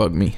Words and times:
Uh, 0.00 0.08
that 0.08 0.08
bugged 0.08 0.14
me. 0.14 0.36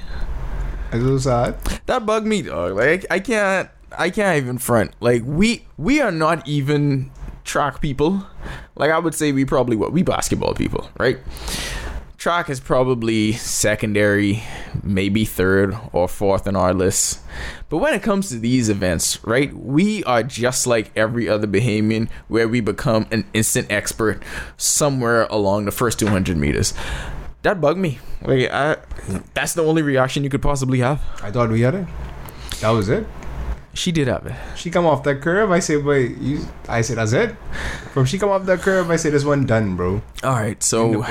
Sad. 1.19 1.55
That 1.87 2.05
bugged 2.05 2.27
me, 2.27 2.43
dog. 2.43 2.77
Like 2.77 3.07
I 3.11 3.20
can't 3.20 3.69
I 3.97 4.11
can't 4.11 4.43
even 4.43 4.59
front. 4.59 4.93
Like 5.01 5.23
we 5.25 5.65
we 5.77 6.01
are 6.01 6.12
not 6.12 6.47
even 6.47 7.11
track 7.45 7.80
people. 7.80 8.27
Like 8.75 8.91
I 8.91 8.98
would 8.98 9.15
say 9.15 9.33
we 9.33 9.45
probably 9.45 9.77
what 9.77 9.93
we 9.93 10.03
basketball 10.03 10.55
people, 10.55 10.91
right? 10.98 11.19
Track 12.19 12.48
is 12.51 12.61
probably 12.61 13.33
secondary, 13.33 14.45
maybe 14.83 15.25
third 15.25 15.77
or 15.92 16.06
fourth 16.06 16.47
on 16.47 16.55
our 16.55 16.73
list. 16.73 17.19
But 17.69 17.79
when 17.79 17.95
it 17.95 18.03
comes 18.03 18.29
to 18.29 18.39
these 18.39 18.69
events, 18.69 19.23
right, 19.25 19.53
we 19.53 20.05
are 20.05 20.23
just 20.23 20.67
like 20.67 20.92
every 20.95 21.29
other 21.29 21.48
Bahamian 21.48 22.09
where 22.29 22.47
we 22.47 22.61
become 22.61 23.09
an 23.11 23.25
instant 23.34 23.67
expert 23.70 24.23
somewhere 24.56 25.25
along 25.31 25.65
the 25.65 25.73
first 25.73 25.98
200 25.98 26.37
meters. 26.37 26.75
That 27.43 27.61
bugged 27.61 27.79
me. 27.79 27.99
Like, 28.23 28.51
I, 28.51 28.77
that's 29.35 29.55
the 29.55 29.65
only 29.65 29.83
reaction 29.83 30.23
you 30.23 30.31
could 30.31 30.43
possibly 30.43 30.79
have. 30.79 31.03
I 31.23 31.31
thought 31.31 31.51
we 31.51 31.62
had 31.62 31.75
it. 31.75 31.87
That 32.61 32.71
was 32.71 32.89
it. 32.89 33.07
She 33.75 33.91
did 33.91 34.07
have 34.07 34.27
it. 34.27 34.34
She 34.55 34.71
come 34.71 34.84
off 34.84 35.03
that 35.05 35.23
curve. 35.23 35.51
I 35.51 35.59
say, 35.59 35.81
but 35.81 35.95
you. 35.95 36.45
I 36.69 36.83
say 36.83 36.95
that's 36.95 37.12
it. 37.12 37.34
From 37.93 38.05
she 38.05 38.19
come 38.19 38.29
off 38.29 38.45
that 38.45 38.61
curve, 38.61 38.91
I 38.91 38.97
say 38.97 39.09
this 39.09 39.25
one 39.25 39.47
done, 39.47 39.77
bro. 39.77 40.03
All 40.23 40.34
right, 40.34 40.62
so 40.62 41.05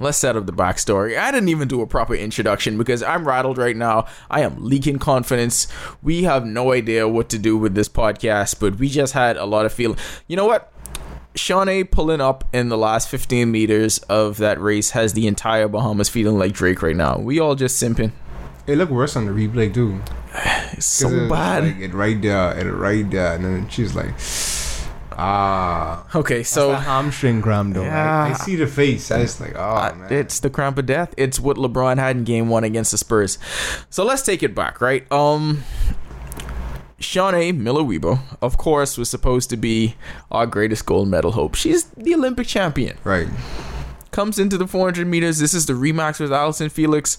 let's 0.00 0.16
set 0.16 0.34
up 0.34 0.46
the 0.46 0.52
backstory. 0.52 1.18
I 1.18 1.30
didn't 1.30 1.50
even 1.50 1.68
do 1.68 1.82
a 1.82 1.86
proper 1.86 2.14
introduction 2.14 2.78
because 2.78 3.02
I'm 3.02 3.28
rattled 3.28 3.58
right 3.58 3.76
now. 3.76 4.06
I 4.30 4.40
am 4.40 4.64
leaking 4.64 4.98
confidence. 4.98 5.68
We 6.02 6.22
have 6.22 6.46
no 6.46 6.72
idea 6.72 7.06
what 7.06 7.28
to 7.30 7.38
do 7.38 7.58
with 7.58 7.74
this 7.74 7.88
podcast, 7.88 8.60
but 8.60 8.78
we 8.78 8.88
just 8.88 9.12
had 9.12 9.36
a 9.36 9.44
lot 9.44 9.66
of 9.66 9.72
feeling. 9.72 9.98
You 10.26 10.36
know 10.36 10.46
what? 10.46 10.72
Shaunae 11.34 11.88
pulling 11.90 12.20
up 12.20 12.44
in 12.52 12.68
the 12.68 12.78
last 12.78 13.08
15 13.08 13.50
meters 13.50 13.98
of 14.08 14.38
that 14.38 14.60
race 14.60 14.90
has 14.90 15.12
the 15.12 15.26
entire 15.26 15.68
Bahamas 15.68 16.08
feeling 16.08 16.38
like 16.38 16.52
Drake 16.52 16.82
right 16.82 16.96
now. 16.96 17.18
We 17.18 17.38
all 17.38 17.54
just 17.54 17.80
simping. 17.82 18.12
It 18.66 18.76
looked 18.76 18.92
worse 18.92 19.16
on 19.16 19.26
the 19.26 19.32
replay 19.32 19.72
too. 19.72 20.00
It's 20.72 20.86
so 21.00 21.08
it 21.08 21.28
bad. 21.28 21.64
Like 21.64 21.78
it 21.78 21.94
right 21.94 22.20
there, 22.20 22.58
it 22.58 22.70
right 22.70 23.08
there, 23.10 23.34
and 23.34 23.44
then 23.44 23.68
she's 23.68 23.94
like, 23.94 24.12
ah. 25.12 26.04
okay, 26.14 26.42
So 26.42 26.72
hamstring 26.74 27.42
cramp 27.42 27.74
though. 27.74 27.82
Yeah. 27.82 28.24
I, 28.24 28.30
I 28.30 28.32
see 28.34 28.56
the 28.56 28.66
face. 28.66 29.10
I 29.10 29.22
just 29.22 29.40
like, 29.40 29.54
oh 29.56 29.60
Uh, 29.60 29.94
man. 29.96 30.12
It's 30.12 30.40
the 30.40 30.50
cramp 30.50 30.78
of 30.78 30.86
death. 30.86 31.14
It's 31.16 31.38
what 31.40 31.56
LeBron 31.56 31.98
had 31.98 32.16
in 32.16 32.24
game 32.24 32.48
one 32.48 32.64
against 32.64 32.90
the 32.90 32.98
Spurs. 32.98 33.38
So 33.88 34.04
let's 34.04 34.22
take 34.22 34.42
it 34.42 34.54
back, 34.54 34.80
right? 34.80 35.10
Um 35.12 35.64
Shaunae 37.00 37.56
Miller-Uibo, 37.56 38.20
of 38.42 38.58
course, 38.58 38.96
was 38.98 39.08
supposed 39.10 39.50
to 39.50 39.56
be 39.56 39.96
our 40.30 40.46
greatest 40.46 40.86
gold 40.86 41.08
medal 41.08 41.32
hope. 41.32 41.54
She's 41.54 41.84
the 41.96 42.14
Olympic 42.14 42.46
champion. 42.46 42.98
right. 43.04 43.28
Comes 44.12 44.40
into 44.40 44.58
the 44.58 44.66
400 44.66 45.06
meters. 45.06 45.38
This 45.38 45.54
is 45.54 45.66
the 45.66 45.72
rematch 45.72 46.18
with 46.18 46.32
Allyson 46.32 46.68
Felix. 46.68 47.16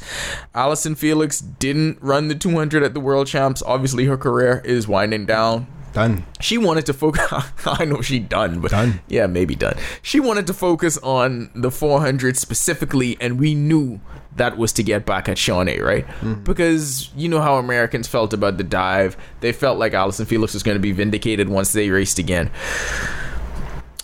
Allyson 0.53 0.93
Felix 0.93 1.39
didn't 1.39 1.97
run 2.01 2.27
the 2.27 2.35
200 2.35 2.83
at 2.83 2.93
the 2.93 2.99
World 2.99 3.27
Champs. 3.27 3.63
Obviously, 3.63 4.05
her 4.05 4.17
career 4.17 4.61
is 4.65 4.89
winding 4.89 5.25
down 5.25 5.67
Done. 5.93 6.23
she 6.39 6.57
wanted 6.57 6.85
to 6.85 6.93
focus 6.93 7.27
i 7.65 7.83
know 7.83 8.01
she 8.01 8.17
done 8.19 8.61
but 8.61 8.71
Done. 8.71 9.01
yeah 9.09 9.27
maybe 9.27 9.55
done. 9.55 9.75
She 10.01 10.21
wanted 10.21 10.47
to 10.47 10.53
focus 10.53 10.97
on 10.99 11.49
the 11.53 11.69
400 11.69 12.37
specifically 12.37 13.17
and 13.19 13.37
we 13.37 13.55
knew 13.55 13.99
that 14.37 14.57
was 14.57 14.71
to 14.73 14.83
get 14.83 15.05
back 15.05 15.27
at 15.27 15.35
shaunae 15.35 15.81
right? 15.81 16.05
Because 16.45 17.09
you 17.15 17.27
know 17.27 17.41
how 17.41 17.55
americans 17.57 18.07
felt 18.07 18.33
about 18.33 18.57
the 18.57 18.63
dive. 18.63 19.17
They 19.41 19.51
felt 19.51 19.77
like 19.79 19.93
allyson 19.93 20.25
felix 20.25 20.53
was 20.53 20.63
going 20.63 20.75
to 20.75 20.79
be 20.81 20.93
vindicated 20.93 21.49
once 21.49 21.73
they 21.73 21.89
raced 21.89 22.19
again. 22.19 22.49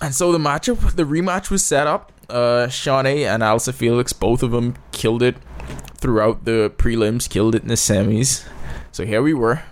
And 0.01 0.13
so 0.13 0.31
the 0.33 0.37
matchup 0.39 0.95
the 0.95 1.03
rematch 1.03 1.49
was 1.49 1.63
set 1.63 1.87
up. 1.87 2.11
Uh 2.29 2.67
shaunae 2.67 3.25
and 3.25 3.41
allyson 3.41 3.73
felix 3.73 4.11
both 4.11 4.43
of 4.43 4.51
them 4.51 4.75
killed 4.91 5.23
it 5.23 5.37
throughout 5.95 6.43
the 6.43 6.69
prelims 6.77 7.29
killed 7.29 7.55
it 7.55 7.61
in 7.61 7.69
the 7.69 7.75
semis. 7.75 8.45
So 8.91 9.05
here 9.05 9.21
we 9.21 9.33
were. 9.33 9.63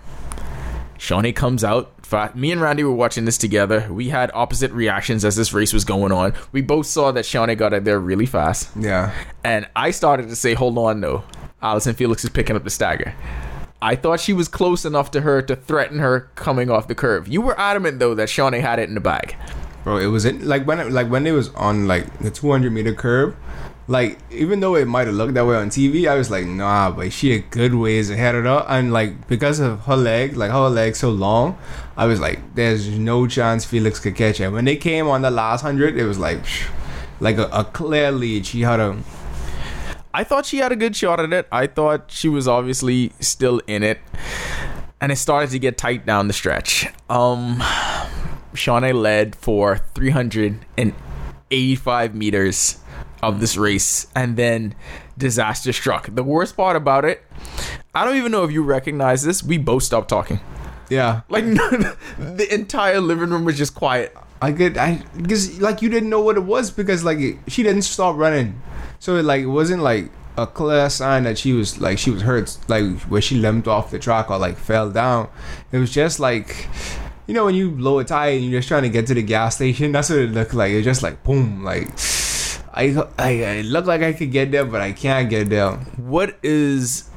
Shaunae 0.98 1.36
comes 1.36 1.62
out. 1.62 1.92
Me 2.34 2.52
and 2.52 2.60
Randy 2.60 2.84
were 2.84 2.92
watching 2.92 3.24
this 3.24 3.38
together. 3.38 3.88
We 3.90 4.08
had 4.08 4.30
opposite 4.34 4.70
reactions 4.72 5.24
as 5.24 5.36
this 5.36 5.52
race 5.52 5.72
was 5.72 5.84
going 5.84 6.12
on. 6.12 6.34
We 6.52 6.60
both 6.62 6.86
saw 6.86 7.12
that 7.12 7.24
Shaunae 7.24 7.56
got 7.56 7.72
it 7.72 7.84
there 7.84 7.98
really 7.98 8.26
fast. 8.26 8.70
Yeah. 8.76 9.12
And 9.42 9.68
I 9.74 9.90
started 9.90 10.28
to 10.28 10.36
say, 10.36 10.54
hold 10.54 10.78
on, 10.78 11.00
no. 11.00 11.24
Allyson 11.62 11.94
Felix 11.94 12.22
is 12.22 12.30
picking 12.30 12.54
up 12.54 12.64
the 12.64 12.70
stagger. 12.70 13.14
I 13.82 13.96
thought 13.96 14.20
she 14.20 14.32
was 14.32 14.48
close 14.48 14.84
enough 14.84 15.10
to 15.12 15.20
her 15.20 15.42
to 15.42 15.56
threaten 15.56 15.98
her 15.98 16.30
coming 16.34 16.70
off 16.70 16.88
the 16.88 16.94
curve. 16.94 17.28
You 17.28 17.40
were 17.40 17.58
adamant, 17.58 17.98
though, 17.98 18.14
that 18.14 18.28
Shaunae 18.28 18.60
had 18.60 18.78
it 18.78 18.88
in 18.88 18.94
the 18.94 19.00
bag. 19.00 19.36
Bro, 19.84 19.98
it 19.98 20.06
was 20.06 20.24
in, 20.24 20.46
like 20.46 20.66
when 20.66 20.80
it, 20.80 20.90
like 20.90 21.08
when 21.08 21.26
it 21.26 21.32
was 21.32 21.50
on 21.50 21.86
like 21.86 22.18
the 22.18 22.30
200 22.30 22.72
meter 22.72 22.94
curve, 22.94 23.36
like 23.88 24.18
even 24.30 24.60
though 24.60 24.74
it 24.74 24.86
might 24.86 25.06
have 25.06 25.16
looked 25.16 25.34
that 25.34 25.46
way 25.46 25.56
on 25.56 25.70
TV, 25.70 26.08
I 26.08 26.16
was 26.16 26.30
like, 26.30 26.46
nah, 26.46 26.90
but 26.90 27.12
she 27.12 27.34
a 27.34 27.38
good 27.38 27.74
ways 27.74 28.10
ahead 28.10 28.34
of 28.34 28.44
her, 28.44 28.64
and 28.68 28.92
like 28.92 29.28
because 29.28 29.60
of 29.60 29.82
her 29.82 29.96
leg, 29.96 30.36
like 30.36 30.50
her 30.50 30.68
leg 30.68 30.96
so 30.96 31.10
long, 31.10 31.56
I 31.96 32.06
was 32.06 32.20
like, 32.20 32.54
there's 32.54 32.88
no 32.88 33.26
chance 33.26 33.64
Felix 33.64 34.00
could 34.00 34.16
catch 34.16 34.38
her. 34.38 34.50
When 34.50 34.64
they 34.64 34.76
came 34.76 35.06
on 35.08 35.22
the 35.22 35.30
last 35.30 35.62
hundred, 35.62 35.96
it 35.96 36.04
was 36.04 36.18
like, 36.18 36.42
psh, 36.42 36.68
like 37.20 37.38
a, 37.38 37.48
a 37.52 37.64
clear 37.64 38.10
lead. 38.10 38.46
She 38.46 38.62
had 38.62 38.80
a 38.80 38.98
I 40.12 40.24
thought 40.24 40.46
she 40.46 40.58
had 40.58 40.72
a 40.72 40.76
good 40.76 40.96
shot 40.96 41.20
at 41.20 41.32
it. 41.32 41.46
I 41.52 41.66
thought 41.66 42.10
she 42.10 42.28
was 42.30 42.48
obviously 42.48 43.12
still 43.20 43.60
in 43.66 43.82
it. 43.82 44.00
And 44.98 45.12
it 45.12 45.16
started 45.16 45.50
to 45.50 45.58
get 45.58 45.76
tight 45.76 46.06
down 46.06 46.26
the 46.26 46.32
stretch. 46.32 46.86
Um 47.10 47.58
Shaunae 48.54 48.94
led 48.94 49.36
for 49.36 49.76
385 49.94 52.14
meters 52.14 52.78
of 53.22 53.40
this 53.40 53.56
race 53.56 54.06
and 54.14 54.36
then 54.36 54.74
disaster 55.18 55.72
struck. 55.72 56.14
The 56.14 56.22
worst 56.22 56.56
part 56.56 56.76
about 56.76 57.04
it, 57.04 57.22
I 57.94 58.04
don't 58.04 58.16
even 58.16 58.32
know 58.32 58.44
if 58.44 58.52
you 58.52 58.62
recognize 58.62 59.22
this, 59.22 59.42
we 59.42 59.58
both 59.58 59.82
stopped 59.82 60.08
talking. 60.08 60.40
yeah. 60.90 61.22
Like 61.28 61.44
the 62.18 62.46
entire 62.50 63.00
living 63.00 63.30
room 63.30 63.44
was 63.44 63.56
just 63.56 63.74
quiet. 63.74 64.16
I 64.42 64.50
get 64.50 64.76
I 64.76 65.02
because 65.16 65.60
like 65.62 65.80
you 65.80 65.88
didn't 65.88 66.10
know 66.10 66.20
what 66.20 66.36
it 66.36 66.44
was 66.44 66.70
because 66.70 67.02
like 67.02 67.18
she 67.48 67.62
didn't 67.62 67.82
stop 67.82 68.16
running, 68.16 68.60
so 68.98 69.16
it 69.16 69.22
like 69.22 69.40
it 69.40 69.46
wasn't 69.46 69.82
like 69.82 70.10
a 70.36 70.46
clear 70.46 70.90
sign 70.90 71.22
that 71.22 71.38
she 71.38 71.54
was 71.54 71.80
like 71.80 71.98
she 71.98 72.10
was 72.10 72.20
hurt 72.20 72.58
like 72.68 72.84
where 73.04 73.22
she 73.22 73.36
limped 73.36 73.66
off 73.66 73.90
the 73.90 73.98
track 73.98 74.30
or 74.30 74.36
like 74.36 74.58
fell 74.58 74.90
down. 74.90 75.30
It 75.72 75.78
was 75.78 75.90
just 75.90 76.20
like 76.20 76.68
you 77.26 77.32
know 77.32 77.46
when 77.46 77.54
you 77.54 77.70
blow 77.70 77.98
a 77.98 78.04
tire 78.04 78.32
and 78.32 78.44
you're 78.44 78.60
just 78.60 78.68
trying 78.68 78.82
to 78.82 78.90
get 78.90 79.06
to 79.06 79.14
the 79.14 79.22
gas 79.22 79.56
station. 79.56 79.92
That's 79.92 80.10
what 80.10 80.18
it 80.18 80.32
looked 80.32 80.52
like. 80.52 80.70
It 80.72 80.76
was 80.76 80.84
just 80.84 81.02
like 81.02 81.24
boom 81.24 81.64
like. 81.64 81.88
I, 82.76 82.94
I, 83.18 83.44
I 83.44 83.60
look 83.62 83.86
like 83.86 84.02
I 84.02 84.12
could 84.12 84.30
get 84.30 84.52
there, 84.52 84.66
but 84.66 84.82
I 84.82 84.92
can't 84.92 85.30
get 85.30 85.48
there. 85.48 85.72
What 85.96 86.38
is 86.42 87.08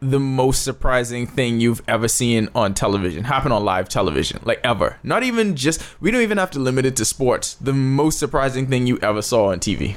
the 0.00 0.20
most 0.20 0.62
surprising 0.62 1.26
thing 1.26 1.60
you've 1.60 1.82
ever 1.88 2.08
seen 2.08 2.50
on 2.54 2.74
television? 2.74 3.24
Happen 3.24 3.52
on 3.52 3.64
live 3.64 3.88
television 3.88 4.40
like 4.44 4.60
ever. 4.62 4.98
Not 5.02 5.22
even 5.22 5.56
just 5.56 5.82
we 5.98 6.10
don't 6.10 6.20
even 6.20 6.36
have 6.36 6.50
to 6.52 6.58
limit 6.58 6.84
it 6.84 6.94
to 6.96 7.06
sports. 7.06 7.54
The 7.54 7.72
most 7.72 8.18
surprising 8.18 8.66
thing 8.68 8.86
you 8.86 8.98
ever 9.00 9.22
saw 9.22 9.50
on 9.50 9.60
tv 9.60 9.96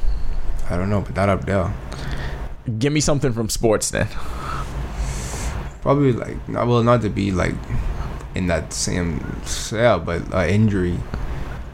I 0.69 0.78
don't 0.78 0.90
know, 0.90 1.01
but 1.01 1.16
that 1.16 1.29
up 1.29 1.46
there, 1.46 1.73
give 2.78 2.93
me 2.93 3.02
something 3.02 3.34
from 3.34 3.49
sports 3.49 3.90
then. 3.91 4.08
Probably 5.82 6.14
like 6.14 6.47
not 6.47 6.67
well, 6.67 6.84
not 6.84 7.02
to 7.02 7.09
be 7.09 7.32
like 7.32 7.55
in 8.35 8.47
that 8.47 8.72
same 8.72 9.43
cell 9.43 9.99
but 9.99 10.34
uh, 10.34 10.46
injury. 10.46 10.99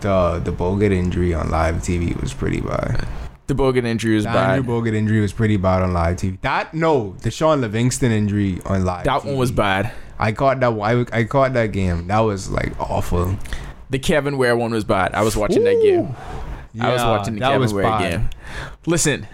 The 0.01 0.41
the 0.43 0.51
Bogut 0.51 0.91
injury 0.91 1.33
on 1.33 1.49
live 1.49 1.75
TV 1.75 2.19
was 2.21 2.33
pretty 2.33 2.61
bad. 2.61 3.07
the 3.47 3.53
bogan 3.53 3.85
injury 3.85 4.15
was 4.15 4.25
bad 4.25 4.57
Andrew 4.57 4.73
Bogut 4.81 4.93
injury 4.95 5.21
was 5.21 5.31
pretty 5.33 5.57
bad 5.57 5.81
on 5.83 5.93
live 5.93 6.17
TV. 6.17 6.39
That 6.41 6.73
no, 6.73 7.15
the 7.21 7.29
Shaun 7.31 7.61
Livingston 7.61 8.11
injury 8.11 8.59
on 8.65 8.85
live. 8.85 9.05
that 9.05 9.21
TV. 9.21 9.25
one 9.25 9.37
was 9.37 9.51
bad 9.51 9.91
I 10.17 10.31
caught 10.31 10.59
that. 10.61 10.71
I, 10.71 11.05
I 11.19 11.23
caught 11.25 11.53
that 11.53 11.71
game. 11.73 12.07
That 12.07 12.19
was 12.21 12.49
like 12.49 12.73
awful. 12.79 13.37
the 13.89 13.99
kevin 13.99 14.37
ware 14.37 14.57
one 14.57 14.71
was 14.71 14.83
bad 14.83 15.13
i 15.13 15.21
was 15.21 15.35
watching 15.37 15.63
that 15.63 15.79
game 15.81 16.15
i 16.81 16.91
was 16.91 17.03
watching 17.03 17.35
the 17.35 17.39
kevin 17.39 17.71
ware 17.71 17.83
bad. 17.83 18.11
game 18.11 18.29
listen 18.87 19.27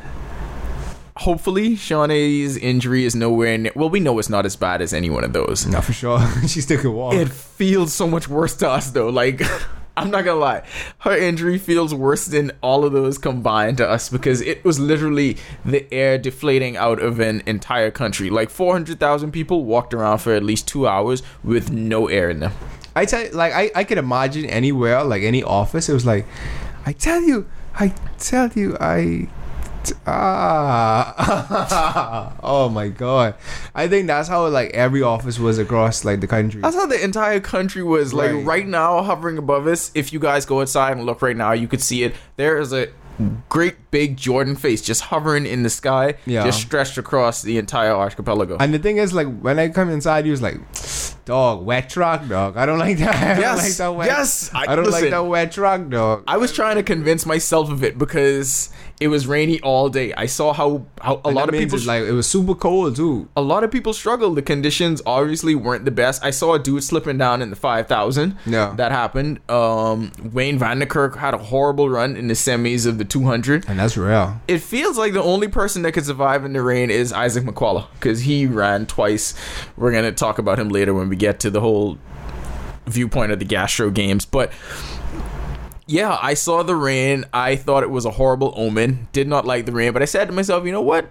hopefully 1.17 1.75
Shaunae's 1.75 2.57
injury 2.57 3.05
is 3.05 3.15
nowhere 3.15 3.57
near 3.57 3.71
well 3.75 3.89
we 3.89 3.99
know 3.99 4.17
it's 4.19 4.29
not 4.29 4.45
as 4.45 4.55
bad 4.57 4.81
as 4.81 4.93
any 4.93 5.09
one 5.09 5.23
of 5.23 5.31
those 5.33 5.65
Not 5.67 5.83
for 5.85 5.93
sure. 5.93 6.19
she 6.47 6.61
still 6.61 6.79
could 6.79 6.91
walk. 6.91 7.13
It 7.13 7.29
feels 7.29 7.93
so 7.93 8.07
much 8.07 8.27
worse 8.27 8.55
to 8.57 8.69
us 8.69 8.91
though. 8.91 9.09
Like 9.09 9.41
I'm 10.01 10.09
not 10.09 10.25
gonna 10.25 10.39
lie, 10.39 10.63
her 10.99 11.15
injury 11.15 11.59
feels 11.59 11.93
worse 11.93 12.25
than 12.25 12.51
all 12.61 12.83
of 12.85 12.91
those 12.91 13.19
combined 13.19 13.77
to 13.77 13.87
us 13.87 14.09
because 14.09 14.41
it 14.41 14.65
was 14.65 14.79
literally 14.79 15.37
the 15.63 15.85
air 15.93 16.17
deflating 16.17 16.75
out 16.75 16.99
of 16.99 17.19
an 17.19 17.43
entire 17.45 17.91
country. 17.91 18.31
Like 18.31 18.49
400,000 18.49 19.31
people 19.31 19.63
walked 19.63 19.93
around 19.93 20.17
for 20.17 20.33
at 20.33 20.43
least 20.43 20.67
two 20.67 20.87
hours 20.87 21.21
with 21.43 21.71
no 21.71 22.07
air 22.07 22.31
in 22.31 22.39
them. 22.39 22.51
I 22.95 23.05
tell 23.05 23.23
you, 23.23 23.29
like 23.29 23.53
I, 23.53 23.69
I 23.75 23.83
could 23.83 23.99
imagine 23.99 24.45
anywhere, 24.45 25.03
like 25.03 25.21
any 25.21 25.43
office, 25.43 25.87
it 25.87 25.93
was 25.93 26.05
like, 26.05 26.25
I 26.83 26.93
tell 26.93 27.21
you, 27.21 27.47
I 27.75 27.93
tell 28.17 28.49
you, 28.53 28.77
I 28.79 29.29
ah 30.05 32.33
oh 32.43 32.69
my 32.69 32.87
god. 32.89 33.35
I 33.75 33.87
think 33.87 34.07
that's 34.07 34.27
how 34.27 34.47
like 34.47 34.71
every 34.71 35.01
office 35.01 35.39
was 35.39 35.57
across 35.59 36.03
like 36.05 36.21
the 36.21 36.27
country. 36.27 36.61
That's 36.61 36.75
how 36.75 36.85
the 36.85 37.01
entire 37.03 37.39
country 37.39 37.83
was. 37.83 38.13
Like 38.13 38.31
Right. 38.31 38.45
right 38.45 38.67
now, 38.67 39.01
hovering 39.03 39.37
above 39.37 39.67
us. 39.67 39.91
If 39.95 40.13
you 40.13 40.19
guys 40.19 40.45
go 40.45 40.61
outside 40.61 40.97
and 40.97 41.05
look 41.05 41.21
right 41.21 41.37
now, 41.37 41.51
you 41.53 41.67
could 41.67 41.81
see 41.81 42.03
it. 42.03 42.15
There 42.37 42.57
is 42.59 42.73
a 42.73 42.87
great 43.49 43.91
big 43.91 44.17
Jordan 44.17 44.55
face 44.55 44.81
just 44.81 45.01
hovering 45.03 45.45
in 45.45 45.61
the 45.63 45.69
sky, 45.69 46.15
Yeah. 46.25 46.43
just 46.43 46.59
stretched 46.61 46.97
across 46.97 47.41
the 47.43 47.57
entire 47.59 47.91
archipelago. 47.93 48.57
And 48.59 48.73
the 48.73 48.79
thing 48.79 48.97
is, 48.97 49.13
like, 49.13 49.27
when 49.41 49.59
I 49.59 49.69
come 49.69 49.91
inside, 49.91 50.25
he 50.25 50.31
was 50.31 50.41
like, 50.41 50.57
"Dog, 51.25 51.63
wet 51.63 51.87
truck, 51.89 52.27
dog. 52.27 52.57
I 52.57 52.65
don't 52.65 52.79
like 52.79 52.97
that. 52.97 53.15
I 53.15 53.27
don't 53.33 53.41
Yes, 53.41 53.57
like 53.63 53.73
that 53.77 53.95
wet. 53.95 54.07
yes, 54.07 54.49
I- 54.55 54.65
I, 54.71 54.75
don't 54.75 54.85
listen. 54.85 55.01
like 55.03 55.11
that 55.11 55.25
wet 55.27 55.51
truck, 55.51 55.87
dog. 55.89 56.23
I 56.27 56.37
was 56.37 56.51
trying 56.51 56.77
to 56.77 56.83
convince 56.83 57.25
myself 57.27 57.69
of 57.69 57.83
it 57.83 57.99
because 57.99 58.71
it 59.01 59.07
was 59.07 59.25
rainy 59.25 59.59
all 59.61 59.89
day. 59.89 60.13
I 60.13 60.27
saw 60.27 60.53
how, 60.53 60.85
how 61.01 61.19
a 61.25 61.29
And 61.29 61.35
lot 61.35 61.49
of 61.49 61.55
people 61.55 61.79
like 61.85 62.03
it 62.03 62.11
was 62.11 62.27
super 62.29 62.53
cold 62.55 62.95
too. 62.95 63.27
a 63.35 63.41
lot 63.41 63.63
of 63.63 63.71
people 63.71 63.93
struggled. 63.93 64.37
The 64.37 64.43
conditions 64.43 65.01
obviously 65.07 65.55
weren't 65.55 65.85
the 65.85 65.91
best. 65.91 66.23
I 66.23 66.29
saw 66.29 66.53
a 66.53 66.59
dude 66.59 66.83
slipping 66.83 67.17
down 67.17 67.41
in 67.41 67.49
the 67.49 67.55
5000. 67.55 68.37
Yeah. 68.45 68.73
That 68.77 68.91
happened. 68.91 69.39
Um, 69.49 70.11
Wayde 70.21 70.59
van 70.59 70.79
Niekerk 70.79 71.15
had 71.17 71.33
a 71.33 71.39
horrible 71.39 71.89
run 71.89 72.15
in 72.15 72.27
the 72.27 72.35
semis 72.35 72.85
of 72.85 72.99
the 72.99 73.03
200. 73.05 73.67
And 73.67 73.79
that's 73.79 73.97
real. 73.97 74.39
It 74.47 74.59
feels 74.59 74.97
like 74.99 75.13
the 75.13 75.23
only 75.23 75.47
person 75.47 75.81
that 75.81 75.93
could 75.93 76.05
survive 76.05 76.45
in 76.45 76.53
the 76.53 76.61
rain 76.61 76.91
is 76.91 77.11
Isaac 77.11 77.43
Makwala 77.43 77.87
because 77.93 78.21
he 78.21 78.45
ran 78.45 78.85
twice. 78.85 79.33
We're 79.77 79.91
going 79.91 80.03
to 80.05 80.11
talk 80.11 80.37
about 80.37 80.59
him 80.59 80.69
later 80.69 80.93
when 80.93 81.09
we 81.09 81.15
get 81.15 81.39
to 81.39 81.49
the 81.49 81.59
whole 81.61 81.97
viewpoint 82.85 83.31
of 83.31 83.39
the 83.39 83.45
Gastro 83.45 83.89
games. 83.89 84.25
But 84.25 84.51
yeah, 85.91 86.17
I 86.21 86.33
saw 86.33 86.63
the 86.63 86.75
rain. 86.75 87.25
I 87.33 87.55
thought 87.55 87.83
it 87.83 87.89
was 87.89 88.05
a 88.05 88.11
horrible 88.11 88.53
omen. 88.55 89.07
Did 89.11 89.27
not 89.27 89.45
like 89.45 89.65
the 89.65 89.71
rain, 89.71 89.93
but 89.93 90.01
I 90.01 90.05
said 90.05 90.25
to 90.25 90.31
myself, 90.31 90.65
you 90.65 90.71
know 90.71 90.81
what? 90.81 91.09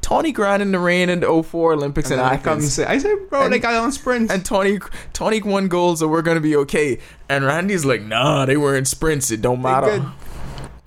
Tony 0.00 0.32
ran 0.32 0.60
in 0.60 0.70
the 0.70 0.78
rain 0.78 1.08
in 1.08 1.20
the 1.20 1.42
04 1.42 1.72
Olympics 1.72 2.10
And 2.10 2.20
in 2.20 2.26
I 2.26 2.36
come 2.36 2.36
and 2.36 2.46
Athens. 2.58 2.74
say, 2.74 2.84
I 2.84 2.98
said, 2.98 3.16
bro, 3.30 3.44
And- 3.44 3.52
they 3.52 3.58
got 3.58 3.74
on 3.74 3.90
sprints. 3.90 4.32
And 4.32 4.44
Tony 4.44 4.78
Tony 5.14 5.40
won 5.40 5.68
goals, 5.68 6.00
so 6.00 6.08
we're 6.08 6.20
gonna 6.22 6.40
be 6.40 6.56
okay. 6.56 6.98
And 7.28 7.44
Randy's 7.44 7.84
like, 7.86 8.02
nah, 8.02 8.44
they 8.44 8.56
were 8.58 8.76
in 8.76 8.84
sprints. 8.84 9.30
It 9.30 9.40
don't 9.40 9.62
matter. 9.62 10.04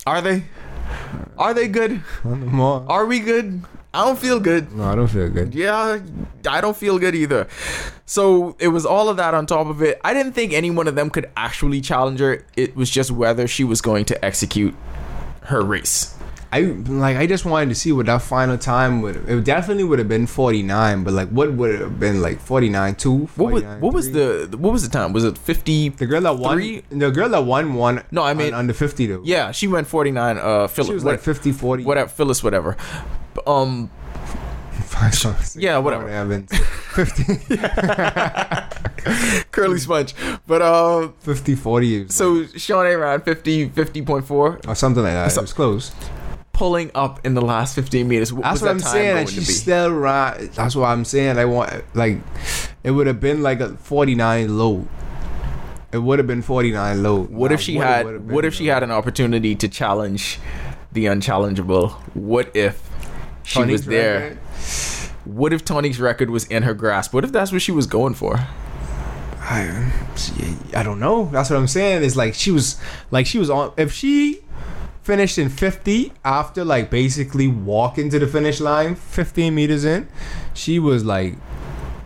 Are 0.06 0.20
they? 0.22 0.44
Are 1.36 1.52
they 1.52 1.66
good? 1.68 2.00
Are 2.24 3.06
we 3.06 3.18
good? 3.20 3.62
I 3.94 4.04
don't 4.04 4.18
feel 4.18 4.38
good. 4.38 4.72
No, 4.72 4.84
I 4.84 4.94
don't 4.94 5.08
feel 5.08 5.30
good. 5.30 5.54
Yeah, 5.54 6.00
I 6.46 6.60
don't 6.60 6.76
feel 6.76 6.98
good 6.98 7.14
either. 7.14 7.48
So 8.04 8.54
it 8.58 8.68
was 8.68 8.84
all 8.84 9.08
of 9.08 9.16
that 9.16 9.32
on 9.32 9.46
top 9.46 9.66
of 9.66 9.82
it. 9.82 9.98
I 10.04 10.12
didn't 10.12 10.32
think 10.32 10.52
any 10.52 10.70
one 10.70 10.88
of 10.88 10.94
them 10.94 11.08
could 11.08 11.30
actually 11.36 11.80
challenge 11.80 12.20
her. 12.20 12.44
It 12.56 12.76
was 12.76 12.90
just 12.90 13.10
whether 13.10 13.48
she 13.48 13.64
was 13.64 13.80
going 13.80 14.04
to 14.06 14.24
execute 14.24 14.74
her 15.42 15.62
race. 15.62 16.17
I 16.50 16.60
like. 16.60 17.16
I 17.18 17.26
just 17.26 17.44
wanted 17.44 17.68
to 17.68 17.74
see 17.74 17.92
what 17.92 18.06
that 18.06 18.22
final 18.22 18.56
time 18.56 19.02
would. 19.02 19.16
It 19.28 19.44
definitely 19.44 19.84
would 19.84 19.98
have 19.98 20.08
been 20.08 20.26
forty 20.26 20.62
nine, 20.62 21.04
but 21.04 21.12
like, 21.12 21.28
what 21.28 21.52
would 21.52 21.74
it 21.74 21.80
have 21.80 22.00
been 22.00 22.22
like 22.22 22.40
forty 22.40 22.70
nine 22.70 22.94
two? 22.94 23.26
What 23.36 23.52
was 23.52 23.62
what 23.64 23.92
was 23.92 24.12
the 24.12 24.48
what 24.58 24.72
was 24.72 24.82
the 24.82 24.88
time? 24.88 25.12
Was 25.12 25.24
it 25.24 25.36
fifty? 25.36 25.90
the 25.90 26.06
girl 26.06 26.22
that 26.22 26.38
won? 26.38 26.56
three? 26.56 26.82
The 26.88 27.10
girl 27.10 27.28
that 27.28 27.44
won 27.44 27.74
won. 27.74 28.02
No, 28.10 28.22
I 28.22 28.32
mean- 28.32 28.54
under 28.54 28.72
fifty 28.72 29.06
though. 29.06 29.20
Yeah, 29.24 29.50
she 29.52 29.66
went 29.68 29.88
forty 29.88 30.10
nine. 30.10 30.38
Uh, 30.38 30.68
Phyllis, 30.68 30.88
she 30.88 30.94
was 30.94 31.04
what- 31.04 31.12
like 31.12 31.20
50, 31.20 31.52
40. 31.52 31.84
whatever, 31.84 32.08
Phyllis, 32.08 32.42
whatever. 32.42 32.76
Um, 33.46 33.90
Yeah, 35.54 35.78
whatever. 35.78 36.08
Evans. 36.08 36.50
50, 36.56 37.56
curly 39.52 39.78
sponge. 39.78 40.14
But 40.46 40.62
uh, 40.62 41.08
50 41.20 41.54
40 41.54 42.08
so 42.08 42.44
Sean 42.46 42.86
A 42.86 42.96
ran 42.96 43.20
50, 43.20 43.68
50.4, 43.70 44.30
or 44.66 44.74
something 44.74 45.02
like 45.02 45.12
that. 45.12 45.30
So- 45.32 45.40
it 45.40 45.44
was 45.44 45.52
close. 45.52 45.92
Pulling 46.58 46.90
up 46.94 47.24
in 47.24 47.34
the 47.34 47.40
last 47.40 47.74
fifteen 47.76 48.08
meters. 48.08 48.32
What 48.32 48.42
That's 48.42 48.60
what 48.60 48.66
that 48.66 48.70
I'm 48.72 48.80
saying. 48.80 49.06
going 49.14 49.18
And 49.20 49.28
to 49.28 49.34
she 49.34 49.40
be? 49.40 49.44
still 49.46 49.92
ran. 49.92 50.50
That's 50.54 50.74
what 50.74 50.86
I'm 50.86 51.04
saying. 51.04 51.38
I 51.38 51.44
want 51.44 51.72
like 51.94 52.18
it 52.82 52.90
would 52.90 53.06
have 53.06 53.20
been 53.20 53.42
like 53.42 53.60
a 53.60 53.76
49 53.76 54.58
low. 54.58 54.86
It 55.92 55.98
would 55.98 56.18
have 56.18 56.26
been 56.26 56.42
49 56.42 57.02
low. 57.02 57.22
What 57.24 57.52
if 57.52 57.60
she 57.60 57.76
what 57.76 57.86
had? 57.86 58.30
What 58.30 58.44
if 58.44 58.54
she 58.54 58.66
had 58.66 58.82
an 58.82 58.90
opportunity 58.90 59.54
to 59.54 59.68
challenge 59.68 60.38
the 60.92 61.06
unchallengeable? 61.06 61.92
What 62.14 62.54
if 62.56 62.82
she 63.44 63.60
Tony's 63.60 63.72
was 63.80 63.86
there? 63.86 64.20
record? 64.20 64.38
What 65.24 65.52
if 65.52 65.64
Tony's 65.64 66.00
record 66.00 66.30
was 66.30 66.44
in 66.46 66.62
her 66.64 66.74
grasp? 66.74 67.14
What 67.14 67.22
if 67.24 67.30
that's 67.32 67.52
what 67.52 67.62
she 67.62 67.72
was 67.72 67.86
going 67.86 68.14
for? 68.14 68.36
I, 69.40 69.92
I 70.74 70.82
don't 70.82 71.00
know. 71.00 71.26
That's 71.32 71.48
what 71.50 71.56
I'm 71.58 71.68
saying. 71.68 72.02
It's 72.02 72.16
like 72.16 72.34
she 72.34 72.50
was 72.50 72.78
like 73.10 73.26
she 73.26 73.38
was 73.38 73.48
on. 73.48 73.72
If 73.76 73.92
she 73.92 74.42
finished 75.08 75.38
in 75.38 75.48
50 75.48 76.12
after 76.22 76.62
like 76.66 76.90
basically 76.90 77.48
walking 77.48 78.10
to 78.10 78.18
the 78.18 78.26
finish 78.26 78.60
line, 78.60 78.94
15 78.94 79.54
meters 79.54 79.82
in, 79.82 80.06
she 80.52 80.78
was 80.78 81.02
like 81.02 81.34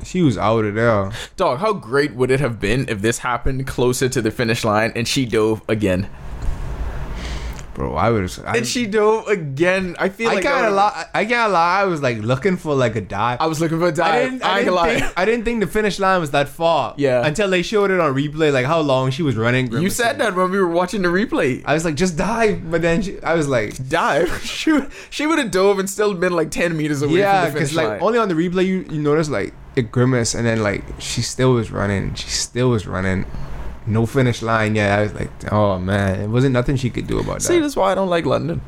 she 0.05 0.23
was 0.23 0.39
out 0.39 0.65
of 0.65 0.77
there. 0.77 1.11
Dog, 1.37 1.59
how 1.59 1.73
great 1.73 2.15
would 2.15 2.31
it 2.31 2.39
have 2.39 2.61
been 2.61 2.89
if 2.89 3.03
this 3.03 3.19
happened 3.19 3.67
closer 3.67 4.09
to 4.09 4.23
the 4.23 4.31
finish 4.31 4.63
line 4.65 4.93
and 4.95 5.09
she 5.09 5.27
dove 5.27 5.63
again? 5.69 6.09
Bro, 7.75 7.95
I 7.95 8.11
would. 8.11 8.31
I, 8.45 8.59
And 8.59 8.67
she 8.67 8.87
dove 8.87 9.29
again. 9.29 9.97
I 9.99 10.11
feel 10.11 10.29
I 10.31 10.35
like 10.35 10.43
can't 10.43 10.55
that 10.57 10.63
would've- 10.65 10.77
lie. 10.77 11.07
I 11.15 11.25
can't 11.25 11.53
lie. 11.53 11.81
I 11.81 11.85
was 11.85 12.03
like 12.03 12.19
looking 12.19 12.57
for 12.59 12.75
like 12.75 12.97
a 12.97 13.01
dive. 13.01 13.41
I 13.41 13.47
was 13.47 13.61
looking 13.61 13.79
for 13.79 13.89
a 13.89 13.93
dive. 13.93 14.31
didn't. 14.31 14.45
I, 14.45 14.53
I 14.53 14.59
didn't, 14.59 14.75
lie. 14.75 15.01
think, 15.01 15.13
I 15.17 15.25
didn't 15.25 15.45
think 15.47 15.61
the 15.61 15.67
finish 15.67 15.99
line 15.99 16.21
was 16.21 16.33
that 16.33 16.49
far. 16.49 16.95
Yeah. 16.99 17.27
Until 17.27 17.49
they 17.49 17.63
showed 17.63 17.91
it 17.91 17.99
on 17.99 18.15
replay, 18.15 18.53
like 18.53 18.67
how 18.67 18.81
long 18.81 19.11
she 19.11 19.23
was 19.23 19.37
running. 19.37 19.73
You 19.73 19.89
said 19.89 20.19
that 20.19 20.35
when 20.35 20.51
we 20.51 20.59
were 20.59 20.69
watching 20.69 21.01
the 21.03 21.09
replay. 21.09 21.63
I 21.65 21.73
was 21.73 21.85
like, 21.85 21.95
just 21.95 22.17
dive. 22.19 22.71
But 22.71 22.83
then 22.83 23.01
she, 23.03 23.23
I 23.23 23.35
was 23.35 23.49
like, 23.49 23.89
Dive. 23.89 24.29
She 24.63 24.71
would, 24.73 24.91
she 25.11 25.27
would 25.27 25.39
have 25.39 25.51
dove 25.51 25.79
and 25.79 25.89
still 25.89 26.13
been 26.15 26.35
like 26.35 26.51
ten 26.51 26.77
meters 26.77 27.03
away 27.03 27.19
yeah, 27.21 27.45
from 27.47 27.55
the 27.55 27.59
finish 27.61 27.71
because 27.73 27.91
like 27.91 28.03
only 28.03 28.19
on 28.19 28.29
the 28.29 28.35
replay 28.35 28.65
you 28.67 28.85
you 28.91 29.01
notice 29.01 29.29
like 29.29 29.55
it 29.77 29.91
grimace, 29.91 30.35
and 30.35 30.47
then 30.47 30.63
like 30.63 30.85
she 30.99 31.23
still 31.23 31.55
was 31.55 31.71
running. 31.71 32.15
She 32.15 32.29
still 32.29 32.69
was 32.71 32.87
running. 32.87 33.25
No 33.87 34.07
finish 34.07 34.43
line 34.43 34.77
yet. 34.77 34.99
I 34.99 35.03
was 35.03 35.15
like, 35.15 35.53
oh 35.53 35.79
man, 35.79 36.21
it 36.21 36.29
wasn't 36.29 36.53
nothing 36.53 36.77
she 36.77 36.91
could 36.91 37.07
do 37.07 37.19
about 37.19 37.43
See, 37.43 37.49
that. 37.49 37.55
See, 37.55 37.61
that's 37.61 37.77
why 37.77 37.93
I 37.93 37.95
don't 37.95 38.09
like 38.09 38.27
London. 38.27 38.61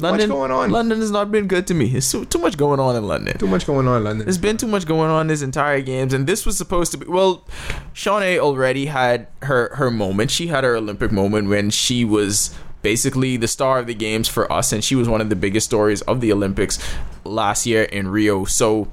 London, 0.00 0.28
going 0.28 0.50
on. 0.50 0.70
London 0.70 1.00
has 1.00 1.10
not 1.10 1.30
been 1.30 1.46
good 1.46 1.66
to 1.68 1.74
me. 1.74 1.88
There's 1.88 2.10
too, 2.10 2.24
too 2.26 2.38
much 2.38 2.56
going 2.56 2.80
on 2.80 2.96
in 2.96 3.06
London. 3.06 3.38
Too 3.38 3.46
much 3.46 3.66
going 3.66 3.88
on 3.88 3.98
in 3.98 4.04
London. 4.04 4.26
There's 4.26 4.38
been 4.38 4.56
too 4.56 4.66
much 4.66 4.86
going 4.86 5.10
on 5.10 5.26
this 5.28 5.42
entire 5.42 5.80
games, 5.80 6.12
and 6.12 6.26
this 6.26 6.44
was 6.44 6.56
supposed 6.56 6.92
to 6.92 6.98
be. 6.98 7.06
Well, 7.06 7.46
Shaunae 7.94 8.38
already 8.38 8.86
had 8.86 9.28
her 9.42 9.74
her 9.76 9.90
moment. 9.90 10.30
She 10.30 10.48
had 10.48 10.64
her 10.64 10.76
Olympic 10.76 11.12
moment 11.12 11.48
when 11.48 11.70
she 11.70 12.04
was 12.04 12.54
basically 12.82 13.36
the 13.36 13.48
star 13.48 13.78
of 13.78 13.86
the 13.86 13.94
games 13.94 14.28
for 14.28 14.50
us, 14.52 14.72
and 14.72 14.84
she 14.84 14.94
was 14.94 15.08
one 15.08 15.20
of 15.20 15.30
the 15.30 15.36
biggest 15.36 15.66
stories 15.66 16.02
of 16.02 16.20
the 16.20 16.32
Olympics 16.32 16.78
last 17.24 17.66
year 17.66 17.84
in 17.84 18.08
Rio. 18.08 18.44
So. 18.44 18.88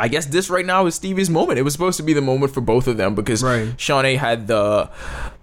I 0.00 0.08
guess 0.08 0.26
this 0.26 0.48
right 0.48 0.64
now 0.64 0.86
is 0.86 0.94
Stevie's 0.94 1.28
moment. 1.28 1.58
It 1.58 1.62
was 1.62 1.74
supposed 1.74 1.98
to 1.98 2.02
be 2.02 2.12
the 2.14 2.22
moment 2.22 2.54
for 2.54 2.60
both 2.62 2.86
of 2.86 2.96
them 2.96 3.14
because 3.14 3.42
Right. 3.42 3.68
Shaunae 3.76 4.16
had 4.16 4.46
the 4.46 4.90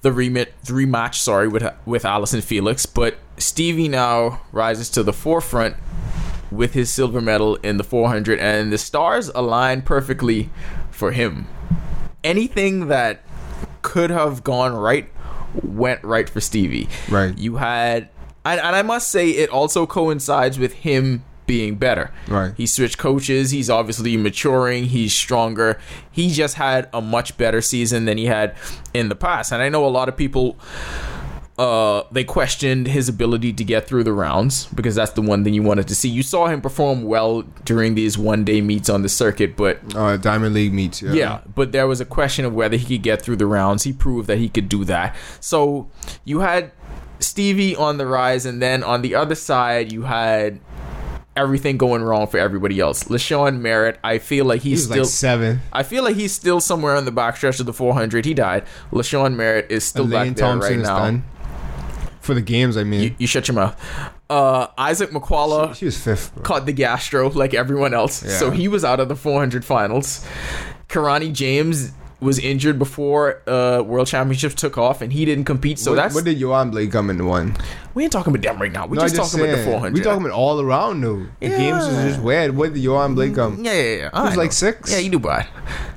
the 0.01 0.11
remit 0.11 0.53
rematch, 0.65 1.15
sorry, 1.15 1.47
with 1.47 1.63
with 1.85 2.05
Allyson 2.05 2.41
Felix, 2.41 2.85
but 2.85 3.17
Stevie 3.37 3.87
now 3.87 4.41
rises 4.51 4.89
to 4.91 5.03
the 5.03 5.13
forefront 5.13 5.75
with 6.49 6.73
his 6.73 6.91
silver 6.91 7.21
medal 7.21 7.55
in 7.57 7.77
the 7.77 7.83
400 7.83 8.39
and 8.39 8.71
the 8.71 8.77
stars 8.77 9.29
align 9.35 9.81
perfectly 9.81 10.49
for 10.89 11.11
him. 11.11 11.47
Anything 12.23 12.87
that 12.87 13.21
could 13.81 14.09
have 14.09 14.43
gone 14.43 14.73
right 14.73 15.09
went 15.61 16.03
right 16.03 16.29
for 16.29 16.41
Stevie. 16.41 16.89
Right. 17.09 17.37
You 17.37 17.57
had 17.57 18.09
and, 18.43 18.59
and 18.61 18.75
I 18.75 18.81
must 18.81 19.09
say 19.09 19.29
it 19.29 19.49
also 19.49 19.85
coincides 19.85 20.57
with 20.57 20.73
him 20.73 21.23
being 21.47 21.75
better. 21.75 22.11
Right. 22.27 22.53
He 22.55 22.67
switched 22.67 22.97
coaches. 22.97 23.51
He's 23.51 23.69
obviously 23.69 24.15
maturing. 24.17 24.83
He's 24.85 25.13
stronger. 25.15 25.79
He 26.11 26.29
just 26.29 26.55
had 26.55 26.89
a 26.93 27.01
much 27.01 27.37
better 27.37 27.61
season 27.61 28.05
than 28.05 28.17
he 28.17 28.25
had 28.25 28.55
in 28.93 29.09
the 29.09 29.15
past. 29.15 29.51
And 29.51 29.61
I 29.61 29.69
know 29.69 29.85
a 29.85 29.89
lot 29.89 30.09
of 30.09 30.15
people 30.17 30.57
uh 31.57 32.03
they 32.11 32.23
questioned 32.23 32.85
his 32.85 33.09
ability 33.09 33.51
to 33.51 33.63
get 33.63 33.87
through 33.87 34.03
the 34.03 34.13
rounds 34.13 34.67
because 34.75 34.93
that's 34.93 35.13
the 35.13 35.23
one 35.23 35.43
thing 35.43 35.55
you 35.55 35.63
wanted 35.63 35.87
to 35.87 35.95
see. 35.95 36.07
You 36.07 36.21
saw 36.21 36.45
him 36.45 36.61
perform 36.61 37.03
well 37.03 37.41
during 37.65 37.95
these 37.95 38.15
one 38.15 38.43
day 38.43 38.61
meets 38.61 38.89
on 38.89 39.01
the 39.01 39.09
circuit, 39.09 39.55
but 39.55 39.79
Uh, 39.95 40.17
Diamond 40.17 40.53
League 40.53 40.71
meets. 40.73 41.01
Yeah. 41.01 41.13
yeah, 41.13 41.39
but 41.55 41.71
there 41.71 41.87
was 41.87 41.99
a 41.99 42.05
question 42.05 42.45
of 42.45 42.53
whether 42.53 42.77
he 42.77 42.85
could 42.97 43.01
get 43.03 43.23
through 43.23 43.37
the 43.37 43.47
rounds. 43.47 43.83
He 43.83 43.91
proved 43.93 44.27
that 44.27 44.37
he 44.37 44.49
could 44.49 44.69
do 44.69 44.85
that. 44.85 45.15
So 45.39 45.89
you 46.25 46.41
had 46.41 46.73
Stevie 47.19 47.75
on 47.75 47.97
the 47.97 48.05
rise, 48.05 48.45
and 48.45 48.61
then 48.61 48.83
on 48.83 49.01
the 49.01 49.15
other 49.15 49.33
side, 49.33 49.91
you 49.91 50.03
had 50.03 50.59
everything 51.37 51.77
going 51.77 52.01
wrong 52.03 52.27
for 52.27 52.37
everybody 52.37 52.79
else. 52.79 53.05
LaShawn 53.05 53.59
Merritt, 53.61 53.99
I 54.03 54.17
feel 54.17 54.45
like 54.45 54.61
He 54.61 54.71
he's 54.71 54.85
still. 54.85 54.97
like 55.03 55.05
seven. 55.07 55.61
I 55.71 55.83
feel 55.83 56.03
like 56.03 56.15
he's 56.15 56.33
still 56.33 56.59
somewhere 56.59 56.95
on 56.95 57.05
the 57.05 57.11
backstretch 57.11 57.59
of 57.59 57.65
the 57.65 57.73
400. 57.73 58.25
He 58.25 58.33
died. 58.33 58.65
LaShawn 58.91 59.35
Merritt 59.35 59.71
is 59.71 59.83
still 59.85 60.05
Elaine 60.05 60.29
back 60.33 60.37
there 60.37 60.47
Thompson 60.47 60.73
right 60.77 60.83
now. 60.83 60.97
done. 60.99 61.23
For 62.21 62.33
the 62.33 62.41
games, 62.41 62.75
I 62.75 62.83
mean. 62.83 63.03
You, 63.03 63.15
you 63.19 63.27
shut 63.27 63.47
your 63.47 63.55
mouth. 63.55 63.79
Uh, 64.29 64.67
Isaac 64.77 65.11
Makwala 65.11 65.69
she, 65.69 65.75
she 65.79 65.85
was 65.85 65.97
fifth. 65.97 66.33
Bro. 66.35 66.43
caught 66.43 66.65
the 66.65 66.73
gastro 66.73 67.29
like 67.29 67.53
everyone 67.53 67.93
else. 67.93 68.21
Yeah. 68.25 68.31
So 68.37 68.51
he 68.51 68.67
was 68.67 68.83
out 68.83 68.99
of 68.99 69.07
the 69.07 69.15
400 69.15 69.63
finals. 69.63 70.25
Kirani 70.89 71.31
James 71.31 71.91
was 72.19 72.39
injured 72.39 72.79
before 72.79 73.41
uh, 73.47 73.81
World 73.83 74.07
Championships 74.07 74.55
took 74.55 74.77
off, 74.77 75.01
and 75.01 75.13
he 75.13 75.23
didn't 75.23 75.45
compete. 75.45 75.77
So 75.77 75.91
what, 75.91 75.97
that's 75.97 76.15
what 76.15 76.25
did 76.25 76.39
Yohan 76.39 76.71
Blake 76.71 76.91
come 76.91 77.09
in 77.09 77.23
won? 77.25 77.55
we 77.93 78.03
ain't 78.03 78.11
talking 78.11 78.33
about 78.33 78.43
them 78.43 78.59
right 78.61 78.71
now. 78.71 78.87
We 78.87 78.95
No, 78.97 79.03
just 79.03 79.15
I'm 79.15 79.21
talking 79.25 79.39
about 79.41 79.57
the 79.57 79.63
400. 79.63 79.93
We 79.93 80.01
talking 80.01 80.25
about 80.25 80.35
all 80.35 80.59
around 80.61 81.01
though. 81.01 81.25
The 81.39 81.49
games 81.49 81.85
was 81.85 81.95
just 82.05 82.19
weird. 82.21 82.55
What 82.55 82.73
did 82.73 82.83
Yohan 82.83 83.15
Blake 83.15 83.35
come? 83.35 83.63
Yeah, 83.63 83.73
yeah, 83.73 83.95
yeah. 83.97 84.09
I 84.13 84.23
was 84.23 84.35
like 84.35 84.51
six. 84.51 84.91
Yeah, 84.91 84.97
you 84.99 85.09
do 85.11 85.19
bad. 85.19 85.47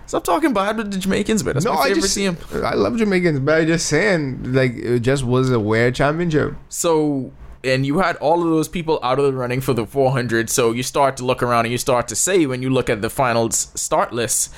Stop 0.06 0.24
talking 0.24 0.52
bad 0.52 0.76
with 0.76 0.90
the 0.92 0.98
Jamaicans, 0.98 1.42
but 1.42 1.54
that's 1.54 1.64
No, 1.64 1.72
my 1.74 1.80
I 1.80 1.84
favorite 1.88 2.00
just 2.02 2.14
team. 2.16 2.36
I 2.64 2.74
love 2.74 2.96
Jamaicans, 2.96 3.38
but 3.40 3.54
I 3.54 3.64
just 3.64 3.86
saying 3.86 4.52
like 4.52 4.72
it 4.74 5.00
just 5.00 5.24
was 5.24 5.50
a 5.50 5.60
weird 5.60 5.94
championship. 5.94 6.54
So, 6.68 7.32
and 7.62 7.86
you 7.86 7.98
had 8.00 8.16
all 8.16 8.42
of 8.42 8.48
those 8.48 8.66
people 8.68 8.98
out 9.02 9.18
of 9.18 9.24
the 9.26 9.32
running 9.32 9.60
for 9.60 9.72
the 9.72 9.86
400. 9.86 10.50
So 10.50 10.72
you 10.72 10.82
start 10.82 11.16
to 11.18 11.24
look 11.24 11.42
around 11.42 11.66
and 11.66 11.72
you 11.72 11.78
start 11.78 12.08
to 12.08 12.16
say 12.16 12.44
when 12.46 12.60
you 12.60 12.70
look 12.70 12.90
at 12.90 13.02
the 13.02 13.10
finals 13.10 13.70
start 13.76 14.12
list, 14.12 14.52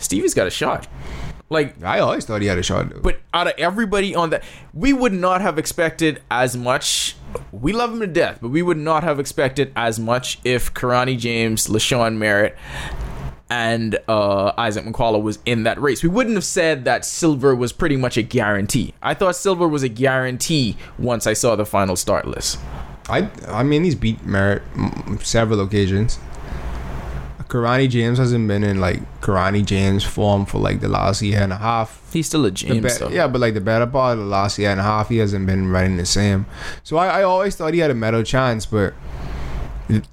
Stevie's 0.00 0.34
got 0.34 0.46
a 0.46 0.50
shot. 0.50 0.88
Like, 1.48 1.82
I 1.82 1.98
always 1.98 2.24
thought 2.24 2.42
he 2.42 2.46
had 2.46 2.58
a 2.58 2.62
shot. 2.62 2.90
Though. 2.90 3.00
but 3.00 3.20
out 3.34 3.48
of 3.48 3.54
everybody 3.58 4.14
on 4.14 4.30
that, 4.30 4.44
we 4.72 4.92
would 4.92 5.12
not 5.12 5.40
have 5.40 5.58
expected 5.58 6.22
as 6.30 6.56
much. 6.56 7.16
We 7.50 7.72
love 7.72 7.92
him 7.92 8.00
to 8.00 8.06
death, 8.06 8.38
but 8.40 8.48
we 8.48 8.62
would 8.62 8.76
not 8.76 9.02
have 9.02 9.18
expected 9.18 9.72
as 9.74 9.98
much 9.98 10.38
if 10.44 10.72
Kirani 10.74 11.18
James, 11.18 11.66
LaShawn 11.66 12.18
Merritt, 12.18 12.56
and 13.50 13.98
uh, 14.06 14.52
Isaac 14.56 14.84
Makwala 14.84 15.20
was 15.20 15.40
in 15.44 15.64
that 15.64 15.80
race. 15.80 16.04
We 16.04 16.08
wouldn't 16.08 16.36
have 16.36 16.44
said 16.44 16.84
that 16.84 17.04
Silver 17.04 17.54
was 17.54 17.72
pretty 17.72 17.96
much 17.96 18.16
a 18.16 18.22
guarantee. 18.22 18.94
I 19.02 19.14
thought 19.14 19.34
Silver 19.34 19.66
was 19.66 19.82
a 19.82 19.88
guarantee 19.88 20.76
once 20.98 21.26
I 21.26 21.32
saw 21.32 21.56
the 21.56 21.66
final 21.66 21.96
start 21.96 22.28
list. 22.28 22.60
I 23.08 23.28
I 23.48 23.64
mean 23.64 23.82
he's 23.82 23.96
beat 23.96 24.24
Merritt 24.24 24.62
several 25.20 25.60
occasions. 25.60 26.20
Kirani 27.50 27.90
James 27.90 28.16
hasn't 28.18 28.46
been 28.48 28.62
in 28.64 28.80
like 28.80 29.00
Kirani 29.20 29.64
James 29.66 30.04
form 30.04 30.46
for 30.46 30.58
like 30.58 30.80
the 30.80 30.88
last 30.88 31.20
year 31.20 31.40
and 31.40 31.52
a 31.52 31.56
half. 31.56 32.00
He's 32.12 32.26
still 32.28 32.44
a 32.46 32.50
James, 32.50 32.80
be- 32.80 33.04
though. 33.04 33.10
yeah, 33.10 33.26
but 33.26 33.40
like 33.40 33.54
the 33.54 33.60
better 33.60 33.86
part 33.86 34.12
of 34.14 34.24
the 34.24 34.30
last 34.30 34.58
year 34.58 34.70
and 34.70 34.78
a 34.80 34.82
half, 34.84 35.08
he 35.08 35.18
hasn't 35.18 35.46
been 35.46 35.68
running 35.70 35.96
the 35.96 36.06
same. 36.06 36.46
So 36.84 36.96
I, 36.96 37.20
I 37.20 37.22
always 37.24 37.56
thought 37.56 37.74
he 37.74 37.80
had 37.80 37.90
a 37.90 37.94
medal 37.94 38.22
chance, 38.22 38.66
but 38.66 38.94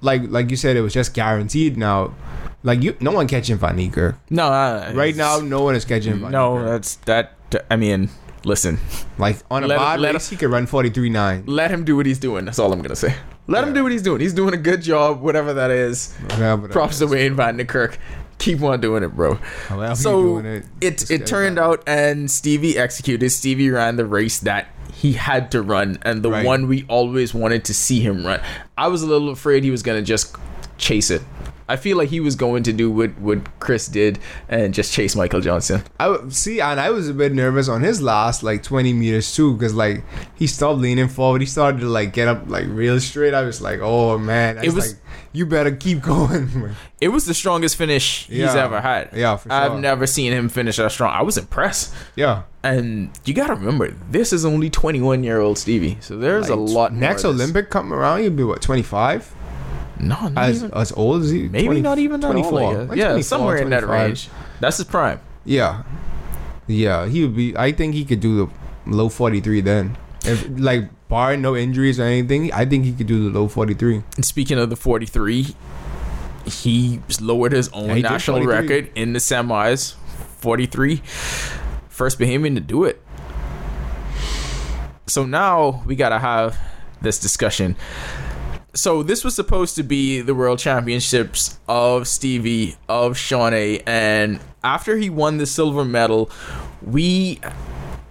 like 0.00 0.22
like 0.28 0.50
you 0.50 0.56
said, 0.56 0.76
it 0.76 0.80
was 0.82 0.92
just 0.92 1.14
guaranteed 1.14 1.76
now. 1.76 2.14
Like 2.64 2.82
you, 2.82 2.96
no 3.00 3.12
one 3.12 3.28
catching 3.28 3.56
Van 3.56 3.76
Niekerk. 3.76 4.16
No, 4.30 4.48
uh, 4.48 4.90
right 4.94 5.14
now. 5.14 5.38
No 5.38 5.62
one 5.62 5.76
is 5.76 5.84
catching 5.84 6.18
Van 6.20 6.32
No, 6.32 6.54
Niekerk. 6.56 6.64
that's 6.66 6.94
that. 7.06 7.34
I 7.70 7.76
mean, 7.76 8.10
listen, 8.44 8.78
like 9.16 9.36
on 9.50 9.62
a 9.62 9.68
let- 9.68 9.78
bad 9.78 10.00
let- 10.00 10.14
race, 10.14 10.28
he 10.28 10.36
could 10.36 10.50
run 10.50 10.66
forty 10.66 10.90
three 10.90 11.08
nine. 11.08 11.44
let 11.46 11.70
him 11.70 11.84
do 11.84 11.94
what 11.96 12.04
he's 12.06 12.18
doing. 12.18 12.44
That's 12.44 12.58
all 12.58 12.72
I'm 12.72 12.82
gonna 12.82 12.96
say. 12.96 13.14
Let 13.48 13.66
him 13.66 13.72
do 13.74 13.82
what 13.82 13.90
he's 13.90 14.02
doing. 14.02 14.20
He's 14.20 14.34
doing 14.34 14.52
a 14.54 14.58
good 14.58 14.82
job, 14.82 15.20
whatever 15.22 15.54
that 15.54 15.70
is. 15.70 16.14
Props 16.70 16.98
to 17.00 17.06
Wayde 17.06 17.34
Van 17.34 17.58
Niekerk. 17.58 17.96
Keep 18.38 18.62
on 18.62 18.80
doing 18.80 19.02
it, 19.02 19.08
bro. 19.16 19.38
So 19.96 20.38
it 20.38 20.64
it, 20.80 21.10
it, 21.10 21.26
turned 21.26 21.58
out, 21.58 21.82
and 21.88 22.30
Stevie 22.30 22.78
executed. 22.78 23.30
Stevie 23.30 23.70
ran 23.70 23.96
the 23.96 24.06
race 24.06 24.38
that 24.40 24.68
he 24.92 25.14
had 25.14 25.50
to 25.52 25.62
run, 25.62 25.98
and 26.02 26.22
the 26.22 26.30
Right. 26.30 26.46
one 26.46 26.68
we 26.68 26.84
always 26.88 27.32
wanted 27.34 27.64
to 27.64 27.74
see 27.74 28.00
him 28.00 28.24
run. 28.24 28.40
I 28.76 28.88
was 28.88 29.02
a 29.02 29.06
little 29.06 29.30
afraid 29.30 29.64
he 29.64 29.70
was 29.70 29.82
gonna 29.82 30.02
just 30.02 30.36
chase 30.76 31.10
it. 31.10 31.22
I 31.68 31.76
feel 31.76 31.96
like 31.98 32.08
he 32.08 32.20
was 32.20 32.34
going 32.34 32.62
to 32.64 32.72
do 32.72 32.90
what 32.90 33.18
what 33.18 33.60
Chris 33.60 33.88
did 33.88 34.18
and 34.48 34.72
just 34.72 34.92
chase 34.92 35.14
Michael 35.14 35.40
Johnson. 35.40 35.82
I 36.00 36.16
see, 36.30 36.60
and 36.60 36.80
I 36.80 36.90
was 36.90 37.08
a 37.08 37.14
bit 37.14 37.32
nervous 37.32 37.68
on 37.68 37.82
his 37.82 38.00
last 38.00 38.42
like 38.42 38.62
20 38.62 38.92
meters 38.94 39.34
too, 39.34 39.54
because 39.54 39.74
like 39.74 40.02
he 40.34 40.46
stopped 40.46 40.78
leaning 40.78 41.08
forward. 41.08 41.40
He 41.42 41.46
started 41.46 41.80
to 41.80 41.86
like 41.88 42.12
get 42.12 42.26
up 42.28 42.44
like 42.48 42.66
real 42.68 42.98
straight. 43.00 43.34
I 43.34 43.42
was 43.42 43.60
like, 43.60 43.80
oh 43.82 44.16
man, 44.18 44.58
I 44.58 44.62
It 44.62 44.66
was, 44.66 44.74
was- 44.76 44.88
like, 44.94 45.02
you 45.32 45.44
better 45.44 45.70
keep 45.76 46.00
going. 46.14 46.74
It 47.00 47.08
was 47.08 47.26
the 47.26 47.34
strongest 47.34 47.76
finish 47.76 48.26
he's 48.26 48.38
Yeah. 48.38 48.64
ever 48.64 48.80
had. 48.80 49.10
Yeah, 49.14 49.36
for 49.36 49.52
I've 49.52 49.78
never 49.78 50.06
seen 50.06 50.32
him 50.32 50.48
finish 50.48 50.76
that 50.78 50.90
strong. 50.90 51.12
I 51.14 51.22
was 51.22 51.36
impressed. 51.36 51.94
yeah, 52.16 52.42
And 52.64 53.10
you 53.26 53.34
got 53.34 53.48
to 53.48 53.54
remember, 53.54 53.90
this 54.10 54.32
is 54.32 54.44
only 54.44 54.70
21 54.70 55.22
year 55.22 55.38
old 55.40 55.58
Stevie. 55.58 55.98
So 56.00 56.16
there's 56.16 56.48
a 56.48 56.56
lot 56.56 56.92
Next. 56.94 57.24
Olympic 57.26 57.68
come 57.70 57.92
around, 57.92 58.22
you'll 58.24 58.32
be 58.32 58.42
what 58.42 58.62
25? 58.62 59.34
No, 60.00 60.28
not 60.28 60.38
As 60.44 60.58
even. 60.62 60.74
as 60.74 60.92
old 60.92 61.22
as 61.22 61.30
he? 61.30 61.48
Maybe 61.48 61.66
20 61.66 61.80
not 61.80 61.98
even 61.98 62.20
that 62.20 62.30
24. 62.32 62.60
old. 62.60 62.88
Like 62.90 62.98
yeah, 62.98 63.08
24, 63.08 63.22
somewhere 63.22 63.56
in 63.58 63.70
that 63.70 63.86
range. 63.86 64.28
That's 64.60 64.76
his 64.76 64.86
prime. 64.86 65.20
Yeah, 65.44 65.82
yeah, 66.66 67.06
he 67.06 67.22
would 67.22 67.34
be. 67.34 67.56
I 67.56 67.72
think 67.72 67.94
he 67.94 68.04
could 68.04 68.20
do 68.20 68.46
the 68.46 68.52
low 68.90 69.08
43 69.08 69.60
then. 69.62 69.96
If 70.24 70.46
like 70.58 70.90
barring 71.08 71.42
no 71.42 71.56
injuries 71.56 71.98
or 71.98 72.04
anything, 72.04 72.52
I 72.52 72.64
think 72.64 72.84
he 72.84 72.92
could 72.92 73.06
do 73.06 73.30
the 73.30 73.38
low 73.38 73.48
43. 73.48 74.02
And 74.16 74.24
speaking 74.24 74.58
of 74.58 74.68
the 74.70 74.76
43, 74.76 75.54
he 76.46 77.00
lowered 77.20 77.52
his 77.52 77.68
own 77.70 77.88
Yeah, 77.88 78.10
national 78.10 78.44
record 78.44 78.90
in 78.94 79.12
the 79.14 79.18
semis. 79.18 79.94
43. 80.40 80.96
First 81.88 82.18
Bahamian 82.18 82.54
to 82.54 82.60
do 82.60 82.84
it. 82.84 83.02
So 85.06 85.24
now 85.24 85.82
we 85.86 85.96
got 85.96 86.10
to 86.10 86.18
have 86.18 86.58
this 87.00 87.18
discussion. 87.18 87.76
So 88.74 89.02
this 89.02 89.24
was 89.24 89.34
supposed 89.34 89.76
to 89.76 89.82
be 89.82 90.20
the 90.20 90.34
world 90.34 90.58
championships 90.58 91.58
of 91.68 92.06
Stevie, 92.06 92.76
of 92.88 93.14
Shaunae, 93.14 93.82
and 93.86 94.40
after 94.62 94.96
he 94.96 95.08
won 95.08 95.38
the 95.38 95.46
silver 95.46 95.84
medal, 95.84 96.30
we 96.82 97.40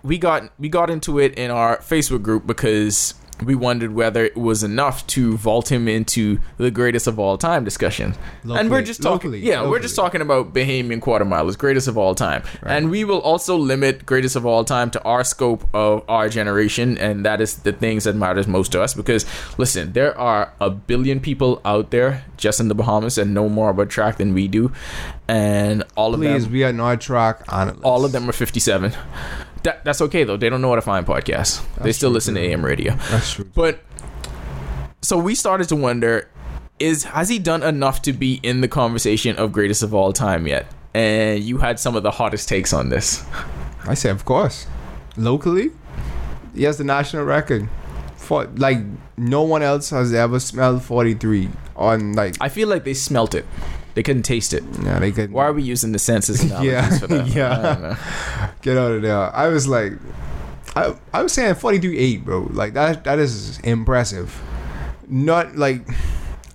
we 0.03 0.17
got 0.17 0.51
we 0.59 0.67
got 0.69 0.89
into 0.89 1.19
it 1.19 1.35
in 1.35 1.51
our 1.51 1.77
Facebook 1.77 2.23
group 2.23 2.47
because 2.47 3.13
we 3.43 3.53
wondered 3.55 3.93
whether 3.93 4.25
it 4.25 4.35
was 4.35 4.63
enough 4.63 5.05
to 5.07 5.37
vault 5.37 5.71
him 5.71 5.87
into 5.87 6.39
the 6.57 6.71
greatest 6.71 7.07
of 7.07 7.19
all 7.19 7.37
time 7.37 7.63
discussion. 7.63 8.15
and 8.43 8.69
we're 8.71 8.81
just 8.81 9.01
talking, 9.01 9.31
locally- 9.31 9.47
yeah, 9.47 9.67
we're 9.67 9.79
just 9.79 9.95
talking 9.95 10.21
about 10.21 10.53
Bahamian 10.53 10.99
quarter 11.01 11.25
milers, 11.25 11.57
greatest 11.57 11.87
of 11.87 11.97
all 11.97 12.15
time. 12.15 12.41
And 12.63 12.89
we 12.89 13.03
will 13.03 13.19
also 13.19 13.55
limit 13.57 14.05
greatest 14.05 14.35
of 14.35 14.45
all 14.45 14.63
time 14.65 14.89
to 14.91 15.03
our 15.03 15.23
scope 15.23 15.67
of 15.73 16.03
our 16.09 16.29
generation, 16.29 16.97
and 16.97 17.25
that 17.25 17.39
is 17.41 17.55
the 17.57 17.73
things 17.73 18.05
that 18.05 18.15
matters 18.15 18.47
most 18.47 18.71
to 18.71 18.81
us. 18.81 18.93
Because 18.93 19.25
listen, 19.57 19.93
there 19.93 20.17
are 20.17 20.53
a 20.59 20.69
billion 20.69 21.19
people 21.19 21.61
out 21.63 21.91
there 21.91 22.23
just 22.37 22.59
in 22.59 22.67
the 22.69 22.75
Bahamas 22.75 23.17
and 23.17 23.33
know 23.33 23.49
more 23.49 23.69
about 23.69 23.89
track 23.89 24.17
than 24.17 24.33
we 24.33 24.47
do, 24.47 24.71
and 25.27 25.83
all 25.95 26.13
of 26.13 26.19
them. 26.19 26.33
Please 26.33 26.47
we 26.47 26.63
are 26.63 26.73
not 26.73 27.01
track 27.01 27.41
analyst. 27.51 27.83
all 27.83 28.03
of 28.05 28.11
them 28.11 28.29
are 28.29 28.33
fifty-seven. 28.33 28.93
That, 29.63 29.83
that's 29.83 30.01
okay 30.01 30.23
though. 30.23 30.37
They 30.37 30.49
don't 30.49 30.61
know 30.61 30.69
how 30.69 30.75
to 30.75 30.81
find 30.81 31.05
podcasts. 31.05 31.65
they 31.81 31.91
still 31.91 32.09
true, 32.09 32.15
listen 32.15 32.35
to. 32.35 32.41
AM 32.41 32.65
radio. 32.65 32.95
That's 33.09 33.33
true. 33.33 33.49
But 33.53 33.79
so 35.01 35.17
we 35.17 35.35
started 35.35 35.69
to 35.69 35.75
wonder 35.75 36.29
is 36.79 37.05
has 37.05 37.29
he 37.29 37.39
done 37.39 37.63
enough 37.63 38.01
to 38.03 38.13
be 38.13 38.35
in 38.43 38.61
the 38.61 38.67
conversation 38.67 39.35
of 39.37 39.51
greatest 39.51 39.83
of 39.83 39.93
all 39.93 40.13
time 40.13 40.47
yet? 40.47 40.67
And 40.93 41.43
you 41.43 41.57
had 41.57 41.79
some 41.79 41.95
of 41.95 42.03
the 42.03 42.11
hottest 42.11 42.47
takes 42.49 42.73
on 42.73 42.89
this. 42.89 43.25
I 43.85 43.93
said, 43.93 44.11
of 44.11 44.25
course. 44.25 44.67
Locally, 45.15 45.71
he 46.55 46.63
has 46.63 46.77
the 46.77 46.83
national 46.83 47.23
record. 47.25 47.69
For 48.15 48.45
like 48.55 48.79
no 49.15 49.43
one 49.43 49.63
else 49.63 49.89
has 49.91 50.13
ever 50.13 50.39
smelled 50.39 50.83
43 50.83 51.49
on 51.75 52.13
like 52.13 52.35
I 52.41 52.49
feel 52.49 52.67
like 52.67 52.83
they 52.83 52.93
smelt 52.93 53.33
it. 53.35 53.45
They 53.97 54.03
couldn't 54.03 54.23
taste 54.29 54.53
it. 54.53 54.61
yeah 54.85 54.99
they 55.01 55.11
could 55.11 55.31
Why 55.33 55.45
are 55.49 55.53
we 55.57 55.63
using 55.63 55.91
the 55.91 55.97
senses 55.97 56.43
analogies 56.45 56.71
Yeah, 56.71 56.97
for 57.01 57.07
that? 57.07 57.27
yeah. 57.39 57.49
I 57.49 57.63
don't 57.73 57.81
know. 57.81 57.95
get 58.61 58.77
out 58.77 58.91
of 58.93 59.01
there. 59.01 59.35
I 59.35 59.47
was 59.49 59.65
like, 59.67 59.93
I 60.75 60.93
I 61.17 61.23
was 61.25 61.33
saying 61.33 61.55
43 61.55 61.97
8, 61.97 62.25
bro. 62.25 62.47
Like 62.53 62.73
that 62.77 63.03
that 63.05 63.17
is 63.17 63.57
impressive. 63.65 64.29
Not 65.09 65.55
like 65.57 65.81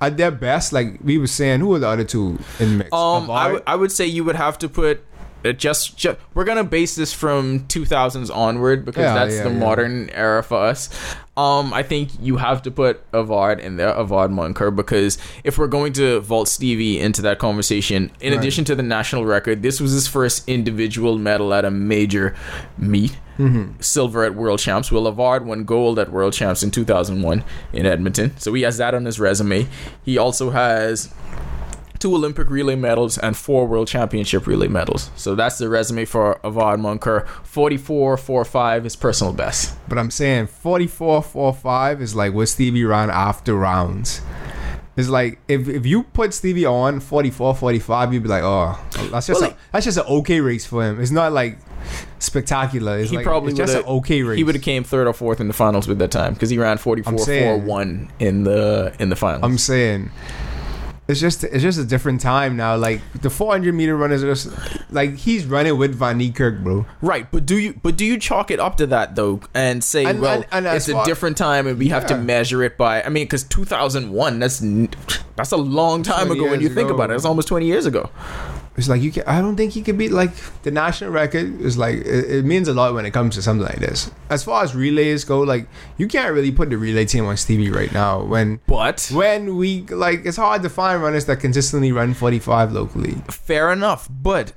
at 0.01 0.17
their 0.17 0.31
best. 0.31 0.73
Like 0.73 0.99
we 1.03 1.19
were 1.19 1.27
saying, 1.27 1.61
who 1.67 1.75
are 1.75 1.81
the 1.81 1.89
other 1.89 2.05
two 2.05 2.39
in 2.61 2.69
the 2.71 2.77
mix? 2.87 2.93
Um, 2.93 3.27
I 3.31 3.59
I 3.67 3.75
would 3.75 3.91
say 3.91 4.07
you 4.07 4.23
would 4.23 4.37
have 4.37 4.57
to 4.63 4.69
put 4.69 5.03
uh, 5.45 5.53
just, 5.53 5.97
just 5.97 6.19
we're 6.35 6.45
gonna 6.45 6.65
base 6.65 6.95
this 6.95 7.13
from 7.13 7.61
2000s 7.69 8.35
onward 8.35 8.85
because 8.85 9.03
Yeah, 9.03 9.15
that's 9.15 9.37
yeah, 9.37 9.45
the 9.45 9.51
yeah. 9.51 9.59
modern 9.59 10.11
era 10.11 10.43
for 10.43 10.59
us. 10.59 10.89
Um, 11.35 11.73
I 11.73 11.83
think 11.83 12.11
you 12.21 12.37
have 12.37 12.61
to 12.63 12.71
put 12.71 13.11
Avard 13.13 13.59
in 13.59 13.77
there, 13.77 13.93
Avard 13.95 14.31
Moncur, 14.31 14.75
because 14.75 15.17
if 15.45 15.57
we're 15.57 15.67
going 15.67 15.95
to 15.95 16.21
vault 16.21 16.47
Stevie 16.47 17.01
into 17.01 17.23
that 17.23 17.39
conversation, 17.39 18.11
in 18.21 18.33
Right. 18.33 18.39
addition 18.39 18.67
to 18.67 18.75
the 18.75 18.83
national 18.83 19.25
record, 19.25 19.63
this 19.63 19.81
was 19.81 19.93
his 19.93 20.07
first 20.07 20.47
individual 20.47 21.17
medal 21.17 21.55
at 21.55 21.65
a 21.65 21.71
major 21.71 22.35
meet. 22.77 23.17
Mm-hmm. 23.39 23.81
Silver 23.81 24.25
at 24.25 24.35
World 24.35 24.59
Champs. 24.61 24.93
Will 24.93 25.11
Avard 25.11 25.45
won 25.47 25.65
gold 25.65 25.99
at 25.99 26.13
World 26.13 26.35
Champs 26.35 26.63
in 26.63 26.71
2001 26.71 27.43
in 27.73 27.87
Edmonton. 27.87 28.37
So 28.37 28.53
he 28.53 28.61
has 28.63 28.77
that 28.77 28.95
on 28.95 29.07
his 29.07 29.19
resume. 29.19 29.69
He 30.05 30.19
also 30.19 30.51
has 30.51 31.09
two 32.03 32.17
Olympic 32.17 32.51
relay 32.51 32.75
medals 32.75 33.17
and 33.17 33.37
four 33.37 33.65
World 33.69 33.87
Championship 33.87 34.49
relay 34.49 34.67
medals. 34.67 35.13
So 35.15 35.37
that's 35.37 35.59
the 35.59 35.69
resume 35.69 36.05
for 36.05 36.41
Avard 36.43 36.81
Moncur. 36.81 37.29
44 37.45 38.17
4 38.17 38.45
5 38.45 38.87
is 38.87 38.97
personal 38.97 39.33
best. 39.33 39.77
But 39.89 39.99
I'm 39.99 40.11
saying 40.11 40.49
44 40.49 41.23
4 41.23 41.55
5 41.55 42.03
is 42.03 42.17
like 42.17 42.35
what 42.35 42.49
Stevie 42.49 42.85
ran 42.85 43.09
after 43.09 43.55
rounds. 43.55 44.21
It's 44.97 45.09
like 45.09 45.39
if, 45.47 45.69
if 45.69 45.87
you 45.87 46.03
put 46.03 46.35
Stevie 46.35 46.67
on 46.67 46.99
44 46.99 47.55
45, 47.55 48.13
you'd 48.13 48.25
be 48.25 48.29
like, 48.29 48.43
oh, 48.43 48.79
that's 49.13 49.29
just 49.29 49.41
Well, 49.41 49.51
a, 49.53 49.57
that's 49.71 49.85
just 49.85 49.97
an 49.97 50.05
okay 50.07 50.41
race 50.41 50.67
for 50.67 50.85
him. 50.85 51.01
It's 51.01 51.13
not 51.13 51.33
like 51.33 51.59
spectacular. 52.19 52.99
It's 52.99 53.11
He 53.11 53.17
like, 53.17 53.25
probably 53.25 53.51
it's 53.51 53.59
just 53.59 53.77
an 53.77 53.85
okay 53.85 54.23
race. 54.23 54.39
He 54.39 54.45
would 54.45 54.57
have 54.57 54.65
came 54.65 54.83
third 54.83 55.07
or 55.07 55.15
fourth 55.15 55.41
in 55.41 55.47
the 55.47 55.55
finals 55.55 55.87
with 55.87 56.01
that 56.01 56.11
time 56.11 56.35
because 56.35 56.51
he 56.51 56.59
ran 56.59 56.79
44 56.79 57.13
I'm 57.13 57.19
4 57.19 57.59
1 57.59 58.13
in 58.19 58.43
the 58.43 58.93
in 58.99 59.09
the 59.09 59.17
finals. 59.17 59.45
I'm 59.45 59.57
saying 59.57 60.11
it's 61.09 61.21
just 61.21 61.43
it's 61.45 61.63
just 61.63 61.79
a 61.79 61.85
different 61.85 62.21
time 62.21 62.57
now. 62.57 62.77
Like 62.77 63.01
the 63.21 63.29
400 63.31 63.75
meter 63.75 63.97
runners 63.97 64.23
are 64.23 64.29
just 64.33 64.49
like 64.91 65.17
he's 65.17 65.45
running 65.47 65.77
with 65.77 65.95
Van 65.95 66.19
Niekerk, 66.21 66.63
bro. 66.63 66.87
Right, 67.01 67.31
but 67.31 67.45
do 67.45 67.59
you 67.59 67.79
but 67.83 67.97
do 67.97 68.05
you 68.05 68.19
chalk 68.19 68.51
it 68.51 68.61
up 68.61 68.77
to 68.77 68.87
that 68.87 69.17
though 69.17 69.41
and 69.53 69.83
say 69.83 70.05
And- 70.05 70.21
well 70.21 70.45
and- 70.53 70.67
and 70.67 70.77
it's 70.77 70.89
a 70.89 70.93
far- 70.93 71.05
different 71.05 71.37
time 71.37 71.67
and 71.67 71.79
we 71.79 71.89
have 71.89 72.07
to 72.07 72.17
measure 72.17 72.63
it 72.63 72.77
by 72.79 73.03
I 73.03 73.09
mean 73.09 73.27
cuz 73.27 73.43
2001 73.45 74.39
that's 74.39 74.61
that's 75.37 75.51
a 75.53 75.57
long 75.57 76.03
time 76.03 76.31
ago 76.31 76.45
when 76.45 76.61
you 76.61 76.69
years 76.69 76.75
think 76.77 76.91
about 76.91 77.11
it. 77.11 77.15
It's 77.15 77.25
almost 77.25 77.49
20 77.49 77.67
years 77.67 77.85
ago. 77.87 78.09
It's 78.77 78.89
like 78.89 79.03
you 79.03 79.13
can. 79.13 79.25
I 79.25 79.41
don't 79.41 79.57
think 79.57 79.73
he 79.73 79.83
could 79.83 79.99
beat 79.99 80.13
like 80.13 80.31
the 80.63 80.71
national 80.71 81.11
record. 81.11 81.61
Is 81.61 81.77
like 81.77 81.97
it, 81.97 82.31
it 82.31 82.45
means 82.45 82.69
a 82.69 82.75
lot 82.75 82.95
when 82.95 83.05
it 83.05 83.11
comes 83.11 83.35
to 83.35 83.43
something 83.43 83.67
like 83.67 83.81
this. 83.81 84.11
As 84.31 84.43
far 84.45 84.65
as 84.65 84.75
relays 84.75 85.25
go, 85.25 85.41
like 85.41 85.69
you 85.99 86.09
can't 86.09 86.33
really 86.33 86.51
put 86.51 86.71
the 86.71 86.79
relay 86.79 87.05
team 87.05 87.27
on 87.27 87.37
Stevie 87.37 87.71
right 87.71 87.93
now. 87.93 88.23
When 88.23 88.61
But 88.67 89.11
when 89.13 89.57
we 89.57 89.83
like, 89.83 90.25
it's 90.25 90.39
hard 90.39 90.63
to 90.63 90.71
find 90.71 91.03
runners 91.03 91.27
that 91.27 91.41
consistently 91.41 91.93
run 91.93 92.15
45 92.15 92.73
locally. 92.73 93.17
fair 93.29 93.71
enough, 93.73 94.09
but 94.11 94.53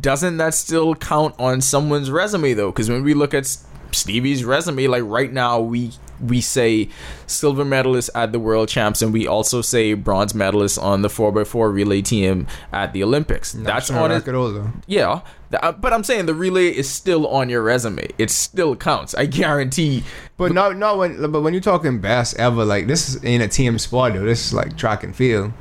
doesn't 0.00 0.36
that 0.36 0.54
still 0.54 0.94
count 0.94 1.34
on 1.38 1.60
someone's 1.60 2.10
resume 2.10 2.54
though? 2.54 2.70
Because 2.70 2.88
when 2.88 3.02
we 3.02 3.12
look 3.14 3.34
at 3.34 3.56
Stevie's 3.90 4.44
resume, 4.44 4.86
like 4.86 5.02
right 5.04 5.32
now, 5.32 5.60
we 5.60 5.92
we 6.20 6.40
say 6.40 6.88
silver 7.26 7.64
medalist 7.64 8.10
at 8.14 8.32
the 8.32 8.38
World 8.38 8.68
Champs, 8.68 9.02
and 9.02 9.12
we 9.12 9.26
also 9.26 9.60
say 9.62 9.94
bronze 9.94 10.34
medalist 10.34 10.78
on 10.78 11.02
the 11.02 11.10
four 11.10 11.38
x 11.40 11.48
four 11.48 11.70
relay 11.70 12.02
team 12.02 12.46
at 12.72 12.92
the 12.92 13.02
Olympics. 13.02 13.52
That's 13.52 13.90
National 13.90 14.04
on 14.04 14.12
it. 14.12 14.28
also. 14.28 14.70
Yeah, 14.86 15.20
th- 15.50 15.62
uh, 15.62 15.72
but 15.72 15.92
I'm 15.92 16.04
saying 16.04 16.26
the 16.26 16.34
relay 16.34 16.68
is 16.68 16.88
still 16.88 17.26
on 17.28 17.48
your 17.48 17.62
resume. 17.62 18.08
It 18.18 18.30
still 18.30 18.76
counts. 18.76 19.14
I 19.14 19.26
guarantee. 19.26 20.04
But 20.36 20.52
not 20.52 20.76
not 20.76 20.98
when 20.98 21.30
but 21.30 21.42
when 21.42 21.54
you're 21.54 21.62
talking 21.62 22.00
best 22.00 22.36
ever, 22.38 22.64
like 22.64 22.86
this 22.86 23.08
is 23.08 23.22
in 23.24 23.40
a 23.40 23.48
team 23.48 23.78
sport 23.78 24.14
though. 24.14 24.24
This 24.24 24.46
is 24.46 24.52
like 24.54 24.76
track 24.76 25.04
and 25.04 25.14
field. 25.14 25.52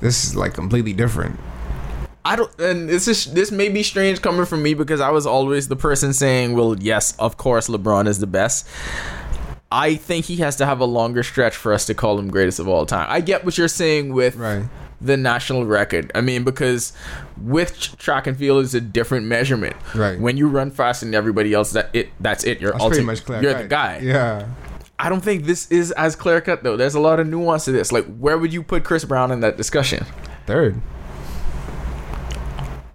This 0.00 0.24
is 0.24 0.36
like 0.36 0.52
completely 0.54 0.92
different. 0.92 1.38
I 2.24 2.36
don't, 2.36 2.58
and 2.58 2.88
this 2.88 3.06
is 3.06 3.26
this 3.34 3.50
may 3.50 3.68
be 3.68 3.82
strange 3.82 4.22
coming 4.22 4.46
from 4.46 4.62
me 4.62 4.72
because 4.74 5.00
I 5.00 5.10
was 5.10 5.26
always 5.26 5.68
the 5.68 5.76
person 5.76 6.12
saying, 6.12 6.54
"Well, 6.54 6.76
yes, 6.78 7.14
of 7.18 7.36
course, 7.36 7.68
LeBron 7.68 8.06
is 8.06 8.18
the 8.18 8.26
best." 8.26 8.66
I 9.70 9.96
think 9.96 10.26
he 10.26 10.36
has 10.36 10.56
to 10.56 10.66
have 10.66 10.80
a 10.80 10.84
longer 10.84 11.22
stretch 11.22 11.56
for 11.56 11.72
us 11.72 11.84
to 11.86 11.94
call 11.94 12.18
him 12.18 12.30
greatest 12.30 12.60
of 12.60 12.68
all 12.68 12.86
time. 12.86 13.06
I 13.10 13.20
get 13.20 13.44
what 13.44 13.58
you're 13.58 13.66
saying 13.68 14.12
with 14.12 14.36
Right. 14.36 14.62
the 15.00 15.16
national 15.16 15.66
record. 15.66 16.12
I 16.14 16.20
mean, 16.20 16.44
because 16.44 16.92
with 17.42 17.98
track 17.98 18.26
and 18.28 18.36
field 18.36 18.62
is 18.64 18.74
a 18.74 18.80
different 18.80 19.26
measurement. 19.26 19.74
Right. 19.94 20.18
When 20.18 20.36
you 20.36 20.46
run 20.48 20.70
faster 20.70 21.04
than 21.06 21.14
everybody 21.14 21.52
else, 21.52 21.72
that 21.72 21.90
it 21.92 22.08
that's 22.20 22.44
it. 22.44 22.60
You're 22.60 22.72
That's 22.72 22.84
ulti- 22.84 22.88
pretty 22.88 23.04
much 23.04 23.24
clear. 23.24 23.42
You're 23.42 23.52
cut. 23.52 23.62
the 23.62 23.68
guy. 23.68 23.98
Yeah. 24.02 24.46
I 24.98 25.08
don't 25.08 25.22
think 25.22 25.44
this 25.44 25.70
is 25.72 25.90
as 25.92 26.14
clear 26.14 26.40
cut 26.40 26.62
though. 26.62 26.76
There's 26.76 26.94
a 26.94 27.00
lot 27.00 27.18
of 27.18 27.26
nuance 27.26 27.64
to 27.64 27.72
this. 27.72 27.90
Like, 27.90 28.06
where 28.16 28.38
would 28.38 28.52
you 28.52 28.62
put 28.62 28.84
Chris 28.84 29.04
Brown 29.04 29.32
in 29.32 29.40
that 29.40 29.56
discussion? 29.56 30.06
Third. 30.46 30.80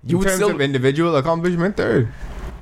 You 0.04 0.16
in 0.16 0.18
would 0.20 0.28
terms 0.28 0.36
still. 0.38 0.52
of 0.52 0.62
individual 0.62 1.16
accomplishment, 1.18 1.78
third. 1.78 2.12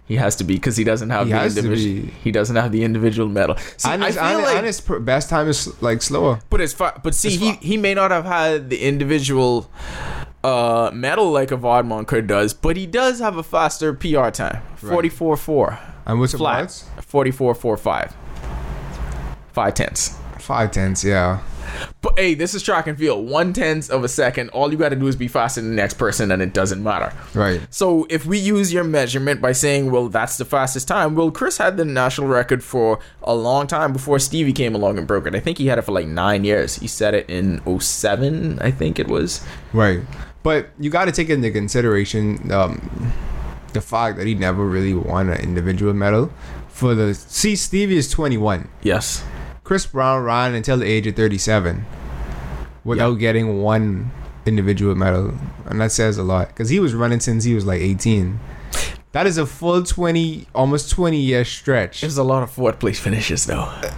He 0.05 0.15
has 0.15 0.37
to 0.37 0.45
be 0.45 0.53
because 0.55 0.77
he 0.77 0.85
doesn't 0.85 1.09
have 1.09 1.27
He 1.27 1.33
the 1.33 1.39
has 1.39 1.53
to 1.55 1.59
individual. 1.59 2.05
be. 2.05 2.11
He 2.23 2.31
doesn't 2.31 2.55
have 2.55 2.71
the 2.71 2.83
individual 2.83 3.27
medal. 3.27 3.57
See, 3.75 3.89
and 3.89 4.03
I 4.03 4.07
his, 4.07 4.15
feel 4.15 4.23
and, 4.25 4.41
like, 4.43 4.55
and 4.55 4.65
his 4.65 4.79
pr- 4.81 4.99
best 4.99 5.29
time 5.29 5.49
is 5.49 5.81
like 5.81 6.01
slower. 6.01 6.39
but 6.49 6.61
it's 6.61 6.71
fi- 6.73 6.97
but 7.03 7.13
see, 7.13 7.33
It's 7.33 7.37
he 7.37 7.51
he 7.71 7.77
may 7.77 7.93
not 7.93 8.11
have 8.11 8.23
had 8.23 8.69
the 8.69 8.79
individual 8.81 9.69
uh 10.45 10.91
medal 10.93 11.29
like 11.31 11.51
a 11.51 11.57
Vodmon 11.57 12.07
could 12.07 12.25
does, 12.25 12.53
but 12.53 12.77
he 12.77 12.85
does 12.85 13.19
have 13.19 13.35
a 13.35 13.43
faster 13.43 13.93
PR 13.93 14.29
time. 14.29 14.61
Forty 14.77 15.09
four 15.09 15.35
four 15.35 15.77
And 16.05 16.19
what's 16.21 16.31
the 16.31 16.37
flat. 16.37 16.63
odds? 16.63 16.85
Forty 17.01 17.31
four 17.31 17.53
four 17.53 17.75
five. 17.75 18.15
Five 19.51 19.73
tenths. 19.73 20.15
Five 20.39 20.71
tenths, 20.71 21.03
yeah. 21.03 21.41
But 22.07 22.19
hey, 22.19 22.35
this 22.35 22.53
is 22.53 22.63
track 22.63 22.87
and 22.87 22.97
field. 22.97 23.29
One 23.29 23.51
tenth 23.51 23.89
of 23.89 24.01
a 24.05 24.07
second. 24.07 24.49
All 24.51 24.71
you 24.71 24.77
got 24.77 24.89
to 24.89 24.95
do 24.95 25.07
is 25.07 25.17
be 25.17 25.27
faster 25.27 25.59
than 25.59 25.71
the 25.71 25.75
next 25.75 25.95
person, 25.95 26.31
and 26.31 26.41
it 26.41 26.53
doesn't 26.53 26.81
matter. 26.81 27.13
Right. 27.33 27.61
So 27.69 28.07
if 28.09 28.25
we 28.25 28.37
use 28.37 28.71
your 28.71 28.85
measurement 28.85 29.41
by 29.41 29.51
saying, 29.51 29.91
well, 29.91 30.07
that's 30.07 30.37
the 30.37 30.45
fastest 30.45 30.87
time, 30.87 31.15
well, 31.15 31.31
Chris 31.31 31.57
had 31.57 31.75
the 31.75 31.83
national 31.83 32.27
record 32.27 32.63
for 32.63 32.99
a 33.23 33.35
long 33.35 33.67
time 33.67 33.91
before 33.91 34.19
Stevie 34.19 34.53
came 34.53 34.73
along 34.73 34.97
and 34.97 35.05
broke 35.05 35.27
it. 35.27 35.35
I 35.35 35.41
think 35.41 35.57
he 35.57 35.67
had 35.67 35.77
it 35.79 35.81
for 35.81 35.91
like 35.91 36.07
nine 36.07 36.45
years. 36.45 36.77
He 36.77 36.87
set 36.87 37.13
it 37.13 37.29
in 37.29 37.61
07, 37.79 38.59
I 38.59 38.71
think 38.71 38.99
it 38.99 39.09
was. 39.09 39.45
Right. 39.73 39.99
But 40.43 40.69
you 40.79 40.89
got 40.89 41.05
to 41.05 41.11
take 41.11 41.29
into 41.29 41.51
consideration 41.51 42.53
um, 42.53 43.11
the 43.73 43.81
fact 43.81 44.17
that 44.17 44.27
he 44.27 44.33
never 44.33 44.65
really 44.65 44.93
won 44.93 45.29
an 45.29 45.41
individual 45.41 45.93
medal. 45.93 46.31
For 46.69 46.95
the 46.95 47.13
see, 47.13 47.57
Stevie 47.57 47.97
is 47.97 48.09
21. 48.09 48.69
Yes. 48.81 49.25
Chris 49.65 49.85
Brown 49.85 50.23
ran 50.23 50.55
until 50.55 50.77
the 50.77 50.85
age 50.85 51.05
of 51.05 51.17
37 51.17 51.85
without 52.87 53.15
getting 53.15 53.61
one 53.61 54.11
individual 54.45 54.95
medal, 54.95 55.37
and 55.65 55.79
that 55.81 55.91
says 55.91 56.17
a 56.17 56.23
lot 56.23 56.47
because 56.47 56.69
he 56.69 56.79
was 56.79 56.93
running 56.93 57.19
since 57.19 57.43
he 57.43 57.53
was 57.53 57.65
like 57.65 57.81
18. 57.81 58.39
That 59.11 59.27
is 59.27 59.37
a 59.37 59.45
full 59.45 59.83
20, 59.83 60.47
almost 60.55 60.91
20 60.91 61.17
year 61.17 61.43
stretch. 61.45 62.03
It 62.03 62.07
was 62.07 62.17
a 62.17 62.23
lot 62.23 62.43
of 62.43 62.51
fourth 62.51 62.79
place 62.79 62.99
finishes, 62.99 63.45
though. 63.45 63.61
Uh, 63.61 63.91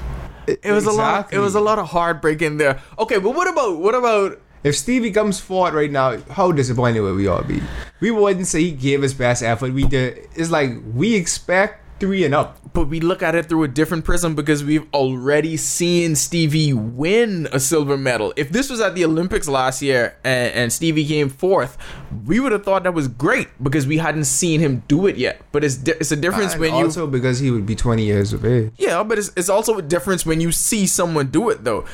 it 0.47 0.71
was 0.71 0.85
a 0.85 0.91
lot. 0.91 1.31
It 1.33 1.39
was 1.39 1.55
a 1.55 1.59
lot 1.59 1.77
of 1.77 1.89
heartbreak 1.89 2.41
in 2.41 2.57
there. 2.57 2.81
Okay, 2.97 3.19
but 3.19 3.31
what 3.35 3.47
about 3.47 3.77
what 3.77 3.95
about 3.95 4.41
If 4.63 4.75
Stevie 4.75 5.11
comes 5.11 5.39
forward 5.39 5.73
right 5.73 5.91
now, 5.91 6.17
how 6.31 6.51
disappointed 6.51 7.01
would 7.01 7.15
we 7.15 7.27
all 7.27 7.43
be? 7.43 7.61
We 8.01 8.11
wouldn't 8.11 8.47
say 8.47 8.61
he 8.63 8.71
gave 8.71 9.01
his 9.01 9.13
best 9.13 9.43
effort. 9.43 9.73
We 9.73 9.85
did. 9.85 10.27
It's 10.35 10.49
like 10.49 10.71
we 10.93 11.15
expect 11.15 11.83
three 11.99 12.23
and 12.25 12.33
up. 12.33 12.57
but 12.73 12.87
we 12.87 12.99
look 12.99 13.21
at 13.23 13.35
it 13.35 13.47
through 13.47 13.63
a 13.63 13.67
different 13.67 14.05
prism 14.05 14.35
because 14.35 14.63
we've 14.63 14.85
already 14.93 15.57
seen 15.57 16.15
Stevie 16.15 16.73
win 16.73 17.47
a 17.51 17.59
silver 17.59 17.97
medal. 17.97 18.33
If 18.35 18.51
this 18.51 18.69
was 18.69 18.79
at 18.81 18.95
the 18.95 19.05
Olympics 19.05 19.47
last 19.47 19.81
year 19.81 20.15
and, 20.23 20.53
and 20.53 20.73
Stevie 20.73 21.05
came 21.05 21.29
fourth, 21.29 21.77
we 22.25 22.39
would 22.39 22.51
have 22.51 22.63
thought 22.63 22.83
that 22.83 22.93
was 22.93 23.07
great 23.07 23.47
because 23.61 23.85
we 23.87 23.97
hadn't 23.97 24.25
seen 24.25 24.59
him 24.59 24.83
do 24.87 25.07
it 25.07 25.17
yet. 25.17 25.41
But 25.51 25.63
it's 25.63 25.75
di- 25.75 25.93
it's 25.93 26.11
a 26.11 26.15
difference 26.15 26.53
And 26.53 26.61
when 26.61 26.75
you 26.75 26.85
also 26.85 27.07
because 27.07 27.39
he 27.39 27.51
would 27.51 27.65
be 27.65 27.75
20 27.75 28.03
years 28.03 28.33
of 28.33 28.45
age. 28.45 28.71
yeah, 28.77 29.03
but 29.03 29.17
it's, 29.17 29.31
it's 29.35 29.49
also 29.49 29.77
a 29.77 29.81
difference 29.81 30.25
when 30.25 30.39
you 30.41 30.51
see 30.51 30.85
someone 30.87 31.27
do 31.27 31.49
it 31.49 31.63
though. 31.63 31.85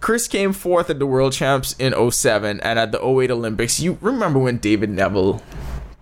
Chris 0.00 0.26
came 0.26 0.52
fourth 0.52 0.90
at 0.90 0.98
the 0.98 1.06
World 1.06 1.32
Champs 1.32 1.76
in 1.78 1.94
07 2.10 2.58
and 2.60 2.78
at 2.78 2.90
the 2.90 2.98
08 3.04 3.30
Olympics. 3.30 3.78
You 3.78 3.98
remember 4.00 4.40
when 4.40 4.58
David 4.58 4.90
Neville 4.90 5.40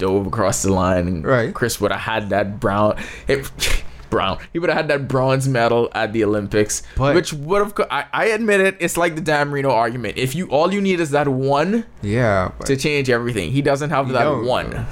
dove 0.00 0.26
across 0.26 0.62
the 0.62 0.72
line 0.72 1.06
and 1.06 1.24
Right. 1.24 1.54
Chris 1.54 1.80
would 1.80 1.92
have 1.92 2.00
had 2.00 2.30
that 2.30 2.58
brown 2.58 2.96
it, 3.28 3.48
brown. 4.10 4.38
He 4.52 4.58
would 4.58 4.68
have 4.70 4.76
had 4.76 4.88
that 4.88 5.06
bronze 5.06 5.46
medal 5.46 5.88
at 5.94 6.12
the 6.12 6.24
Olympics, 6.24 6.82
But- 6.96 7.14
which 7.14 7.32
would 7.32 7.62
have 7.62 7.74
I, 7.92 8.06
I 8.12 8.24
admit 8.26 8.60
it, 8.60 8.76
it's 8.80 8.96
like 8.96 9.14
the 9.14 9.20
Dan 9.20 9.50
Marino 9.50 9.70
argument. 9.70 10.16
If 10.18 10.34
you 10.34 10.48
all 10.48 10.74
you 10.74 10.80
need 10.80 10.98
is 10.98 11.10
that 11.10 11.28
one 11.28 11.86
Yeah, 12.02 12.50
to 12.64 12.76
change 12.76 13.08
everything. 13.08 13.52
He 13.52 13.62
doesn't 13.62 13.90
have 13.90 14.08
that 14.08 14.42
one. 14.42 14.86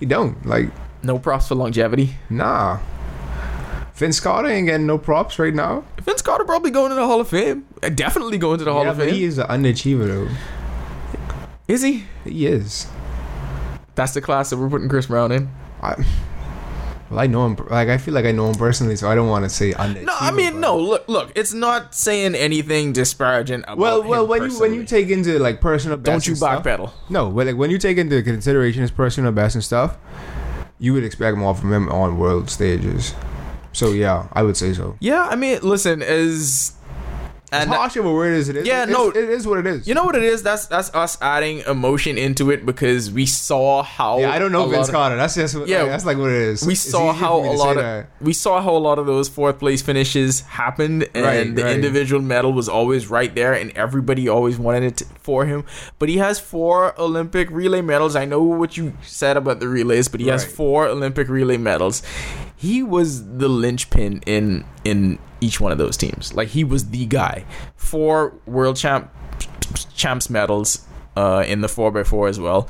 he 0.00 0.06
don't 0.06 0.44
like. 0.44 0.70
No 1.04 1.18
props 1.18 1.46
for 1.48 1.54
longevity. 1.54 2.16
Nah. 2.30 2.78
Vince 3.94 4.18
Carter 4.18 4.48
ain't 4.48 4.66
getting 4.66 4.86
no 4.86 4.98
props 4.98 5.38
right 5.38 5.54
now. 5.54 5.84
Vince 6.02 6.20
Carter 6.20 6.44
probably 6.44 6.72
going 6.72 6.88
to 6.88 6.96
the 6.96 7.06
Hall 7.06 7.20
of 7.20 7.28
Fame. 7.28 7.64
Definitely 7.94 8.38
going 8.38 8.58
to 8.58 8.64
the 8.64 8.72
Hall 8.72 8.82
yeah, 8.84 8.90
of 8.90 8.96
Fame. 8.96 9.14
he 9.14 9.22
is 9.22 9.38
an 9.38 9.46
underachiever 9.46 10.06
though. 10.08 10.28
Is 11.68 11.82
he? 11.82 12.04
He 12.24 12.46
is. 12.46 12.86
That's 13.94 14.14
the 14.14 14.20
class 14.20 14.50
that 14.50 14.56
we're 14.56 14.70
putting 14.70 14.88
Chris 14.88 15.06
Brown 15.06 15.32
in. 15.32 15.50
I, 15.82 15.94
well, 17.10 17.20
I 17.20 17.26
know 17.26 17.46
him. 17.46 17.56
Like 17.70 17.88
I 17.88 17.98
feel 17.98 18.14
like 18.14 18.24
I 18.24 18.32
know 18.32 18.48
him 18.48 18.54
personally, 18.54 18.96
so 18.96 19.08
I 19.08 19.14
don't 19.14 19.28
want 19.28 19.44
to 19.44 19.50
say. 19.50 19.70
No, 19.70 20.14
I 20.18 20.30
mean 20.30 20.60
no. 20.60 20.78
Look, 20.78 21.08
look. 21.08 21.32
It's 21.34 21.52
not 21.52 21.94
saying 21.94 22.34
anything 22.34 22.92
disparaging 22.92 23.62
about 23.62 23.78
Well, 23.78 24.02
well, 24.02 24.26
when 24.26 24.50
you 24.50 24.58
when 24.58 24.74
you 24.74 24.84
take 24.84 25.10
into 25.10 25.38
like 25.38 25.60
personal, 25.60 25.96
best 25.96 26.26
don't 26.26 26.26
you 26.26 26.34
backpedal. 26.34 26.90
No, 27.10 27.30
but 27.30 27.46
like 27.46 27.56
when 27.56 27.70
you 27.70 27.78
take 27.78 27.98
into 27.98 28.22
consideration 28.22 28.82
his 28.82 28.90
personal 28.90 29.32
best 29.32 29.54
and 29.54 29.62
stuff, 29.62 29.96
you 30.78 30.92
would 30.94 31.04
expect 31.04 31.36
more 31.36 31.54
from 31.54 31.72
him 31.72 31.88
on 31.90 32.18
world 32.18 32.50
stages. 32.50 33.14
So 33.72 33.90
yeah, 33.90 34.28
I 34.32 34.42
would 34.42 34.56
say 34.56 34.72
so. 34.72 34.96
Yeah, 35.00 35.26
I 35.28 35.36
mean, 35.36 35.58
listen, 35.62 36.00
as 36.00 36.73
As 37.54 37.62
and 37.64 37.72
harsh 37.72 37.96
of 37.96 38.04
a 38.04 38.12
word 38.12 38.34
as 38.34 38.48
it 38.48 38.56
is, 38.56 38.66
Yeah, 38.66 38.84
no. 38.84 39.08
it 39.10 39.16
is 39.16 39.46
what 39.46 39.58
it 39.58 39.66
is. 39.66 39.86
you 39.88 39.94
know 39.94 40.04
what 40.04 40.16
it 40.16 40.22
is? 40.22 40.42
That's 40.42 40.66
that's 40.66 40.92
us 40.94 41.16
adding 41.22 41.60
emotion 41.60 42.18
into 42.18 42.50
it 42.50 42.66
because 42.66 43.10
we 43.10 43.26
saw 43.26 43.82
how. 43.82 44.18
yeah, 44.18 44.30
I 44.32 44.38
don't 44.38 44.52
know 44.52 44.66
Vince 44.68 44.88
of- 44.88 44.94
Carter. 44.94 45.16
That's 45.16 45.34
just 45.34 45.56
what, 45.56 45.68
Yeah, 45.68 45.82
like, 45.82 45.90
that's 45.90 46.04
like 46.06 46.18
what 46.18 46.30
it 46.30 46.42
is. 46.42 46.66
We 46.66 46.72
It's 46.74 46.82
saw 46.82 47.12
how 47.12 47.36
a 47.36 47.52
lot 47.54 47.76
of 47.76 47.82
that. 47.82 48.08
we 48.20 48.32
saw 48.32 48.60
how 48.60 48.76
a 48.76 48.78
lot 48.88 48.98
of 48.98 49.06
those 49.06 49.28
fourth 49.28 49.58
place 49.58 49.82
finishes 49.82 50.40
happened, 50.42 51.08
and 51.14 51.24
Right, 51.24 51.54
the 51.54 51.62
right. 51.64 51.74
individual 51.74 52.20
medal 52.22 52.52
was 52.52 52.68
always 52.68 53.08
right 53.08 53.34
there, 53.34 53.52
and 53.54 53.70
everybody 53.76 54.28
always 54.28 54.58
wanted 54.58 54.82
it 54.84 54.96
to- 54.98 55.06
for 55.22 55.46
him. 55.46 55.64
But 55.98 56.08
he 56.08 56.18
has 56.18 56.38
four 56.40 56.94
Olympic 57.00 57.48
relay 57.50 57.80
medals. 57.82 58.14
I 58.16 58.24
know 58.24 58.42
what 58.42 58.76
you 58.76 58.92
said 59.02 59.36
about 59.36 59.60
the 59.60 59.68
relays, 59.68 60.08
but 60.08 60.20
he 60.20 60.28
has 60.28 60.44
four 60.44 60.86
Olympic 60.86 61.28
relay 61.28 61.56
medals. 61.56 62.02
He 62.64 62.82
was 62.82 63.08
the 63.38 63.48
linchpin 63.48 64.22
in 64.26 64.64
in 64.84 65.18
each 65.40 65.60
one 65.60 65.72
of 65.72 65.78
those 65.78 65.96
teams. 65.96 66.32
Like 66.34 66.48
he 66.48 66.64
was 66.64 66.90
the 66.90 67.04
guy. 67.06 67.44
Four 67.76 68.32
world 68.46 68.76
champ 68.76 69.10
champs 69.94 70.30
medals 70.30 70.86
uh, 71.16 71.44
in 71.46 71.60
the 71.60 71.68
four 71.68 71.96
x 71.98 72.08
four 72.08 72.28
as 72.28 72.38
well. 72.40 72.68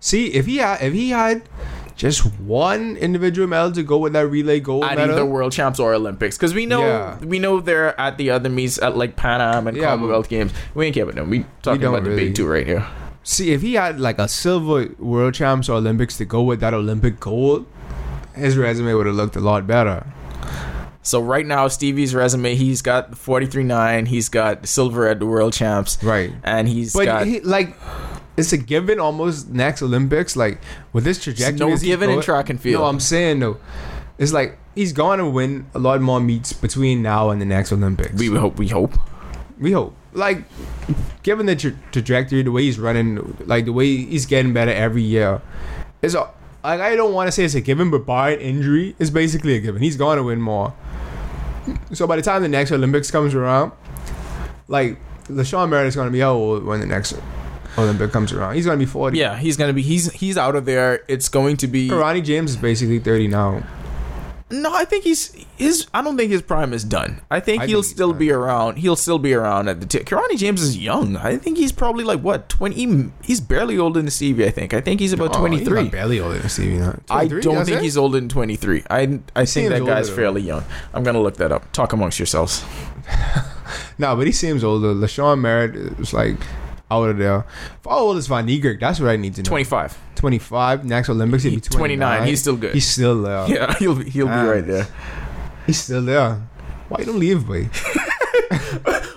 See, 0.00 0.26
if 0.32 0.46
he 0.46 0.56
had 0.58 0.82
if 0.82 0.92
he 0.92 1.10
had 1.10 1.42
just 1.96 2.24
one 2.40 2.96
individual 2.96 3.46
medal 3.46 3.72
to 3.72 3.82
go 3.82 3.98
with 3.98 4.14
that 4.14 4.26
relay 4.26 4.58
gold 4.60 4.84
at 4.84 4.96
medal. 4.96 5.14
either 5.16 5.26
World 5.26 5.52
Champs 5.52 5.78
or 5.78 5.92
Olympics 5.92 6.38
because 6.38 6.54
we 6.54 6.64
know 6.64 6.80
Yeah. 6.80 7.18
we 7.18 7.38
know 7.38 7.60
they're 7.60 7.98
at 8.00 8.16
the 8.16 8.30
other 8.30 8.48
meets 8.48 8.78
at 8.80 8.96
like 8.96 9.16
Pan 9.16 9.42
Am 9.42 9.66
and 9.66 9.76
Yeah, 9.76 9.90
Commonwealth 9.90 10.28
Games. 10.30 10.52
We 10.74 10.86
ain't 10.86 10.94
care 10.94 11.04
about 11.04 11.16
them. 11.16 11.28
We 11.28 11.44
talking 11.62 11.82
don't 11.82 11.94
about 11.94 12.08
the 12.08 12.16
big 12.16 12.34
two 12.34 12.46
right 12.46 12.66
here. 12.66 12.86
See, 13.22 13.52
if 13.52 13.60
he 13.60 13.74
had 13.74 14.00
like 14.00 14.18
a 14.18 14.28
silver 14.28 14.88
world 14.98 15.34
champs 15.34 15.68
or 15.68 15.76
Olympics 15.76 16.16
to 16.16 16.24
go 16.24 16.40
with 16.42 16.60
that 16.60 16.72
Olympic 16.72 17.20
gold, 17.20 17.66
his 18.34 18.56
resume 18.56 18.92
would 18.94 19.06
have 19.06 19.14
looked 19.16 19.36
a 19.36 19.40
lot 19.40 19.66
better. 19.66 20.06
So 21.02 21.20
right 21.22 21.46
now, 21.46 21.68
Stevie's 21.68 22.14
resume, 22.14 22.54
he's 22.54 22.82
got 22.82 23.12
43-9, 23.12 24.06
He's 24.08 24.28
got 24.28 24.66
silver 24.66 25.08
at 25.08 25.18
the 25.18 25.26
World 25.26 25.52
Champs, 25.54 26.02
Right. 26.02 26.32
and 26.44 26.68
he's 26.68 26.92
But 26.92 27.06
got 27.06 27.26
he, 27.26 27.40
like, 27.40 27.74
it's 28.36 28.52
a 28.52 28.58
given 28.58 29.00
almost 29.00 29.48
next 29.48 29.82
Olympics. 29.82 30.36
Like 30.36 30.60
with 30.92 31.04
this 31.04 31.22
trajectory, 31.22 31.58
no 31.58 31.72
as 31.72 31.80
he's 31.80 31.90
given 31.90 32.10
in 32.10 32.20
track 32.20 32.48
and 32.50 32.60
field. 32.60 32.82
No, 32.82 32.86
I'm 32.88 33.00
saying 33.00 33.40
though, 33.40 33.58
it's 34.18 34.32
like 34.32 34.58
he's 34.74 34.92
going 34.92 35.18
to 35.18 35.28
win 35.28 35.66
a 35.74 35.78
lot 35.78 36.00
more 36.00 36.20
meets 36.20 36.52
between 36.52 37.02
now 37.02 37.30
and 37.30 37.40
the 37.40 37.46
next 37.46 37.72
Olympics. 37.72 38.18
we 38.18 38.28
hope. 38.28 38.58
We 38.58 38.68
hope. 38.68 38.94
we 39.58 39.72
hope. 39.72 39.94
Like, 40.12 40.44
given 41.22 41.46
the 41.46 41.56
tra- 41.56 41.74
trajectory, 41.92 42.42
the 42.42 42.52
way 42.52 42.62
he's 42.62 42.78
running, 42.78 43.36
like 43.46 43.64
the 43.64 43.72
way 43.72 43.86
he's 43.96 44.26
getting 44.26 44.52
better 44.52 44.72
every 44.72 45.02
year, 45.02 45.40
it's 46.02 46.14
a, 46.14 46.28
like 46.62 46.80
I 46.80 46.96
don't 46.96 47.12
want 47.12 47.28
to 47.28 47.32
say 47.32 47.44
it's 47.44 47.54
a 47.54 47.60
given, 47.60 47.90
but 47.90 48.06
barring 48.06 48.40
injury, 48.40 48.94
it's 48.98 49.10
basically 49.10 49.54
a 49.54 49.60
given. 49.60 49.82
He's 49.82 49.96
going 49.96 50.18
to 50.18 50.22
win 50.24 50.40
more. 50.40 50.74
So 51.92 52.06
by 52.06 52.16
the 52.16 52.22
time 52.22 52.42
the 52.42 52.48
next 52.48 52.72
Olympics 52.72 53.10
comes 53.10 53.34
around, 53.34 53.72
like 54.68 54.98
LaShawn 55.28 55.68
Merritt's 55.68 55.96
going 55.96 56.08
to 56.08 56.12
be 56.12 56.22
old 56.22 56.64
when 56.64 56.80
the 56.80 56.86
next 56.86 57.14
Olympic 57.78 58.10
comes 58.12 58.32
around? 58.32 58.54
He's 58.54 58.64
going 58.64 58.78
to 58.78 58.84
be 58.84 58.90
forty. 58.90 59.18
Yeah, 59.18 59.36
he's 59.36 59.56
gonna 59.56 59.72
be. 59.72 59.82
He's 59.82 60.12
he's 60.12 60.36
out 60.36 60.56
of 60.56 60.64
there. 60.64 61.04
It's 61.08 61.28
going 61.28 61.56
to 61.58 61.66
be. 61.66 61.90
Ronnie 61.90 62.22
James 62.22 62.52
is 62.52 62.56
basically 62.56 62.98
thirty 62.98 63.28
now. 63.28 63.62
No, 64.50 64.74
I 64.74 64.84
think 64.84 65.04
he's 65.04 65.39
his. 65.60 65.86
I 65.94 66.02
don't 66.02 66.16
think 66.16 66.30
his 66.32 66.42
prime 66.42 66.72
is 66.72 66.82
done. 66.84 67.20
I 67.30 67.38
think 67.40 67.62
I 67.62 67.66
he'll 67.66 67.82
think 67.82 67.94
still 67.94 68.12
be 68.12 68.32
around. 68.32 68.78
He'll 68.78 68.96
still 68.96 69.18
be 69.18 69.32
around 69.34 69.68
at 69.68 69.80
the. 69.80 69.86
T- 69.86 70.00
Kirani 70.00 70.36
James 70.36 70.60
is 70.62 70.76
young. 70.76 71.16
I 71.16 71.36
think 71.36 71.58
he's 71.58 71.70
probably 71.72 72.04
like 72.04 72.20
what 72.20 72.48
twenty. 72.48 73.10
He's 73.22 73.40
barely 73.40 73.78
older 73.78 74.00
than 74.00 74.10
Stevie. 74.10 74.46
I 74.46 74.50
think. 74.50 74.74
I 74.74 74.80
think 74.80 75.00
he's 75.00 75.12
about 75.12 75.36
Oh, 75.36 75.38
twenty 75.38 75.64
three. 75.64 75.84
not 75.84 75.92
barely 75.92 76.18
older 76.20 76.38
than 76.38 76.48
Stevie. 76.48 76.78
now. 76.78 76.98
I 77.08 77.26
don't 77.28 77.64
think 77.64 77.78
it? 77.78 77.82
he's 77.82 77.96
older 77.96 78.18
than 78.18 78.28
23. 78.28 78.84
I 78.90 79.20
I 79.36 79.44
think 79.44 79.68
that 79.70 79.84
guy's 79.84 80.08
older, 80.10 80.20
fairly 80.20 80.42
young. 80.42 80.64
I'm 80.92 81.04
gonna 81.04 81.20
look 81.20 81.36
that 81.36 81.52
up. 81.52 81.70
Talk 81.72 81.92
amongst 81.92 82.18
yourselves. 82.18 82.64
No, 83.98 84.16
but 84.16 84.26
he 84.26 84.32
seems 84.32 84.64
older. 84.64 84.94
LaShawn 84.94 85.40
Merritt 85.40 85.76
is 86.00 86.12
like 86.14 86.36
out 86.90 87.10
of 87.10 87.18
there. 87.18 87.44
How 87.84 87.98
old 87.98 88.16
is 88.16 88.26
Van 88.26 88.46
Niekerk? 88.46 88.80
That's 88.80 88.98
what 88.98 89.10
I 89.10 89.16
need 89.16 89.34
to 89.34 89.42
know. 89.42 89.48
25, 89.48 89.98
25. 90.16 90.84
Next 90.86 91.08
Olympics, 91.10 91.42
he'll 91.42 91.54
be 91.54 91.60
29. 91.60 91.98
29. 92.08 92.26
He's 92.28 92.40
still 92.40 92.56
good. 92.56 92.74
He's 92.74 92.88
still 92.88 93.20
there. 93.22 93.46
yeah, 93.48 93.74
he'll 93.78 93.94
be, 93.96 94.08
he'll 94.08 94.26
be 94.26 94.32
right 94.32 94.66
there. 94.66 94.86
He's 95.70 95.82
still 95.82 96.02
there. 96.02 96.42
Why 96.88 96.98
you 97.00 97.06
don't 97.06 97.20
leave, 97.20 97.46
boy? 97.46 97.68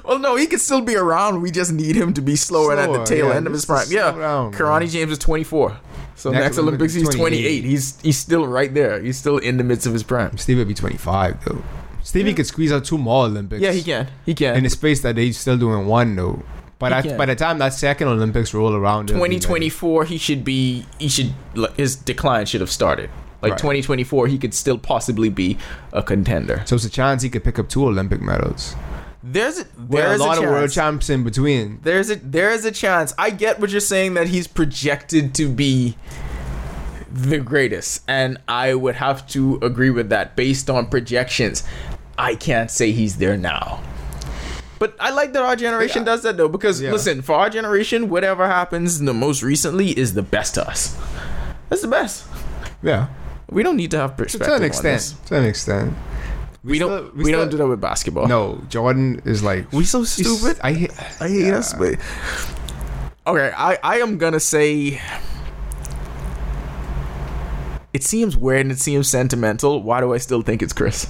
Well, 0.03 0.19
no, 0.19 0.35
he 0.35 0.45
could 0.45 0.59
still 0.59 0.81
be 0.81 0.95
around. 0.95 1.41
We 1.41 1.49
just 1.49 1.71
need 1.71 1.95
him 1.95 2.13
to 2.13 2.21
be 2.21 2.35
slower, 2.35 2.71
and 2.73 2.79
at 2.79 2.91
the 2.91 3.03
tail 3.03 3.29
yeah, 3.29 3.35
end 3.35 3.47
of 3.47 3.53
his 3.53 3.65
prime. 3.65 3.87
Yeah, 3.89 4.11
down, 4.11 4.53
Kirani 4.53 4.81
man. 4.81 4.89
James 4.89 5.11
is 5.13 5.17
24. 5.17 5.77
So 6.15 6.29
next, 6.29 6.43
Next 6.43 6.57
Olympics, 6.59 6.93
he's 6.93 7.03
Olympics, 7.03 7.19
28. 7.19 7.41
28. 7.41 7.63
He's 7.63 8.01
he's 8.01 8.17
still 8.17 8.45
right 8.45 8.71
there. 8.71 9.01
He's 9.01 9.17
still 9.17 9.37
in 9.37 9.57
the 9.57 9.63
midst 9.63 9.87
of 9.87 9.93
his 9.93 10.03
prime. 10.03 10.37
Stevie 10.37 10.59
would 10.59 10.67
be 10.67 10.75
25, 10.75 11.45
though. 11.45 11.63
Stevie 12.03 12.33
could 12.35 12.45
squeeze 12.45 12.71
out 12.71 12.85
two 12.85 12.97
more 12.97 13.25
Olympics. 13.25 13.61
Yeah, 13.61 13.71
he 13.71 13.81
can. 13.81 14.07
He 14.25 14.35
can. 14.35 14.55
In 14.57 14.63
the 14.63 14.69
space 14.69 15.01
that 15.01 15.17
he's 15.17 15.39
still 15.39 15.57
doing 15.57 15.87
one, 15.87 16.15
though. 16.15 16.43
But 16.77 16.93
I, 16.93 17.17
by 17.17 17.25
the 17.25 17.35
time 17.35 17.57
that 17.59 17.73
second 17.73 18.09
Olympics 18.09 18.53
roll 18.53 18.75
around, 18.75 19.09
it'll 19.09 19.23
be 19.23 19.29
like- 19.31 19.41
2024, 19.41 20.05
he 20.05 20.17
should 20.19 20.43
be. 20.43 20.85
He 20.99 21.07
should. 21.07 21.33
His 21.77 21.95
decline 21.95 22.45
should 22.45 22.61
have 22.61 22.71
started. 22.71 23.09
Like 23.43 23.51
Right. 23.51 23.59
2024, 23.59 24.27
he 24.27 24.37
could 24.39 24.53
still 24.53 24.77
possibly 24.79 25.29
be 25.29 25.57
a 25.91 26.01
contender. 26.01 26.63
so 26.65 26.75
it's 26.77 26.85
a 26.85 26.89
chance 26.89 27.21
he 27.21 27.29
could 27.29 27.43
pick 27.43 27.59
up 27.59 27.67
two 27.69 27.85
Olympic 27.85 28.21
medals. 28.21 28.75
There's 29.21 29.59
a, 29.59 29.65
there's 29.77 30.19
a 30.19 30.23
lot 30.23 30.37
a 30.37 30.43
of 30.43 30.49
world 30.49 30.71
champs 30.71 31.09
in 31.09 31.23
between. 31.23 31.79
There's 31.83 32.09
a 32.09 32.15
there 32.15 32.49
is 32.51 32.65
a 32.65 32.71
chance. 32.71 33.13
I 33.17 33.29
get 33.29 33.59
what 33.59 33.69
you're 33.69 33.79
saying 33.95 34.15
that 34.15 34.27
he's 34.27 34.47
projected 34.47 35.33
to 35.35 35.47
be 35.49 35.95
the 37.11 37.37
greatest, 37.39 38.01
and 38.07 38.37
I 38.47 38.73
would 38.73 38.95
have 38.95 39.27
to 39.29 39.59
agree 39.61 39.91
with 39.91 40.09
that 40.09 40.35
based 40.35 40.69
on 40.69 40.87
projections. 40.87 41.63
I 42.17 42.35
can't 42.35 42.69
say 42.71 42.91
he's 42.91 43.17
there 43.17 43.37
now. 43.37 43.81
But 44.79 44.95
I 44.99 45.11
like 45.11 45.31
that 45.33 45.43
our 45.43 45.55
generation 45.55 46.01
Yeah. 46.01 46.05
does 46.11 46.23
that 46.23 46.35
though, 46.37 46.49
because 46.49 46.81
Yeah. 46.81 46.91
listen, 46.91 47.21
for 47.21 47.35
our 47.35 47.49
generation, 47.49 48.09
whatever 48.09 48.47
happens 48.47 48.99
the 48.99 49.13
most 49.13 49.41
recently 49.43 49.97
is 49.97 50.13
the 50.15 50.21
best 50.23 50.55
to 50.55 50.67
us. 50.67 50.97
That's 51.69 51.81
the 51.81 51.87
best. 51.87 52.25
Yeah. 52.81 53.07
We 53.49 53.61
don't 53.63 53.77
need 53.77 53.91
to 53.91 53.97
have 53.97 54.17
perspective. 54.17 54.47
To 54.47 54.55
perspective 54.55 54.55
an 54.55 54.61
on 54.63 54.67
extent. 54.67 55.19
this. 55.19 55.29
To 55.29 55.35
an 55.37 55.45
extent. 55.45 55.93
We, 56.63 56.77
still- 56.77 56.89
don't. 56.89 57.15
we 57.17 57.23
We, 57.25 57.31
don't 57.31 57.49
do 57.49 57.57
that 57.57 57.67
with 57.67 57.81
basketball. 57.81 58.27
No, 58.27 58.61
Jordan 58.69 59.21
is 59.25 59.43
like. 59.43 59.71
we 59.73 59.83
so 59.83 60.03
stupid. 60.05 60.57
I 60.63 60.73
hate. 60.73 60.91
I 61.19 61.27
hate 61.27 61.53
us, 61.53 61.73
but 61.73 61.99
okay. 63.27 63.51
I 63.55 63.77
I 63.83 63.97
am 63.99 64.17
gonna 64.17 64.39
say 64.39 64.99
it 67.93 68.03
seems 68.03 68.35
weird 68.35 68.61
and 68.61 68.71
it 68.71 68.79
seems 68.79 69.07
sentimental. 69.07 69.83
Why 69.83 69.99
do 70.01 70.13
I 70.13 70.17
still 70.17 70.41
think 70.41 70.61
it's 70.63 70.73
Chris? 70.73 71.07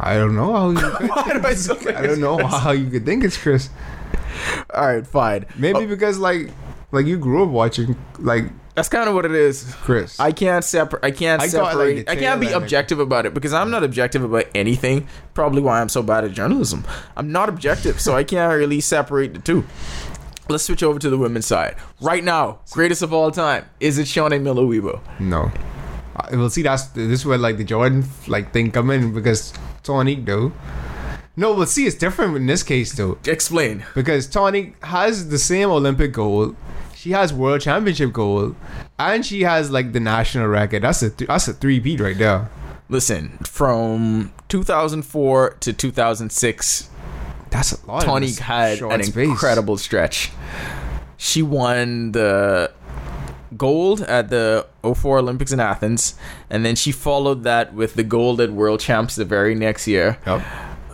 I 0.00 0.14
don't 0.14 0.34
know 0.34 0.52
how 0.52 0.70
you. 1.00 1.08
Why 1.08 1.32
do 1.38 1.46
I 1.46 1.54
still 1.54 1.76
think 1.76 1.96
I 1.96 2.06
don't 2.06 2.20
know 2.20 2.38
how 2.44 2.72
you 2.72 2.90
could 2.90 3.04
think 3.06 3.22
it's 3.24 3.36
Chris. 3.36 3.70
All 4.74 4.86
right, 4.86 5.06
fine. 5.06 5.46
Maybe 5.56 5.80
Oh, 5.80 5.86
because 5.86 6.18
like, 6.18 6.50
like 6.90 7.06
you 7.06 7.18
grew 7.18 7.44
up 7.44 7.50
watching 7.50 7.94
like 8.18 8.46
that's 8.74 8.88
kind 8.88 9.08
of 9.08 9.14
what 9.14 9.24
it 9.24 9.32
is. 9.32 9.74
Chris. 9.82 10.18
I 10.20 10.32
can't 10.32 10.64
separate. 10.64 11.04
I 11.04 11.10
can't 11.10 11.42
I 11.42 11.48
got, 11.48 11.62
like, 11.62 11.70
separate. 11.72 12.06
the 12.06 12.12
I 12.12 12.16
can't 12.16 12.40
be 12.40 12.46
tail 12.46 12.56
end, 12.56 12.64
objective 12.64 12.98
about 13.00 13.26
it 13.26 13.34
because 13.34 13.52
I'm 13.52 13.70
not 13.70 13.82
objective 13.84 14.22
about 14.24 14.46
anything. 14.54 15.06
Probably 15.34 15.60
why 15.62 15.80
I'm 15.80 15.88
so 15.88 16.02
bad 16.02 16.24
at 16.24 16.32
journalism. 16.32 16.84
I'm 17.16 17.30
not 17.32 17.48
objective, 17.48 18.00
so 18.00 18.14
I 18.16 18.24
can't 18.24 18.52
really 18.54 18.80
separate 18.80 19.34
the 19.34 19.40
two. 19.40 19.64
Let's 20.48 20.64
switch 20.64 20.82
over 20.82 20.98
to 20.98 21.08
the 21.08 21.16
women's 21.18 21.46
side. 21.46 21.76
Right 22.00 22.24
now, 22.24 22.60
greatest 22.72 23.02
of 23.02 23.12
all 23.12 23.30
time 23.30 23.64
is 23.80 23.98
it 23.98 24.06
Shaunae 24.06 24.40
Miller-Uibo? 24.42 25.00
no. 25.20 25.50
Uh, 26.14 26.28
We'll 26.32 26.50
see. 26.50 26.60
That's 26.62 26.84
this 26.88 27.20
is 27.20 27.24
where 27.26 27.38
like 27.38 27.56
the 27.56 27.64
Jordan 27.64 28.04
like 28.26 28.52
thing 28.52 28.70
come 28.70 28.90
in 28.90 29.14
because 29.14 29.52
Tony 29.82 30.16
though. 30.16 30.52
No, 31.36 31.54
we'll 31.54 31.64
see. 31.64 31.86
It's 31.86 31.96
different 31.96 32.36
in 32.36 32.44
this 32.46 32.62
case 32.62 32.92
though 32.92 33.16
Explain. 33.26 33.84
because 33.94 34.26
Tony 34.26 34.74
has 34.82 35.30
the 35.30 35.38
same 35.38 35.70
Olympic 35.70 36.12
gold. 36.12 36.54
She 37.02 37.10
has 37.10 37.32
world 37.32 37.60
championship 37.62 38.12
gold, 38.12 38.54
and 38.96 39.26
she 39.26 39.40
has 39.42 39.72
like 39.72 39.90
the 39.92 39.98
national 39.98 40.46
record. 40.46 40.82
That's 40.84 41.02
a 41.02 41.10
th- 41.10 41.26
that's 41.26 41.48
a 41.48 41.52
three 41.52 41.80
beat 41.80 41.98
right 41.98 42.16
there. 42.16 42.48
Listen, 42.88 43.38
from 43.44 44.32
2004 44.48 45.56
to 45.60 45.72
2006, 45.72 46.88
That's 47.50 47.72
a 47.72 47.86
lot. 47.86 48.04
Tony 48.04 48.30
had 48.30 48.80
an 48.82 49.02
space. 49.02 49.28
incredible 49.28 49.76
stretch. 49.78 50.30
She 51.16 51.42
won 51.42 52.12
the 52.12 52.70
gold 53.56 54.02
at 54.02 54.30
the 54.30 54.66
04 54.84 55.18
Olympics 55.18 55.50
in 55.50 55.58
Athens, 55.58 56.14
and 56.50 56.64
then 56.64 56.76
she 56.76 56.92
followed 56.92 57.42
that 57.42 57.74
with 57.74 57.94
the 57.94 58.04
gold 58.04 58.40
at 58.40 58.52
World 58.52 58.78
Champs 58.78 59.16
the 59.16 59.24
very 59.24 59.56
next 59.56 59.88
year, 59.88 60.18
Yep. 60.24 60.42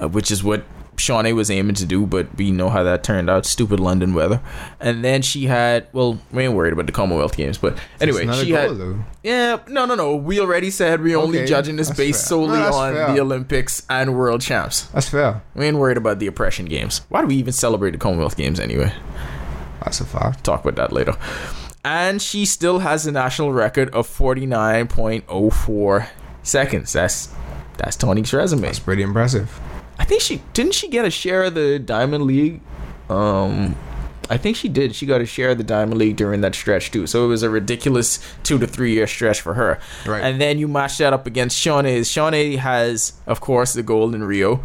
uh, 0.01 0.09
which 0.09 0.31
is 0.31 0.42
what 0.42 0.64
Shaunae 0.99 1.35
was 1.35 1.51
aiming 1.51 1.77
to 1.77 1.87
do, 1.87 2.07
but 2.07 2.35
we 2.37 2.51
know 2.51 2.69
how 2.69 2.83
that 2.83 3.03
turned 3.03 3.31
out. 3.31 3.47
Stupid 3.47 3.81
London 3.81 4.15
weather. 4.15 4.41
And 4.81 5.05
then 5.05 5.23
she 5.23 5.47
had, 5.47 5.87
well, 5.93 6.19
we 6.33 6.45
ain't 6.45 6.55
worried 6.55 6.73
about 6.73 6.87
the 6.87 6.93
Commonwealth 6.93 7.37
Games, 7.37 7.59
but 7.59 7.79
anyway, 8.01 8.23
It's 8.23 8.27
not 8.27 8.39
a 8.39 8.45
she 8.45 8.51
goal, 8.51 8.69
had. 8.69 8.79
though. 8.79 9.05
Yeah, 9.23 9.59
no, 9.69 9.85
no, 9.87 9.95
no. 9.95 10.17
We 10.17 10.41
already 10.41 10.71
said 10.71 11.01
we're 11.03 11.19
only 11.19 11.47
judging 11.47 11.77
this 11.77 11.91
based 11.91 12.23
fair. 12.23 12.29
solely 12.29 12.59
No, 12.59 12.73
on 12.75 12.95
fair. 12.95 13.13
the 13.15 13.21
Olympics 13.21 13.87
and 13.89 14.17
World 14.17 14.41
Champs. 14.41 14.83
That's 14.89 15.09
fair. 15.09 15.43
We 15.55 15.67
ain't 15.67 15.79
worried 15.79 15.97
about 15.97 16.19
the 16.19 16.27
oppression 16.27 16.67
games. 16.67 17.03
Why 17.09 17.21
do 17.23 17.29
we 17.29 17.37
even 17.37 17.53
celebrate 17.53 17.93
the 17.93 17.99
Commonwealth 17.99 18.37
Games 18.37 18.59
anyway? 18.61 18.93
That's 19.85 20.01
a 20.01 20.05
fact. 20.05 20.45
Talk 20.45 20.63
about 20.65 20.77
that 20.77 20.93
later. 20.93 21.15
And 21.85 22.21
she 22.21 22.45
still 22.45 22.81
has 22.81 23.07
a 23.07 23.13
national 23.13 23.53
record 23.53 23.89
of 23.95 24.07
49.04 24.09 26.09
seconds. 26.43 26.93
That's 26.93 27.29
that's 27.77 27.97
Tony's 27.97 28.33
resume. 28.33 28.63
That's 28.63 28.81
pretty 28.81 29.03
impressive. 29.03 29.61
I 29.99 30.05
think 30.05 30.23
she 30.23 30.43
didn't 30.53 30.75
she 30.75 30.89
get 30.89 31.05
a 31.05 31.11
share 31.11 31.45
of 31.45 31.55
the 31.55 31.79
Diamond 31.79 32.25
League. 32.25 32.61
Um 33.09 33.77
I 34.31 34.37
think 34.37 34.57
she 34.57 34.69
did. 34.69 34.95
She 34.95 35.07
got 35.07 35.21
a 35.21 35.27
share 35.27 35.51
of 35.51 35.59
the 35.59 35.65
Diamond 35.65 35.99
League 35.99 36.17
during 36.17 36.43
that 36.43 36.55
stretch 36.55 36.91
too. 36.91 37.07
So 37.07 37.25
it 37.25 37.29
was 37.29 37.43
a 37.43 37.49
ridiculous 37.51 38.19
two 38.43 38.59
to 38.59 38.67
three 38.67 38.93
year 38.93 39.07
stretch 39.07 39.41
for 39.41 39.55
her. 39.55 39.81
Right. 40.07 40.23
And 40.23 40.41
then 40.41 40.59
you 40.59 40.69
match 40.69 40.99
that 40.99 41.13
up 41.13 41.27
against 41.27 41.59
Shaunae. 41.59 42.01
Shaunae 42.01 42.59
has, 42.59 43.15
of 43.27 43.41
course, 43.41 43.73
the 43.73 43.83
gold 43.83 44.15
in 44.15 44.23
Rio. 44.25 44.65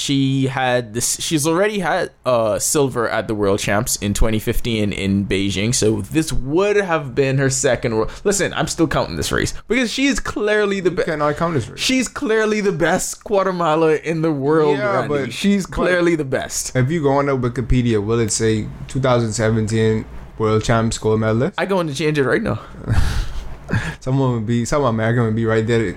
She 0.00 0.46
had 0.46 0.94
this. 0.94 1.20
She's 1.20 1.46
already 1.46 1.80
had 1.80 2.10
uh, 2.24 2.58
silver 2.58 3.06
at 3.06 3.28
the 3.28 3.34
World 3.34 3.58
Champs 3.58 3.96
in 3.96 4.14
2015 4.14 4.94
in 4.94 5.26
Beijing. 5.26 5.74
So 5.74 6.00
this 6.00 6.32
would 6.32 6.76
have 6.76 7.14
been 7.14 7.36
her 7.36 7.50
second. 7.50 7.94
World. 7.96 8.10
Listen, 8.24 8.54
I'm 8.54 8.66
still 8.66 8.88
counting 8.88 9.16
this 9.16 9.30
race 9.30 9.52
because 9.68 9.92
she 9.92 10.06
is 10.06 10.18
clearly 10.18 10.80
the 10.80 10.90
best. 10.90 11.06
Cannot 11.06 11.36
count 11.36 11.52
this 11.52 11.68
race. 11.68 11.78
She's 11.80 12.08
clearly 12.08 12.62
the 12.62 12.72
best 12.72 13.22
Guatemala 13.24 13.96
in 13.96 14.22
the 14.22 14.32
world, 14.32 14.78
Yeah, 14.78 15.00
Randy. 15.00 15.08
but- 15.26 15.32
She's 15.34 15.66
but- 15.66 15.74
clearly 15.74 16.16
the 16.16 16.24
best. 16.24 16.74
If 16.74 16.90
you 16.90 17.02
go 17.02 17.10
on 17.12 17.26
to 17.26 17.36
Wikipedia, 17.36 18.02
will 18.02 18.20
it 18.20 18.32
say 18.32 18.68
2017 18.88 20.06
World 20.38 20.64
Champs 20.64 20.96
gold 20.96 21.20
medalist? 21.20 21.54
I 21.60 21.66
going 21.66 21.88
to 21.88 21.94
change 21.94 22.18
it 22.18 22.24
right 22.24 22.42
now. 22.42 22.58
someone 24.00 24.32
would 24.32 24.46
be, 24.46 24.64
some 24.64 24.82
American 24.84 25.24
would 25.24 25.36
be 25.36 25.44
right 25.44 25.66
there. 25.66 25.94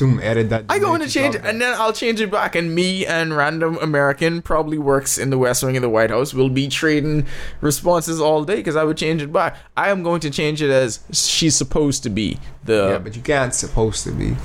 Edit 0.00 0.48
that. 0.50 0.64
I 0.68 0.78
go 0.78 0.94
in 0.94 1.00
to 1.02 1.08
change 1.08 1.34
it, 1.34 1.44
and 1.44 1.60
then 1.60 1.74
I'll 1.78 1.92
change 1.92 2.20
it 2.20 2.30
back. 2.30 2.54
And 2.54 2.74
me 2.74 3.06
and 3.06 3.36
random 3.36 3.78
American 3.80 4.42
probably 4.42 4.78
works 4.78 5.18
in 5.18 5.30
the 5.30 5.38
West 5.38 5.62
Wing 5.62 5.76
of 5.76 5.82
the 5.82 5.88
White 5.88 6.10
House 6.10 6.32
will 6.32 6.48
be 6.48 6.68
trading 6.68 7.26
responses 7.60 8.20
all 8.20 8.44
day 8.44 8.56
because 8.56 8.74
I 8.74 8.84
would 8.84 8.96
change 8.96 9.22
it 9.22 9.32
back. 9.32 9.56
I 9.76 9.90
am 9.90 10.02
going 10.02 10.20
to 10.20 10.30
change 10.30 10.62
it 10.62 10.70
as 10.70 11.00
she's 11.12 11.54
supposed 11.54 12.02
to 12.04 12.10
be. 12.10 12.38
The 12.64 12.88
Yeah, 12.92 12.98
but 12.98 13.14
you 13.16 13.22
can't 13.22 13.54
supposed 13.54 14.04
to 14.04 14.12
be. 14.12 14.36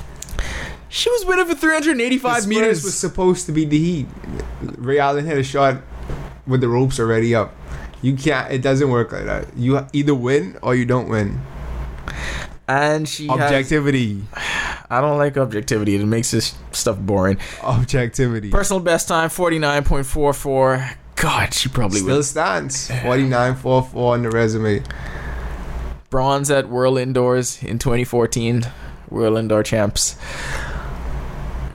she 0.88 1.10
was 1.10 1.24
winning 1.24 1.46
for 1.46 1.54
385 1.54 2.42
The 2.42 2.48
meters. 2.48 2.84
Was 2.84 2.94
supposed 2.96 3.46
to 3.46 3.52
be 3.52 3.64
the 3.64 3.78
Heat. 3.78 4.06
Ray 4.62 4.98
Allen 4.98 5.26
hit 5.26 5.38
a 5.38 5.42
shot 5.42 5.78
with 6.46 6.60
the 6.60 6.68
ropes 6.68 7.00
already 7.00 7.34
up. 7.34 7.54
You 8.02 8.14
can't. 8.14 8.52
It 8.52 8.62
doesn't 8.62 8.90
work 8.90 9.12
like 9.12 9.24
that. 9.24 9.56
You 9.56 9.86
either 9.92 10.14
win 10.14 10.58
or 10.62 10.74
you 10.74 10.84
don't 10.84 11.08
win. 11.08 11.40
And 12.68 13.08
she 13.08 13.26
has, 13.26 13.40
Objectivity. 13.40 14.22
I 14.90 15.00
don't 15.00 15.18
like 15.18 15.36
objectivity. 15.36 15.96
It 15.96 16.04
makes 16.06 16.30
this 16.30 16.54
stuff 16.72 16.98
boring. 16.98 17.38
Objectivity. 17.62 18.50
Personal 18.50 18.80
best 18.80 19.08
time 19.08 19.28
49.44. 19.30 20.94
God, 21.16 21.52
she 21.52 21.68
probably 21.68 21.98
Still 22.00 22.16
would. 22.16 22.24
stands. 22.24 22.88
49.44 22.88 23.94
on 23.96 24.22
the 24.22 24.30
resume. 24.30 24.82
Bronze 26.10 26.50
at 26.50 26.68
World 26.68 26.98
Indoors 26.98 27.62
in 27.62 27.78
2014. 27.78 28.62
World 29.10 29.38
Indoor 29.38 29.62
Champs. 29.62 30.16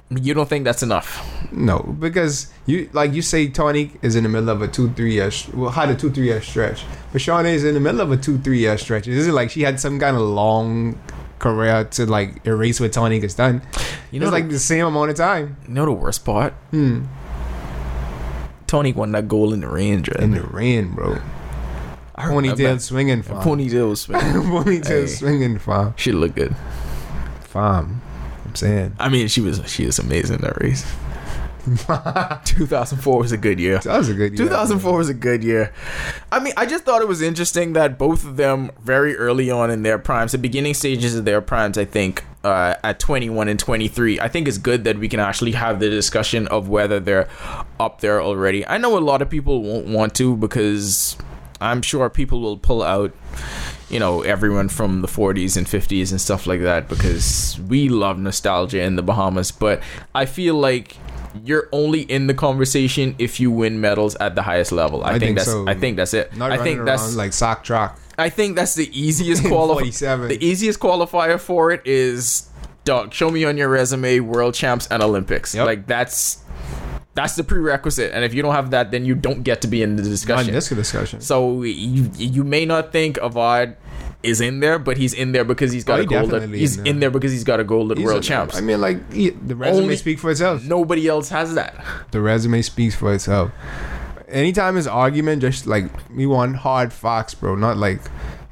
You 0.10 0.34
don't 0.34 0.47
think 0.49 0.63
that's 0.65 0.82
enough? 0.84 1.42
No, 1.56 1.80
because 2.00 2.52
you 2.66 2.89
like 2.94 3.13
you 3.13 3.22
say 3.22 3.48
Tony 3.48 3.92
is 4.02 4.16
in 4.16 4.24
the 4.24 4.30
middle 4.30 4.50
of 4.50 4.62
a 4.63 4.68
two 4.68 4.89
three 4.94 5.13
year 5.13 5.30
well 5.54 5.70
had 5.70 5.89
a 5.89 5.96
two 5.96 6.10
three 6.10 6.26
year 6.26 6.42
stretch, 6.42 6.84
but 7.12 7.22
Shaunae 7.22 7.54
is 7.54 7.63
in 7.63 7.76
the 7.76 7.80
middle 7.80 8.02
of 8.02 8.12
a 8.12 8.18
two 8.18 8.39
three 8.39 8.60
year 8.60 8.78
stretch. 8.78 9.08
It 9.08 9.16
isn't 9.16 9.34
like 9.36 9.52
she 9.52 9.62
had 9.62 9.80
some 9.80 10.00
kind 10.00 10.16
of 10.16 10.24
long 10.24 11.00
career 11.38 11.84
to 11.84 12.06
like 12.08 12.46
erase 12.48 12.80
what 12.80 12.92
Tony 12.94 13.20
has 13.20 13.36
done. 13.36 13.62
You 14.12 14.20
know, 14.20 14.28
it's 14.28 14.34
like 14.34 14.50
the 14.50 14.58
same 14.60 14.86
amount 14.86 15.12
of 15.12 15.16
time. 15.18 15.58
you 15.68 15.74
know 15.76 15.86
the 15.86 15.92
worst 15.92 16.26
part? 16.26 16.54
Hmm. 16.72 17.04
Tony 18.68 18.92
won 18.94 19.12
that 19.12 19.28
goal 19.28 19.54
in 19.54 19.60
the 19.60 19.68
range, 19.68 20.10
right? 20.10 20.20
In 20.22 20.32
the 20.32 20.42
rain, 20.42 20.94
bro. 20.94 21.18
I 22.16 22.26
Ponytail 22.26 22.80
swinging, 22.82 23.22
fam. 23.22 23.38
Ponytail 23.38 23.96
swinging. 24.04 24.24
Ponytail 24.44 24.86
Hey. 24.88 25.06
swinging, 25.08 25.60
fam. 25.60 25.94
she 25.98 26.12
looked 26.12 26.36
good. 26.36 26.56
Fam. 27.42 28.02
I'm 28.46 28.56
saying. 28.56 28.96
I 29.00 29.10
mean, 29.10 29.28
she 29.28 29.42
was 29.42 29.62
she 29.70 29.86
was 29.86 30.00
amazing 30.00 30.38
in 30.38 30.42
that 30.42 30.60
race. 30.62 30.86
2004 32.45 33.19
was 33.19 33.32
a 33.32 33.38
good 33.38 33.60
year. 33.60 33.80
That 33.80 33.97
was 33.97 34.10
a 34.10 34.13
good 34.13 34.38
year. 34.38 34.47
2004 34.47 34.97
was 34.97 35.08
a 35.08 35.13
good 35.13 35.43
year. 35.43 35.71
I 36.32 36.39
mean, 36.39 36.54
I 36.58 36.65
just 36.65 36.84
thought 36.84 37.02
it 37.02 37.08
was 37.08 37.21
interesting 37.21 37.73
that 37.73 37.97
both 37.97 38.26
of 38.26 38.36
them, 38.36 38.71
very 38.82 39.15
early 39.15 39.49
on 39.49 39.71
in 39.71 39.84
their 39.84 39.97
primes, 39.97 40.34
the 40.34 40.38
beginning 40.38 40.73
stages 40.73 41.15
of 41.15 41.23
their 41.23 41.39
primes, 41.39 41.78
I 41.78 41.86
think, 41.86 42.26
uh, 42.43 42.76
at 42.84 42.99
21 42.99 43.47
and 43.47 43.58
23, 43.58 44.19
I 44.19 44.28
think 44.28 44.49
it's 44.49 44.58
good 44.58 44.84
that 44.84 44.97
we 44.97 45.08
can 45.08 45.21
actually 45.21 45.54
have 45.54 45.80
the 45.80 45.89
discussion 45.89 46.47
of 46.49 46.67
whether 46.67 46.99
they're 46.99 47.30
up 47.80 48.02
there 48.02 48.21
already. 48.21 48.67
I 48.67 48.78
know 48.78 48.97
a 48.97 48.99
lot 48.99 49.21
of 49.21 49.30
people 49.30 49.63
won't 49.63 49.88
want 49.88 50.15
to 50.15 50.36
because 50.36 51.15
I'm 51.62 51.82
sure 51.82 52.10
people 52.10 52.41
will 52.41 52.58
pull 52.58 52.84
out. 52.84 53.13
You 53.89 53.99
know, 53.99 54.21
everyone 54.21 54.69
from 54.69 55.02
the 55.02 55.08
40s 55.08 55.56
and 55.56 55.67
50s 55.67 56.10
and 56.10 56.19
stuff 56.19 56.47
like 56.47 56.62
that 56.62 56.89
because 56.89 57.60
we 57.67 57.89
love 57.89 58.17
nostalgia 58.17 58.82
in 58.82 58.95
the 58.95 59.04
Bahamas. 59.04 59.52
But 59.52 59.84
I 60.15 60.26
feel 60.26 60.56
like 60.56 60.97
you're 61.43 61.69
only 61.72 62.02
in 62.02 62.28
the 62.28 62.34
conversation 62.34 63.15
if 63.19 63.39
you 63.39 63.52
win 63.52 63.82
medals 63.82 64.15
at 64.15 64.36
the 64.36 64.41
highest 64.41 64.72
level. 64.72 65.04
I, 65.04 65.08
I 65.08 65.12
think, 65.13 65.24
think 65.24 65.38
that's 65.38 65.50
so. 65.50 65.67
I 65.67 65.74
think 65.74 65.98
that's 65.98 66.13
it. 66.13 66.36
Not 66.36 66.52
I 66.52 66.58
think 66.58 66.86
that's 66.86 67.04
around 67.04 67.17
like 67.17 67.34
sock 67.34 67.63
track. 67.63 67.98
I 68.17 68.30
think 68.30 68.56
that's 68.56 68.76
the 68.76 68.89
easiest 68.98 69.43
qualifier. 69.43 70.28
The 70.28 70.43
easiest 70.46 70.80
qualifier 70.80 71.39
for 71.39 71.72
it 71.72 71.82
is 71.86 72.50
dog. 72.86 73.13
Show 73.13 73.30
me 73.30 73.43
on 73.46 73.58
your 73.58 73.69
resume 73.69 74.19
world 74.19 74.54
champs 74.54 74.88
and 74.88 75.02
Olympics. 75.02 75.56
Yep. 75.56 75.65
Like 75.65 75.88
that's 75.88 76.43
that's 77.15 77.36
the 77.36 77.43
prerequisite. 77.43 78.12
And 78.13 78.24
if 78.24 78.34
you 78.34 78.41
don't 78.41 78.54
have 78.56 78.72
that, 78.72 78.91
then 78.91 79.06
you 79.06 79.15
don't 79.15 79.43
get 79.43 79.62
to 79.62 79.67
be 79.67 79.84
in 79.84 79.96
the 79.96 80.04
Not 80.04 80.10
discussion. 80.10 80.50
in 80.50 80.56
this 80.56 80.69
discussion. 80.69 81.22
So 81.22 81.63
you 81.63 82.10
you 82.17 82.43
may 82.43 82.65
not 82.65 82.91
think 82.91 83.17
Avard 83.17 83.76
is 84.23 84.39
in 84.41 84.59
there, 84.62 84.79
but 84.79 84.95
he's 84.97 85.13
in 85.13 85.33
there 85.33 85.43
because 85.43 85.71
he's 85.73 85.83
got 85.83 85.95
Oh, 85.99 86.01
a 86.01 86.01
he 86.03 86.07
gold. 86.07 86.33
At, 86.33 86.49
he's 86.49 86.77
in 86.77 86.83
there. 86.83 86.93
in 86.93 86.99
there 87.01 87.12
because 87.12 87.31
he's 87.31 87.43
got 87.43 87.59
a 87.59 87.63
gold 87.63 87.91
at 87.91 87.97
He's 87.97 88.05
world 88.05 88.23
a- 88.23 88.25
champs. 88.25 88.57
I 88.57 88.62
mean, 88.62 88.79
like 88.81 89.12
he, 89.13 89.31
the 89.31 89.55
resume 89.55 89.83
Only- 89.83 89.95
speak 89.97 90.17
for 90.19 90.31
itself. 90.31 90.63
Nobody 90.63 91.07
else 91.07 91.29
has 91.29 91.55
that. 91.55 91.83
The 92.12 92.21
resume 92.21 92.62
speaks 92.62 92.95
for 92.95 93.13
itself. 93.13 93.51
Anytime 94.29 94.75
his 94.77 94.88
argument, 94.88 95.41
just 95.41 95.67
like 95.67 95.86
we 96.09 96.25
want 96.25 96.55
hard 96.55 96.91
facts, 96.91 97.36
bro. 97.36 97.55
Not 97.55 97.77
like 97.77 98.01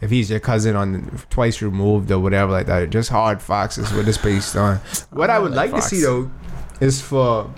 if 0.01 0.10
he's 0.12 0.29
your 0.29 0.39
cousin 0.39 0.75
on 0.75 1.19
twice 1.29 1.62
removed 1.62 2.12
or 2.12 2.19
whatever 2.19 2.51
like 2.51 2.67
that. 2.67 2.89
Just 2.89 3.10
hard 3.10 3.41
facts 3.41 3.77
is 3.77 3.91
what 3.93 4.07
it's 4.07 4.17
based 4.17 4.55
on. 4.55 4.79
What 5.12 5.29
I, 5.29 5.38
I 5.38 5.39
would 5.39 5.51
like 5.53 5.71
like 5.71 5.81
to 5.84 5.88
see 5.89 6.01
though 6.01 6.29
is 6.79 7.01
for 7.01 7.49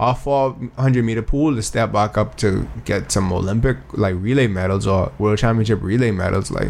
our 0.00 0.14
400 0.14 1.04
meter 1.04 1.22
pool 1.22 1.54
to 1.54 1.62
step 1.62 1.92
back 1.92 2.18
up 2.18 2.36
to 2.38 2.68
get 2.84 3.12
some 3.12 3.32
Olympic 3.32 3.78
like 3.92 4.16
relay 4.18 4.46
medals 4.46 4.86
or 4.86 5.12
World 5.18 5.38
Championship 5.38 5.82
relay 5.82 6.10
medals. 6.10 6.50
Like, 6.50 6.68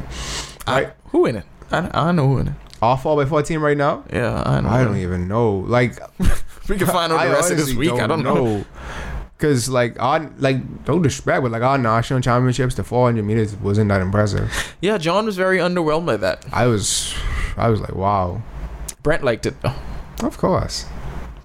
right? 0.66 0.88
I, 0.88 0.92
who 1.08 1.26
in 1.26 1.36
it? 1.36 1.46
I, 1.70 1.90
I 2.08 2.12
know 2.12 2.28
who 2.28 2.38
in 2.38 2.48
it. 2.48 2.54
Our 2.82 2.98
4 2.98 3.16
by 3.16 3.24
14 3.28 3.58
right 3.60 3.76
now. 3.76 4.04
Yeah, 4.12 4.42
I 4.44 4.60
know. 4.60 4.68
I 4.68 4.84
don't 4.84 4.98
even 4.98 5.26
know. 5.26 5.60
Like, 5.60 5.98
We 6.68 6.78
can 6.78 6.86
find 6.86 7.12
out 7.12 7.24
the 7.24 7.30
rest 7.30 7.50
of 7.50 7.58
this 7.58 7.74
week. 7.74 7.92
I 7.92 8.06
don't 8.06 8.22
know. 8.22 8.64
Cause 9.38 9.68
like 9.68 10.00
our 10.00 10.30
like 10.38 10.84
don't 10.84 11.02
disrespect, 11.02 11.42
but 11.42 11.50
like 11.50 11.62
our 11.62 11.76
national 11.76 12.20
championships, 12.20 12.76
the 12.76 12.84
400 12.84 13.22
meters 13.22 13.54
wasn't 13.56 13.88
that 13.88 14.00
impressive. 14.00 14.50
Yeah, 14.80 14.96
John 14.96 15.26
was 15.26 15.36
very 15.36 15.58
underwhelmed 15.58 16.06
by 16.06 16.16
that. 16.18 16.46
I 16.52 16.66
was, 16.66 17.14
I 17.56 17.68
was 17.68 17.80
like, 17.80 17.94
wow. 17.94 18.42
Brent 19.02 19.22
liked 19.22 19.44
it 19.44 19.60
though. 19.60 19.74
Of 20.22 20.38
course, 20.38 20.86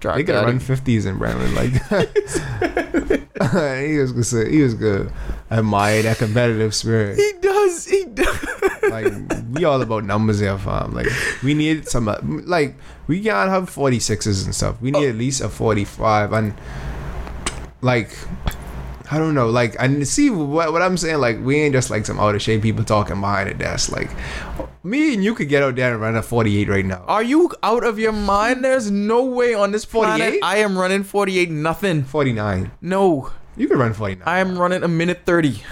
Drag 0.00 0.16
they 0.16 0.24
could 0.24 0.34
run 0.44 0.58
50s 0.58 1.06
in 1.06 1.18
Brentwood. 1.18 1.52
Like 1.52 1.72
he 3.84 3.98
was 3.98 4.12
good. 4.12 4.48
He 4.50 4.62
was 4.62 4.74
good. 4.74 5.12
I 5.50 5.58
admire 5.58 6.02
that 6.02 6.18
competitive 6.18 6.74
spirit. 6.74 7.16
He 7.18 7.32
does. 7.40 7.86
He 7.86 8.04
does. 8.06 8.46
Like 8.90 9.12
we 9.52 9.64
all 9.64 9.80
about 9.82 10.04
numbers 10.04 10.40
here, 10.40 10.56
fam. 10.58 10.94
Like 10.94 11.06
we 11.42 11.54
need 11.54 11.88
some. 11.88 12.08
uh, 12.08 12.18
Like 12.22 12.76
we 13.06 13.20
can't 13.22 13.50
have 13.50 13.70
46s 13.70 14.44
and 14.46 14.54
stuff. 14.54 14.80
We 14.80 14.90
need 14.90 15.08
at 15.08 15.14
least 15.16 15.40
a 15.40 15.48
45 15.48 16.32
and 16.32 16.54
like. 17.82 18.16
I 19.12 19.18
don't 19.18 19.34
know, 19.34 19.50
like, 19.50 19.74
and 19.80 20.06
see 20.06 20.30
what, 20.30 20.72
what 20.72 20.82
I'm 20.82 20.96
saying. 20.96 21.18
Like, 21.18 21.40
we 21.42 21.60
ain't 21.60 21.72
just 21.72 21.90
like 21.90 22.06
some 22.06 22.20
out 22.20 22.36
of 22.36 22.42
shape 22.42 22.62
people 22.62 22.84
talking 22.84 23.20
behind 23.20 23.48
a 23.48 23.54
desk. 23.54 23.90
Like, 23.90 24.08
me 24.82 25.14
and 25.14 25.22
you 25.22 25.34
could 25.34 25.48
get 25.48 25.62
out 25.62 25.76
there 25.76 25.92
and 25.92 26.00
run 26.00 26.16
a 26.16 26.22
48 26.22 26.68
right 26.68 26.84
now. 26.84 27.04
Are 27.06 27.22
you 27.22 27.50
out 27.62 27.84
of 27.84 27.98
your 27.98 28.12
mind? 28.12 28.64
There's 28.64 28.90
no 28.90 29.24
way 29.24 29.54
on 29.54 29.72
this 29.72 29.84
planet 29.84 30.20
48? 30.40 30.40
I 30.42 30.56
am 30.58 30.78
running 30.78 31.02
48 31.02 31.50
nothing. 31.50 32.02
49. 32.04 32.70
No, 32.80 33.30
You 33.56 33.68
could 33.68 33.78
run 33.78 33.92
49. 33.92 34.26
I 34.26 34.38
am 34.40 34.58
running 34.58 34.82
a 34.82 34.88
minute 34.88 35.22
30. 35.26 35.62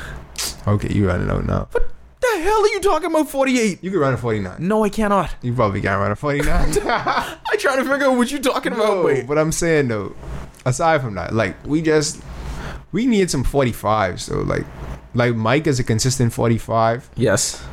okay, 0.66 0.92
you 0.92 1.06
running 1.08 1.30
out 1.30 1.46
now. 1.46 1.68
What 1.72 1.90
the 2.20 2.42
hell 2.42 2.60
are 2.62 2.68
you 2.68 2.80
talking 2.80 3.10
about 3.10 3.30
48? 3.30 3.82
You 3.82 3.90
could 3.90 4.00
run 4.00 4.12
a 4.12 4.16
49. 4.18 4.56
No, 4.58 4.84
I 4.84 4.88
cannot. 4.90 5.34
You 5.40 5.54
probably 5.54 5.80
can't 5.80 6.00
run 6.00 6.10
a 6.10 6.16
49. 6.16 6.48
I 6.82 7.56
trying 7.58 7.78
to 7.82 7.90
figure 7.90 8.06
out 8.08 8.16
what 8.16 8.30
you're 8.30 8.40
talking 8.40 8.72
about. 8.72 8.96
no, 8.98 9.02
Wait. 9.04 9.26
but 9.26 9.38
I'm 9.38 9.52
saying 9.52 9.88
though, 9.88 10.14
aside 10.66 11.00
from 11.00 11.14
that, 11.14 11.32
like 11.34 11.56
we 11.66 11.80
just 11.80 12.20
we 12.92 13.06
need 13.06 13.30
some 13.30 13.44
45s. 13.44 14.20
So 14.20 14.40
like, 14.40 14.66
like 15.14 15.34
Mike 15.34 15.66
is 15.66 15.80
a 15.80 15.84
consistent 15.84 16.32
45. 16.32 17.08
Yes. 17.16 17.64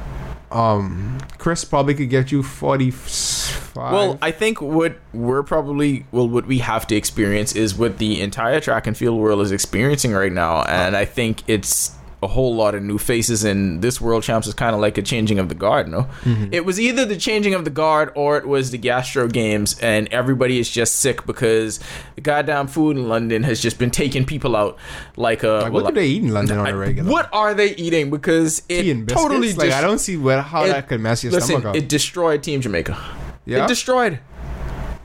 Um, 0.51 1.17
Chris 1.37 1.65
probably 1.65 1.95
could 1.95 2.09
get 2.09 2.31
you 2.31 2.43
45. 2.43 3.75
Well, 3.75 4.17
I 4.21 4.31
think 4.31 4.61
what 4.61 4.97
we're 5.13 5.43
probably 5.43 6.05
well, 6.11 6.29
what 6.29 6.45
we 6.47 6.59
have 6.59 6.87
to 6.87 6.95
experience 6.95 7.55
is 7.55 7.75
what 7.75 7.97
the 7.97 8.21
entire 8.21 8.59
track 8.59 8.87
and 8.87 8.95
field 8.95 9.19
world 9.19 9.41
is 9.41 9.51
experiencing 9.51 10.13
right 10.13 10.31
now, 10.31 10.61
and 10.63 10.95
I 10.95 11.05
think 11.05 11.43
it's 11.47 11.91
a 12.25 12.27
whole 12.27 12.53
lot 12.55 12.75
of 12.75 12.83
new 12.83 12.97
faces. 12.97 13.43
And 13.43 13.81
this 13.81 14.01
World 14.01 14.23
Champs 14.23 14.47
is 14.47 14.53
kind 14.53 14.75
of 14.75 14.81
like 14.81 14.97
a 14.97 15.01
changing 15.01 15.39
of 15.39 15.47
the 15.47 15.55
guard. 15.55 15.87
No, 15.87 16.09
mm-hmm. 16.23 16.53
it 16.53 16.65
was 16.65 16.79
either 16.79 17.05
the 17.05 17.15
changing 17.15 17.53
of 17.53 17.63
the 17.63 17.69
guard 17.69 18.11
or 18.15 18.37
it 18.37 18.47
was 18.47 18.71
the 18.71 18.77
Gastro 18.77 19.27
Games, 19.27 19.79
and 19.79 20.07
everybody 20.09 20.59
is 20.59 20.69
just 20.69 20.97
sick 20.97 21.25
because 21.25 21.79
the 22.15 22.21
goddamn 22.21 22.67
food 22.67 22.97
in 22.97 23.07
London 23.07 23.43
has 23.43 23.61
just 23.61 23.79
been 23.79 23.91
taking 23.91 24.25
people 24.25 24.55
out 24.55 24.77
like 25.15 25.43
a. 25.43 25.47
like, 25.47 25.71
what 25.71 25.83
well, 25.83 25.91
do 25.91 25.95
they 26.01 26.07
eat 26.07 26.23
in 26.23 26.33
London 26.33 26.57
on 26.57 26.67
a 26.67 26.75
regular? 26.75 27.09
What 27.09 27.29
are 27.31 27.53
they 27.53 27.75
eating? 27.75 28.09
Because 28.09 28.61
it 28.67 29.07
totally 29.07 29.53
like 29.53 29.69
dis- 29.69 29.75
I 29.75 29.81
don't 29.81 29.99
see 29.99 30.17
where 30.17 30.41
how 30.41 30.65
it- 30.65 30.69
that 30.69 30.87
could 30.87 30.99
mess 30.99 31.23
your 31.23 31.31
listen, 31.31 31.47
stomach 31.47 31.65
up. 31.67 31.75
it 31.75 31.87
destroyed 31.87 32.43
Team 32.43 32.61
Jamaica. 32.61 32.97
yeah, 33.45 33.63
It 33.63 33.67
destroyed. 33.67 34.19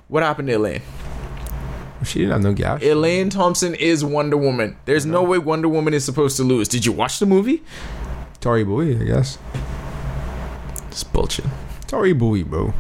What 0.09 0.25
happened 0.25 0.49
to 0.49 0.55
Elaine? 0.55 0.83
She 2.05 2.21
didn't 2.21 2.33
have 2.33 2.43
no 2.43 2.53
gas. 2.53 2.83
Elaine 2.83 3.31
Thompson 3.31 3.75
is 3.75 4.05
Wonder 4.05 4.37
Woman. 4.37 4.77
There's 4.85 5.07
no 5.07 5.23
way 5.23 5.39
Wonder 5.39 5.69
Woman 5.69 5.95
is 5.95 6.05
supposed 6.05 6.37
to 6.39 6.45
lose. 6.45 6.69
Did 6.69 6.87
you 6.87 6.93
watch 6.93 7.19
the 7.19 7.27
movie? 7.27 7.63
Tori 8.41 8.65
Bowie, 8.65 8.97
I 8.99 9.05
guess. 9.05 9.39
It's 10.89 11.05
bullshit. 11.05 11.45
Tori 11.87 12.13
Bowie, 12.13 12.43
bro. 12.43 12.73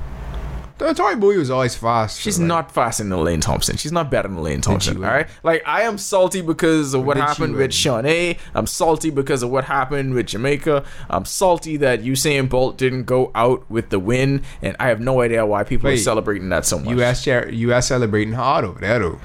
The 0.80 0.94
Tori 0.94 1.14
Bowie 1.16 1.36
was 1.36 1.50
always 1.50 1.74
fast. 1.74 2.20
She's 2.20 2.38
like, 2.38 2.48
not 2.48 2.72
faster 2.72 3.02
than 3.02 3.12
Elaine 3.12 3.40
Thompson. 3.40 3.76
She's 3.76 3.92
not 3.92 4.10
better 4.10 4.28
than 4.28 4.38
Elaine 4.38 4.62
Thompson. 4.62 4.96
All 4.96 5.10
right. 5.10 5.28
Like 5.42 5.62
I 5.66 5.82
am 5.82 5.98
salty 5.98 6.40
because 6.40 6.94
of 6.94 7.04
what 7.04 7.18
happened 7.18 7.56
with 7.56 7.70
uh, 7.70 7.74
Shaunae. 7.74 8.38
I'm 8.54 8.66
salty 8.66 9.10
because 9.10 9.42
of 9.42 9.50
what 9.50 9.64
happened 9.66 10.14
with 10.14 10.26
Jamaica. 10.28 10.84
I'm 11.10 11.26
salty 11.26 11.76
that 11.76 12.02
Usain 12.02 12.48
Bolt 12.48 12.78
didn't 12.78 13.04
go 13.04 13.30
out 13.34 13.70
with 13.70 13.90
the 13.90 13.98
win, 13.98 14.42
and 14.62 14.74
I 14.80 14.88
have 14.88 15.00
no 15.00 15.20
idea 15.20 15.44
why 15.44 15.64
people 15.64 15.90
are 15.90 15.96
celebrating 15.98 16.48
that 16.48 16.64
so 16.64 16.78
much. 16.78 16.88
U.S. 16.96 17.26
U.S. 17.26 17.88
celebrating 17.88 18.32
hard 18.32 18.64
over 18.64 18.80
there 18.80 18.98
though. 18.98 19.20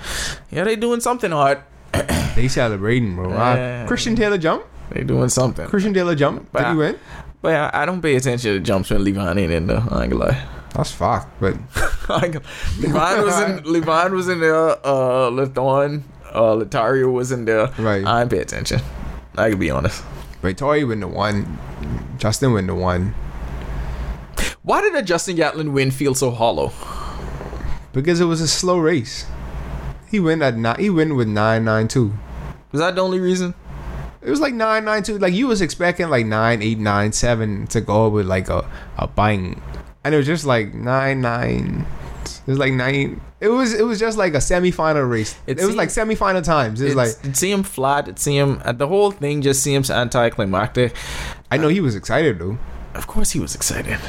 Yeah, 0.52 0.66
they 0.66 0.76
doing 0.76 1.00
something 1.00 1.32
hard. 1.32 1.60
They 2.36 2.50
celebrating, 2.50 3.16
bro. 3.16 3.32
Uh, 3.32 3.56
yeah. 3.56 3.88
Christian 3.88 4.14
Taylor 4.18 4.38
jump. 4.38 4.66
They 4.90 5.06
doing 5.06 5.30
something. 5.30 5.68
Christian 5.68 5.94
Taylor 5.94 6.16
jump. 6.16 6.40
Did 6.42 6.52
But- 6.52 6.72
he 6.72 6.76
win? 6.78 7.00
But 7.42 7.50
yeah, 7.50 7.72
I 7.74 7.86
don't 7.86 8.02
pay 8.02 8.16
attention 8.18 8.56
to 8.56 8.60
jumps 8.60 8.90
when 8.90 9.06
Leevan 9.06 9.38
ain't 9.40 9.54
in 9.54 9.68
there. 9.68 9.82
I 9.90 10.04
ain't 10.04 10.12
gonna 10.12 10.26
lie. 10.26 10.46
That's 10.76 10.92
fucked. 10.92 11.40
But 11.40 11.54
Leevan 12.08 13.24
was 13.24 13.42
in. 13.42 13.64
Leevan 13.64 14.12
was 14.12 14.28
in 14.30 14.40
there. 14.42 14.86
Uh, 14.86 15.30
Lethorn, 15.30 16.04
uh, 16.34 16.56
Latario 16.56 17.12
was 17.12 17.32
in 17.32 17.46
there. 17.46 17.68
Right. 17.78 18.06
I 18.06 18.22
ain't 18.22 18.30
pay 18.32 18.40
attention. 18.40 18.82
I 19.38 19.50
can 19.52 19.60
be 19.60 19.70
honest. 19.70 20.04
but 20.42 20.58
Tori 20.58 20.84
win 20.84 21.00
the 21.00 21.08
one. 21.08 21.58
Justin 22.18 22.54
win 22.54 22.68
the 22.68 22.74
one 22.76 23.14
Why 24.64 24.82
did 24.82 24.96
a 24.96 25.02
Justin 25.04 25.36
Gatlin 25.36 25.74
win 25.74 25.92
feel 25.92 26.16
so 26.16 26.32
hollow? 26.32 26.72
because 27.94 28.20
it 28.20 28.26
was 28.26 28.42
a 28.42 28.48
slow 28.48 28.78
race. 28.78 29.26
He 30.10 30.20
win 30.20 30.42
at 30.42 30.56
nine. 30.58 30.80
He 30.80 30.90
win 30.90 31.16
with 31.16 31.28
nine 31.28 31.64
nine 31.66 31.88
two. 31.88 32.14
Was 32.72 32.80
that 32.82 32.96
the 32.96 33.02
only 33.02 33.20
reason? 33.20 33.54
It 34.22 34.30
was 34.30 34.40
like 34.40 34.54
nine 34.54 34.86
nine 34.86 35.04
two. 35.04 35.18
Like 35.18 35.34
you 35.34 35.48
was 35.48 35.62
expecting 35.62 36.10
like 36.10 36.26
nine 36.26 36.62
eight 36.62 36.80
nine 36.80 37.12
seven 37.12 37.68
to 37.68 37.82
go 37.82 38.08
with 38.10 38.26
like 38.26 38.50
a 38.50 38.70
a 38.98 39.08
bang, 39.08 39.62
and 40.06 40.14
it 40.14 40.18
was 40.18 40.26
just 40.28 40.46
like 40.46 40.74
nine 40.74 41.20
nine. 41.20 41.86
It 42.24 42.50
was 42.52 42.58
like 42.60 42.74
nine. 42.74 43.20
It 43.42 43.50
was 43.50 43.74
it 43.74 43.84
was 43.86 44.00
just 44.00 44.18
like 44.18 44.34
a 44.34 44.38
semifinal 44.38 45.10
race. 45.10 45.36
It 45.48 45.54
It, 45.54 45.56
was 45.58 45.66
seemed- 45.76 45.78
like 45.78 45.90
semifinal 45.90 46.44
times. 46.44 46.80
It 46.80 46.86
was 46.86 46.96
like 46.96 47.10
it 47.26 47.36
seemed 47.36 47.68
flat. 47.68 48.08
It 48.08 48.20
seemed 48.20 48.62
uh, 48.62 48.72
the 48.72 48.88
whole 48.88 49.12
thing 49.12 49.42
just 49.42 49.62
seems 49.62 49.90
anticlimactic. 49.92 50.96
I 51.52 51.58
know 51.58 51.68
he 51.68 51.82
was 51.82 51.96
excited 51.96 52.40
though. 52.40 52.58
Of 52.94 53.08
course, 53.08 53.32
he 53.32 53.40
was 53.40 53.54
excited. 53.56 54.00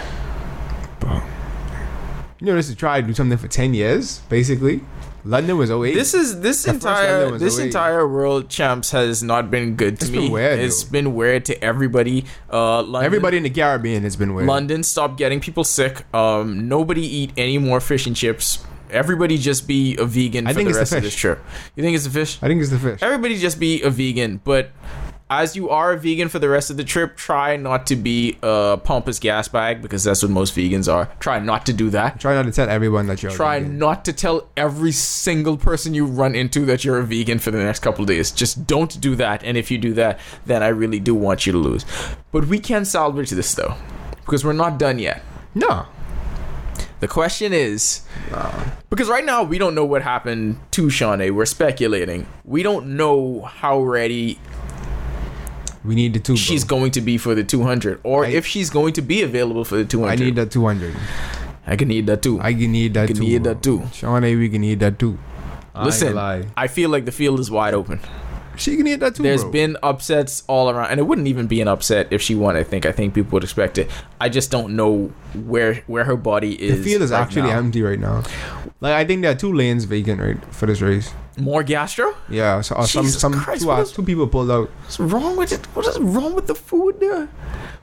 You 2.38 2.46
know, 2.48 2.54
this 2.54 2.68
to 2.68 2.76
try 2.76 3.00
to 3.00 3.06
do 3.06 3.14
something 3.14 3.38
for 3.38 3.48
ten 3.48 3.72
years, 3.72 4.18
basically. 4.28 4.80
London 5.26 5.58
was 5.58 5.70
08. 5.70 5.92
This 5.94 6.14
is 6.14 6.40
this 6.40 6.62
The 6.62 6.70
entire 6.70 7.36
this 7.36 7.58
08. 7.58 7.66
entire 7.66 8.06
world 8.06 8.48
champs 8.48 8.92
has 8.92 9.22
not 9.22 9.50
been 9.50 9.74
good 9.74 9.98
to 9.98 10.04
It's 10.06 10.10
me. 10.12 10.18
been 10.20 10.30
weird, 10.32 10.58
It's 10.60 10.84
though. 10.84 10.90
been 10.92 11.14
weird 11.14 11.44
to 11.46 11.64
everybody. 11.64 12.24
Uh, 12.52 12.82
London, 12.82 13.04
Everybody 13.04 13.36
in 13.38 13.42
the 13.42 13.50
Caribbean 13.50 14.02
has 14.04 14.14
been 14.16 14.34
weird. 14.34 14.46
London, 14.46 14.82
stop 14.84 15.16
getting 15.18 15.40
people 15.40 15.64
sick. 15.64 16.04
Um, 16.14 16.68
nobody 16.68 17.02
eat 17.04 17.32
any 17.36 17.58
more 17.58 17.80
fish 17.80 18.06
and 18.06 18.14
chips. 18.14 18.64
Everybody 18.88 19.36
just 19.36 19.66
be 19.66 19.96
a 19.96 20.04
vegan 20.04 20.46
I 20.46 20.50
for 20.52 20.58
think 20.60 20.66
the 20.68 20.70
it's 20.70 20.76
the 20.76 20.80
rest 20.80 20.92
of 20.92 21.02
fish. 21.02 21.12
this 21.12 21.20
trip. 21.20 21.38
You 21.74 21.82
think 21.82 21.96
it's 21.96 22.04
the 22.04 22.10
fish? 22.10 22.38
I 22.40 22.46
think 22.46 22.60
it's 22.62 22.70
the 22.70 22.78
fish. 22.78 23.02
Everybody 23.02 23.36
just 23.36 23.58
be 23.58 23.82
a 23.82 23.90
vegan, 23.90 24.40
but 24.44 24.70
as 25.28 25.56
you 25.56 25.70
are 25.70 25.92
a 25.92 25.98
vegan 25.98 26.28
for 26.28 26.38
the 26.38 26.48
rest 26.48 26.70
of 26.70 26.76
the 26.76 26.84
trip, 26.84 27.16
try 27.16 27.56
not 27.56 27.86
to 27.88 27.96
be 27.96 28.38
a 28.42 28.78
pompous 28.82 29.18
gas 29.18 29.48
bag 29.48 29.82
because 29.82 30.04
that's 30.04 30.22
what 30.22 30.30
most 30.30 30.54
vegans 30.54 30.92
are. 30.92 31.06
Try 31.18 31.40
not 31.40 31.66
to 31.66 31.72
do 31.72 31.90
that. 31.90 32.20
Try 32.20 32.34
not 32.34 32.44
to 32.44 32.52
tell 32.52 32.68
everyone 32.68 33.08
that 33.08 33.22
you're. 33.22 33.30
a 33.30 33.32
vegan. 33.32 33.36
Try 33.36 33.58
not 33.58 34.04
to 34.04 34.12
tell 34.12 34.48
every 34.56 34.92
single 34.92 35.56
person 35.56 35.94
you 35.94 36.06
run 36.06 36.36
into 36.36 36.64
that 36.66 36.84
you're 36.84 36.98
a 36.98 37.04
vegan 37.04 37.40
for 37.40 37.50
the 37.50 37.58
next 37.58 37.80
couple 37.80 38.02
of 38.02 38.08
days. 38.08 38.30
Just 38.30 38.66
don't 38.68 39.00
do 39.00 39.16
that. 39.16 39.42
And 39.42 39.56
if 39.56 39.70
you 39.70 39.78
do 39.78 39.94
that, 39.94 40.20
then 40.44 40.62
I 40.62 40.68
really 40.68 41.00
do 41.00 41.14
want 41.14 41.44
you 41.44 41.52
to 41.52 41.58
lose. 41.58 41.84
But 42.30 42.46
we 42.46 42.60
can 42.60 42.84
salvage 42.84 43.30
this 43.30 43.54
though, 43.54 43.74
because 44.24 44.44
we're 44.44 44.52
not 44.52 44.78
done 44.78 45.00
yet. 45.00 45.22
No. 45.54 45.86
The 47.00 47.08
question 47.08 47.52
is 47.52 48.02
because 48.88 49.08
right 49.08 49.24
now 49.24 49.42
we 49.42 49.58
don't 49.58 49.74
know 49.74 49.84
what 49.84 50.02
happened 50.02 50.58
to 50.70 50.86
Shaunae. 50.86 51.30
We're 51.30 51.44
speculating. 51.44 52.26
We 52.44 52.62
don't 52.62 52.96
know 52.96 53.42
how 53.42 53.82
ready 53.82 54.38
We 55.86 55.94
need 55.94 56.14
the 56.14 56.20
two. 56.20 56.32
bro. 56.34 56.36
she's 56.36 56.64
going 56.64 56.90
to 56.92 57.00
be 57.00 57.16
for 57.18 57.34
the 57.34 57.44
200 57.44 58.00
or 58.02 58.24
I- 58.24 58.28
if 58.30 58.46
she's 58.46 58.70
going 58.70 58.92
to 58.94 59.02
be 59.02 59.22
available 59.22 59.64
for 59.64 59.76
the 59.76 59.84
200. 59.84 60.10
I 60.12 60.16
need 60.24 60.36
that 60.36 60.50
200. 60.50 60.94
I 61.66 61.76
can 61.76 61.88
need 61.88 62.06
that 62.06 62.22
too. 62.22 62.40
I 62.40 62.52
can 62.54 62.70
need 62.72 62.94
that 62.94 63.08
Can 63.08 63.16
too. 63.16 63.22
need 63.22 63.42
bro. 63.42 63.54
that 63.54 63.62
too. 63.62 63.78
Shaunae, 63.92 64.38
we 64.38 64.48
can 64.48 64.60
need 64.60 64.80
that 64.80 64.98
too. 64.98 65.18
I 65.74 65.84
Listen, 65.84 66.14
gonna. 66.14 66.46
I 66.56 66.68
feel 66.68 66.90
like 66.90 67.04
the 67.06 67.12
field 67.12 67.40
is 67.40 67.50
wide 67.50 67.74
open. 67.74 67.98
she 68.56 68.76
can 68.76 68.84
need 68.84 69.00
that 69.00 69.16
too. 69.16 69.22
There's 69.24 69.42
bro. 69.42 69.50
been 69.52 69.76
upsets 69.82 70.44
all 70.46 70.70
around, 70.70 70.90
and 70.92 71.00
it 71.00 71.02
wouldn't 71.02 71.26
even 71.26 71.46
be 71.48 71.60
an 71.60 71.68
upset 71.68 72.06
if 72.12 72.22
she 72.22 72.34
won. 72.36 72.56
I 72.56 72.62
think. 72.62 72.86
I 72.86 72.92
think 72.92 73.14
people 73.14 73.32
would 73.32 73.42
expect 73.44 73.78
it. 73.78 73.90
I 74.20 74.28
just 74.28 74.50
don't 74.52 74.76
know 74.76 75.12
where 75.34 75.82
where 75.88 76.04
her 76.04 76.16
body 76.16 76.54
is. 76.62 76.78
the 76.78 76.84
field 76.84 77.02
is 77.02 77.10
right 77.10 77.20
actually 77.20 77.50
now. 77.50 77.58
empty 77.58 77.82
right 77.82 77.98
now. 78.00 78.22
Like 78.80 78.94
I 78.94 79.04
think 79.04 79.22
there 79.22 79.32
are 79.32 79.34
two 79.34 79.52
lanes 79.52 79.84
vacant 79.84 80.20
right 80.20 80.38
for 80.54 80.66
this 80.66 80.80
race. 80.80 81.12
More 81.36 81.62
gastro. 81.62 82.14
Yeah, 82.28 82.60
so, 82.62 82.74
uh, 82.76 82.86
some 82.86 83.04
Jesus 83.04 83.20
some 83.20 83.32
Christ, 83.34 83.62
two, 83.62 83.68
what 83.68 83.80
is- 83.80 83.92
two 83.92 84.02
people 84.02 84.26
pulled 84.26 84.50
out. 84.50 84.68
What's 84.84 84.98
wrong 84.98 85.36
with 85.36 85.52
it? 85.52 85.66
What 85.74 85.86
is 85.86 85.98
wrong 85.98 86.34
with 86.34 86.46
the 86.46 86.54
food 86.54 86.98
there? 87.00 87.28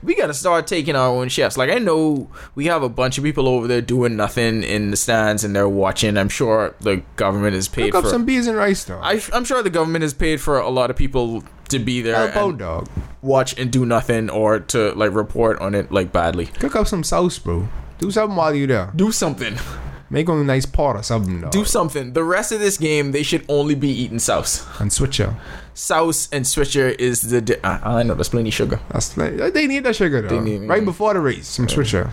We 0.01 0.15
gotta 0.15 0.33
start 0.33 0.67
taking 0.67 0.95
our 0.95 1.07
own 1.07 1.29
chefs. 1.29 1.55
Like 1.57 1.69
I 1.69 1.75
know 1.79 2.27
we 2.55 2.65
have 2.65 2.83
a 2.83 2.89
bunch 2.89 3.17
of 3.17 3.23
people 3.23 3.47
over 3.47 3.67
there 3.67 3.79
doing 3.81 4.15
nothing 4.17 4.63
in 4.63 4.91
the 4.91 4.97
stands 4.97 5.43
and 5.43 5.55
they're 5.55 5.69
watching. 5.69 6.17
I'm 6.17 6.29
sure 6.29 6.75
the 6.81 7.03
government 7.15 7.55
is 7.55 7.67
paid 7.69 7.83
Pick 7.85 7.95
up 7.95 8.03
for. 8.03 8.09
some 8.09 8.25
beers 8.25 8.47
and 8.47 8.57
rice 8.57 8.83
though. 8.83 8.99
I, 9.01 9.21
I'm 9.31 9.45
sure 9.45 9.63
the 9.63 9.69
government 9.69 10.03
is 10.03 10.13
paid 10.13 10.41
for 10.41 10.57
a 10.59 10.69
lot 10.69 10.89
of 10.89 10.97
people 10.97 11.43
to 11.69 11.79
be 11.79 12.01
there 12.01 12.15
Help 12.31 12.35
out, 12.35 12.49
and 12.49 12.59
dog. 12.59 12.89
watch 13.21 13.57
and 13.57 13.71
do 13.71 13.85
nothing 13.85 14.29
or 14.29 14.59
to 14.59 14.91
like 14.95 15.13
report 15.13 15.59
on 15.59 15.73
it 15.73 15.89
like 15.91 16.11
badly. 16.11 16.47
Cook 16.47 16.75
up 16.75 16.87
some 16.87 17.03
sauce, 17.03 17.39
bro. 17.39 17.67
Do 17.99 18.11
something 18.11 18.35
while 18.35 18.53
you're 18.53 18.67
there. 18.67 18.91
Do 18.95 19.11
something. 19.13 19.55
Make 20.13 20.27
them 20.27 20.41
a 20.41 20.43
nice 20.43 20.67
pot 20.67 20.95
or 20.95 21.01
something, 21.01 21.41
dog. 21.41 21.51
Do 21.51 21.65
something. 21.65 22.13
The 22.13 22.23
rest 22.23 22.51
of 22.51 22.59
this 22.59 22.77
game, 22.77 23.13
they 23.13 23.23
should 23.23 23.43
only 23.49 23.73
be 23.73 23.89
eating 23.89 24.19
sauce. 24.19 24.63
and 24.79 24.93
switcher. 24.93 25.35
Sauce 25.73 26.29
and 26.31 26.45
switcher 26.45 26.89
is 26.89 27.21
the. 27.21 27.41
Di- 27.41 27.59
uh, 27.63 27.79
I 27.81 28.03
know 28.03 28.13
there's 28.13 28.29
plenty 28.29 28.49
of 28.49 28.53
sugar. 28.53 28.79
That's 28.91 29.17
like, 29.17 29.53
they 29.55 29.65
need 29.65 29.83
that 29.85 29.95
sugar 29.95 30.21
though. 30.21 30.39
need- 30.39 30.69
right 30.69 30.85
before 30.85 31.15
the 31.15 31.19
race, 31.19 31.47
some 31.47 31.67
switcher. 31.67 32.11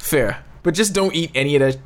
Fair, 0.00 0.42
but 0.64 0.74
just 0.74 0.92
don't 0.92 1.14
eat 1.14 1.30
any 1.36 1.54
of 1.54 1.60
that 1.60 1.78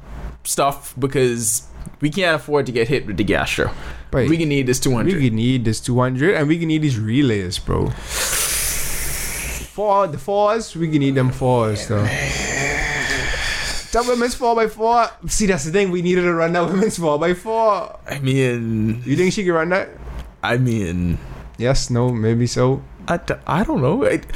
stuff 0.45 0.95
because 0.99 1.65
we 2.01 2.09
can't 2.09 2.37
afford 2.41 2.65
to 2.65 2.73
get 2.73 2.89
hit 2.89 3.07
with 3.07 3.19
the 3.19 3.25
gastro. 3.25 3.71
Right. 4.13 4.31
We 4.31 4.39
can 4.39 4.49
need 4.49 4.67
this 4.67 4.81
200. 4.81 5.13
We 5.13 5.29
can 5.29 5.37
need 5.37 5.67
this 5.67 5.79
200 5.81 6.37
and 6.37 6.49
we 6.49 6.59
can 6.59 6.69
need 6.69 6.81
these 6.81 6.99
relays, 6.99 7.59
bro. 7.59 7.91
Four, 9.75 10.07
the 10.07 10.19
fours, 10.19 10.75
we 10.77 10.89
can 10.89 11.01
need 11.01 11.17
them 11.17 11.31
fours, 11.33 11.89
though. 11.89 12.07
That 13.95 14.07
women's 14.07 14.35
4x4. 14.35 15.31
See, 15.31 15.47
that's 15.47 15.65
the 15.65 15.71
thing. 15.73 15.91
We 15.91 16.03
needed 16.03 16.23
to 16.23 16.35
run 16.35 16.53
that 16.53 16.67
women's 16.67 16.99
4x4. 16.99 18.01
I 18.07 18.19
mean, 18.19 19.03
You 19.07 19.17
think 19.17 19.33
she 19.33 19.45
can 19.45 19.53
run 19.53 19.69
that? 19.71 19.89
I 20.43 20.59
mean, 20.59 21.19
Yes, 21.57 21.91
no, 21.91 22.11
maybe 22.11 22.47
so. 22.47 22.83
I, 23.07 23.19
d- 23.19 23.35
I 23.47 23.65
don't 23.65 23.81
know. 23.83 24.03
It, 24.03 24.27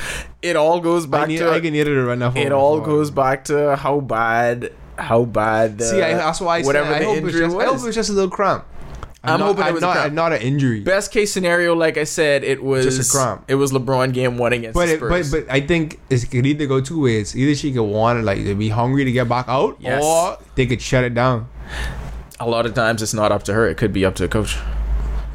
it 0.42 0.56
all 0.56 0.80
goes 0.80 1.06
back 1.06 1.28
need, 1.28 1.38
to 1.38 1.50
I 1.50 1.60
can 1.60 1.72
need 1.72 1.86
her 1.86 1.94
to 1.94 2.04
run 2.04 2.20
that 2.20 2.34
4x4. 2.34 2.46
it 2.46 2.52
all 2.52 2.80
goes 2.80 3.10
back 3.10 3.44
to 3.46 3.76
how 3.76 4.00
bad 4.00 4.72
how 4.96 5.24
bad 5.24 5.78
the, 5.78 5.84
See, 5.84 6.02
I, 6.02 6.14
that's 6.14 6.40
why 6.40 6.58
I 6.58 6.62
whatever 6.62 6.92
said, 6.92 7.02
I 7.02 7.04
hope, 7.04 7.16
injury 7.18 7.40
just, 7.40 7.56
I 7.56 7.64
hope 7.64 7.78
it 7.78 7.86
was 7.86 7.94
just 7.94 8.10
a 8.10 8.12
little 8.12 8.30
cramp. 8.30 8.64
I'm 9.24 9.40
not, 9.40 9.46
hoping 9.46 9.64
it 9.64 9.68
I'm 9.68 9.74
was 9.74 9.82
a 9.82 9.86
not, 9.86 9.96
cramp. 9.96 10.14
not 10.14 10.32
an 10.32 10.42
injury. 10.42 10.80
Best 10.80 11.10
case 11.10 11.32
scenario, 11.32 11.74
like 11.74 11.96
I 11.96 12.04
said, 12.04 12.44
it 12.44 12.62
was 12.62 12.84
Just 12.84 13.12
a 13.12 13.16
cramp. 13.16 13.44
It 13.48 13.56
was 13.56 13.72
LeBron 13.72 14.12
game 14.14 14.38
one 14.38 14.52
against 14.52 14.74
But, 14.74 14.86
the 14.86 14.94
it, 14.94 15.00
but 15.00 15.06
Spurs. 15.24 15.30
but 15.32 15.50
I 15.52 15.60
think 15.60 15.98
it 16.08 16.30
could 16.30 16.46
either 16.46 16.66
go 16.66 16.80
two 16.80 17.02
ways. 17.02 17.36
Either 17.36 17.54
she 17.56 17.72
could 17.72 17.82
want 17.82 18.20
to 18.20 18.22
like 18.24 18.38
be 18.58 18.68
hungry 18.68 19.04
to 19.04 19.12
get 19.12 19.28
back 19.28 19.46
out, 19.48 19.76
Yes. 19.80 20.02
or 20.04 20.38
they 20.54 20.66
could 20.66 20.80
shut 20.80 21.02
it 21.04 21.14
down. 21.14 21.48
a 22.40 22.48
lot 22.48 22.64
of 22.66 22.74
times 22.74 23.02
it's 23.02 23.12
not 23.14 23.32
up 23.32 23.42
to 23.44 23.54
her. 23.54 23.66
It 23.68 23.76
could 23.76 23.92
be 23.92 24.04
up 24.04 24.14
to 24.16 24.22
the 24.22 24.28
coach. 24.28 24.56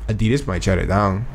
Adidas 0.08 0.48
might 0.48 0.64
shut 0.64 0.78
it 0.78 0.88
down. 0.88 1.26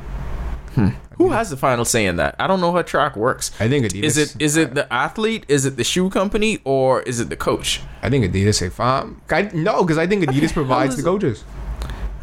Hmm. 0.74 0.88
Who 1.18 1.30
has 1.32 1.50
the 1.50 1.56
final 1.56 1.84
say 1.84 2.06
in 2.06 2.16
that? 2.16 2.37
I 2.38 2.46
don't 2.46 2.61
know 2.61 2.72
how 2.72 2.80
track 2.82 3.16
works. 3.16 3.50
I 3.61 3.68
think 3.68 3.84
Adidas. 3.84 4.04
Is 4.04 4.16
it 4.18 4.37
is 4.40 4.56
it 4.56 4.74
the 4.74 4.90
athlete? 4.92 5.44
Is 5.48 5.66
it 5.66 5.76
the 5.76 5.84
shoe 5.84 6.08
company? 6.08 6.61
Or 6.64 7.02
is 7.02 7.18
it 7.20 7.28
the 7.28 7.37
coach? 7.37 7.82
I 8.02 8.08
think 8.08 8.24
Adidas 8.24 8.54
say 8.54 8.68
fine. 8.70 9.20
I, 9.30 9.42
no, 9.52 9.82
because 9.82 9.98
I 9.98 10.06
think 10.06 10.24
Adidas 10.24 10.52
provides 10.52 10.96
the 10.96 11.14
it? 11.16 11.44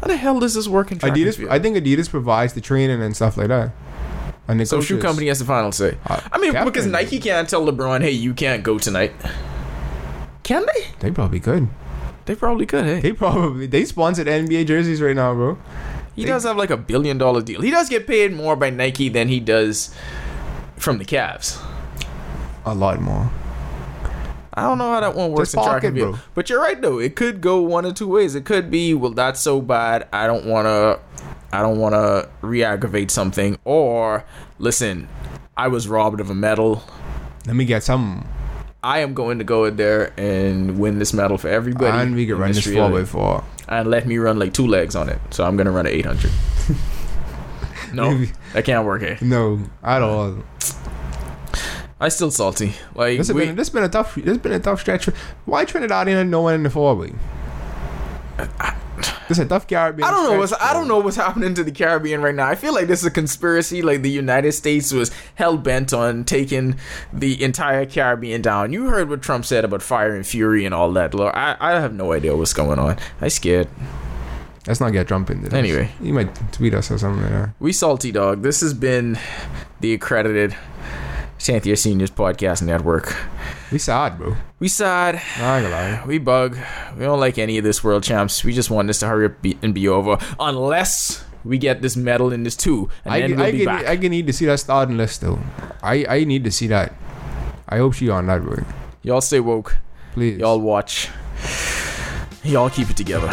How 0.02 0.06
the 0.08 0.16
hell 0.16 0.40
does 0.40 0.54
this 0.54 0.68
work 0.68 0.92
in 0.92 0.98
track 0.98 1.12
and 1.16 1.20
Adidas. 1.20 1.36
field? 1.36 1.50
I 1.50 1.58
think 1.58 1.76
Adidas 1.76 2.08
provides 2.08 2.52
the 2.54 2.60
training 2.60 3.02
and 3.02 3.14
stuff 3.16 3.36
like 3.36 3.48
that. 3.48 3.72
And 4.48 4.60
the 4.60 4.66
so 4.66 4.80
shoe 4.80 5.00
company 5.00 5.26
has 5.26 5.40
the 5.40 5.44
final 5.44 5.72
say. 5.72 5.98
Uh, 6.06 6.20
I 6.30 6.38
mean, 6.38 6.52
because. 6.64 6.86
Nike 6.86 7.18
can't 7.18 7.48
tell 7.48 7.66
LeBron, 7.66 8.00
"Hey, 8.02 8.12
you 8.12 8.32
can't 8.32 8.62
go 8.62 8.78
tonight." 8.78 9.12
Can 10.44 10.64
they? 10.66 10.86
They 11.00 11.10
probably 11.10 11.40
could. 11.40 11.68
They 12.26 12.36
probably 12.36 12.66
could. 12.66 12.84
Hey, 12.84 13.00
They 13.00 13.12
probably 13.12 13.66
they 13.66 13.84
sponsored 13.84 14.28
NBA 14.28 14.66
jerseys 14.66 15.02
right 15.02 15.16
now, 15.16 15.34
bro. 15.34 15.58
he 16.14 16.24
does 16.24 16.44
have 16.44 16.56
like 16.56 16.70
a 16.70 16.76
billion 16.76 17.18
dollar 17.18 17.40
deal. 17.42 17.60
He 17.60 17.70
does 17.72 17.88
get 17.88 18.06
paid 18.06 18.32
more 18.32 18.54
by 18.54 18.70
Nike 18.70 19.08
than 19.08 19.26
he 19.28 19.40
does 19.40 19.92
from 20.76 20.98
the 20.98 21.04
Cavs. 21.04 21.60
A 22.64 22.74
lot 22.74 23.00
more. 23.00 23.30
I 24.56 24.62
don't 24.62 24.78
know 24.78 24.90
how 24.90 25.00
that 25.00 25.14
one 25.14 25.32
works 25.32 25.52
Just 25.52 25.56
in 25.56 25.62
track 25.70 25.84
and 25.84 25.94
field. 25.94 26.12
bro. 26.14 26.20
But 26.34 26.48
you're 26.48 26.60
right 26.60 26.80
though. 26.80 26.98
It 26.98 27.14
could 27.14 27.40
go 27.42 27.60
one 27.60 27.84
of 27.84 27.94
two 27.94 28.08
ways. 28.08 28.34
It 28.34 28.44
could 28.46 28.70
be, 28.70 28.94
well, 28.94 29.10
that's 29.10 29.38
so 29.40 29.60
bad. 29.60 30.08
I 30.12 30.26
don't 30.26 30.46
want 30.46 30.66
to. 30.66 30.98
I 31.52 31.60
don't 31.62 31.78
want 31.78 31.94
to 31.94 32.28
re-aggravate 32.42 33.10
something. 33.10 33.58
Or 33.64 34.24
listen, 34.58 35.08
I 35.56 35.68
was 35.68 35.88
robbed 35.88 36.20
of 36.20 36.28
a 36.30 36.34
medal. 36.34 36.82
Let 37.46 37.54
me 37.54 37.64
get 37.64 37.82
some. 37.82 38.26
I 38.82 38.98
am 39.00 39.14
going 39.14 39.38
to 39.38 39.44
go 39.44 39.64
in 39.64 39.76
there 39.76 40.12
and 40.18 40.78
win 40.78 40.98
this 40.98 41.12
medal 41.12 41.38
for 41.38 41.48
everybody. 41.48 41.96
and 41.98 42.14
we 42.14 42.26
can 42.26 42.38
run 42.38 42.52
this 42.52 42.66
four 42.66 42.90
by 42.90 43.04
four. 43.04 43.44
and 43.68 43.90
let 43.90 44.06
me 44.06 44.16
run 44.18 44.38
like 44.38 44.52
two 44.54 44.66
legs 44.66 44.94
on 44.96 45.08
it. 45.08 45.18
So 45.30 45.44
I'm 45.44 45.56
gonna 45.56 45.70
run 45.72 45.86
an 45.86 45.92
800. 45.92 46.30
no, 47.94 48.10
Maybe. 48.10 48.32
that 48.52 48.64
can't 48.64 48.84
work. 48.86 49.02
Eh? 49.02 49.16
No, 49.20 49.60
at 49.82 50.02
all. 50.02 50.36
I 51.98 52.08
still 52.08 52.30
salty. 52.30 52.74
Like 52.94 53.18
This 53.18 53.28
has 53.28 53.34
we, 53.34 53.46
been 53.46 53.56
this 53.56 53.70
been 53.70 53.84
a 53.84 53.88
tough 53.88 54.14
this 54.14 54.38
been 54.38 54.52
a 54.52 54.60
tough 54.60 54.80
stretch. 54.80 55.06
Why 55.44 55.64
Trinidad 55.64 56.08
and 56.08 56.30
no 56.30 56.42
one 56.42 56.54
in 56.54 56.62
the 56.62 56.70
four 56.70 56.94
way? 56.94 57.12
This 59.28 59.38
is 59.38 59.44
a 59.44 59.48
tough 59.48 59.66
Caribbean. 59.66 60.06
I 60.06 60.10
don't 60.10 60.30
know 60.30 60.38
what's 60.38 60.52
I 60.52 60.72
don't 60.72 60.88
know 60.88 60.98
what's 61.00 61.16
happening 61.16 61.54
to 61.54 61.64
the 61.64 61.72
Caribbean 61.72 62.22
right 62.22 62.34
now. 62.34 62.46
I 62.46 62.54
feel 62.54 62.72
like 62.72 62.86
this 62.86 63.00
is 63.00 63.06
a 63.06 63.10
conspiracy. 63.10 63.82
Like 63.82 64.02
the 64.02 64.10
United 64.10 64.52
States 64.52 64.92
was 64.92 65.10
hell 65.34 65.56
bent 65.56 65.92
on 65.92 66.24
taking 66.24 66.76
the 67.12 67.42
entire 67.42 67.86
Caribbean 67.86 68.40
down. 68.42 68.72
You 68.72 68.86
heard 68.86 69.08
what 69.08 69.22
Trump 69.22 69.44
said 69.44 69.64
about 69.64 69.82
fire 69.82 70.14
and 70.14 70.26
fury 70.26 70.64
and 70.64 70.74
all 70.74 70.92
that. 70.92 71.12
Look, 71.12 71.34
I 71.34 71.56
I 71.60 71.80
have 71.80 71.92
no 71.92 72.12
idea 72.12 72.36
what's 72.36 72.52
going 72.52 72.78
on. 72.78 72.98
I 73.20 73.28
scared. 73.28 73.68
Let's 74.66 74.80
not 74.80 74.92
get 74.92 75.06
Trump 75.08 75.30
into 75.30 75.44
this. 75.44 75.54
Anyway. 75.54 75.90
he 76.02 76.10
might 76.10 76.34
tweet 76.52 76.74
us 76.74 76.90
or 76.90 76.98
something 76.98 77.22
like. 77.22 77.50
We 77.60 77.72
salty 77.72 78.12
dog. 78.12 78.42
This 78.42 78.60
has 78.60 78.74
been 78.74 79.18
the 79.80 79.94
accredited 79.94 80.56
Santhia 81.46 81.78
Seniors 81.78 82.10
Podcast 82.10 82.60
Network. 82.60 83.16
We 83.70 83.78
sad, 83.78 84.18
bro. 84.18 84.34
We 84.58 84.66
sad. 84.66 85.14
Not 85.38 85.62
gonna 85.62 85.68
lie. 85.68 86.02
We 86.04 86.18
bug. 86.18 86.58
We 86.96 87.04
don't 87.04 87.20
like 87.20 87.38
any 87.38 87.56
of 87.56 87.62
this 87.62 87.84
world 87.84 88.02
champs. 88.02 88.42
We 88.42 88.52
just 88.52 88.68
want 88.68 88.88
this 88.88 88.98
to 88.98 89.06
hurry 89.06 89.26
up 89.26 89.40
be- 89.42 89.56
and 89.62 89.72
be 89.72 89.86
over. 89.86 90.18
Unless 90.40 91.24
we 91.44 91.58
get 91.58 91.82
this 91.82 91.96
medal 91.96 92.32
in 92.32 92.42
this 92.42 92.56
too, 92.56 92.90
and 93.04 93.14
I, 93.14 93.20
then 93.20 93.36
we'll 93.36 93.46
I, 93.46 93.52
be 93.52 93.58
can, 93.58 93.66
back. 93.66 93.86
I 93.86 93.96
can 93.96 94.10
need 94.10 94.26
to 94.26 94.32
see 94.32 94.46
that 94.46 94.58
starting 94.58 94.96
list 94.96 95.20
though. 95.20 95.38
I, 95.84 96.04
I 96.08 96.24
need 96.24 96.42
to 96.42 96.50
see 96.50 96.66
that. 96.66 96.92
I 97.68 97.76
hope 97.78 97.94
she 97.94 98.10
on 98.10 98.26
that, 98.26 98.42
bro. 98.42 98.64
Y'all 99.04 99.20
stay 99.20 99.38
woke. 99.38 99.76
Please. 100.14 100.38
Y'all 100.38 100.60
watch. 100.60 101.10
Y'all 102.42 102.70
keep 102.70 102.90
it 102.90 102.96
together. 102.96 103.30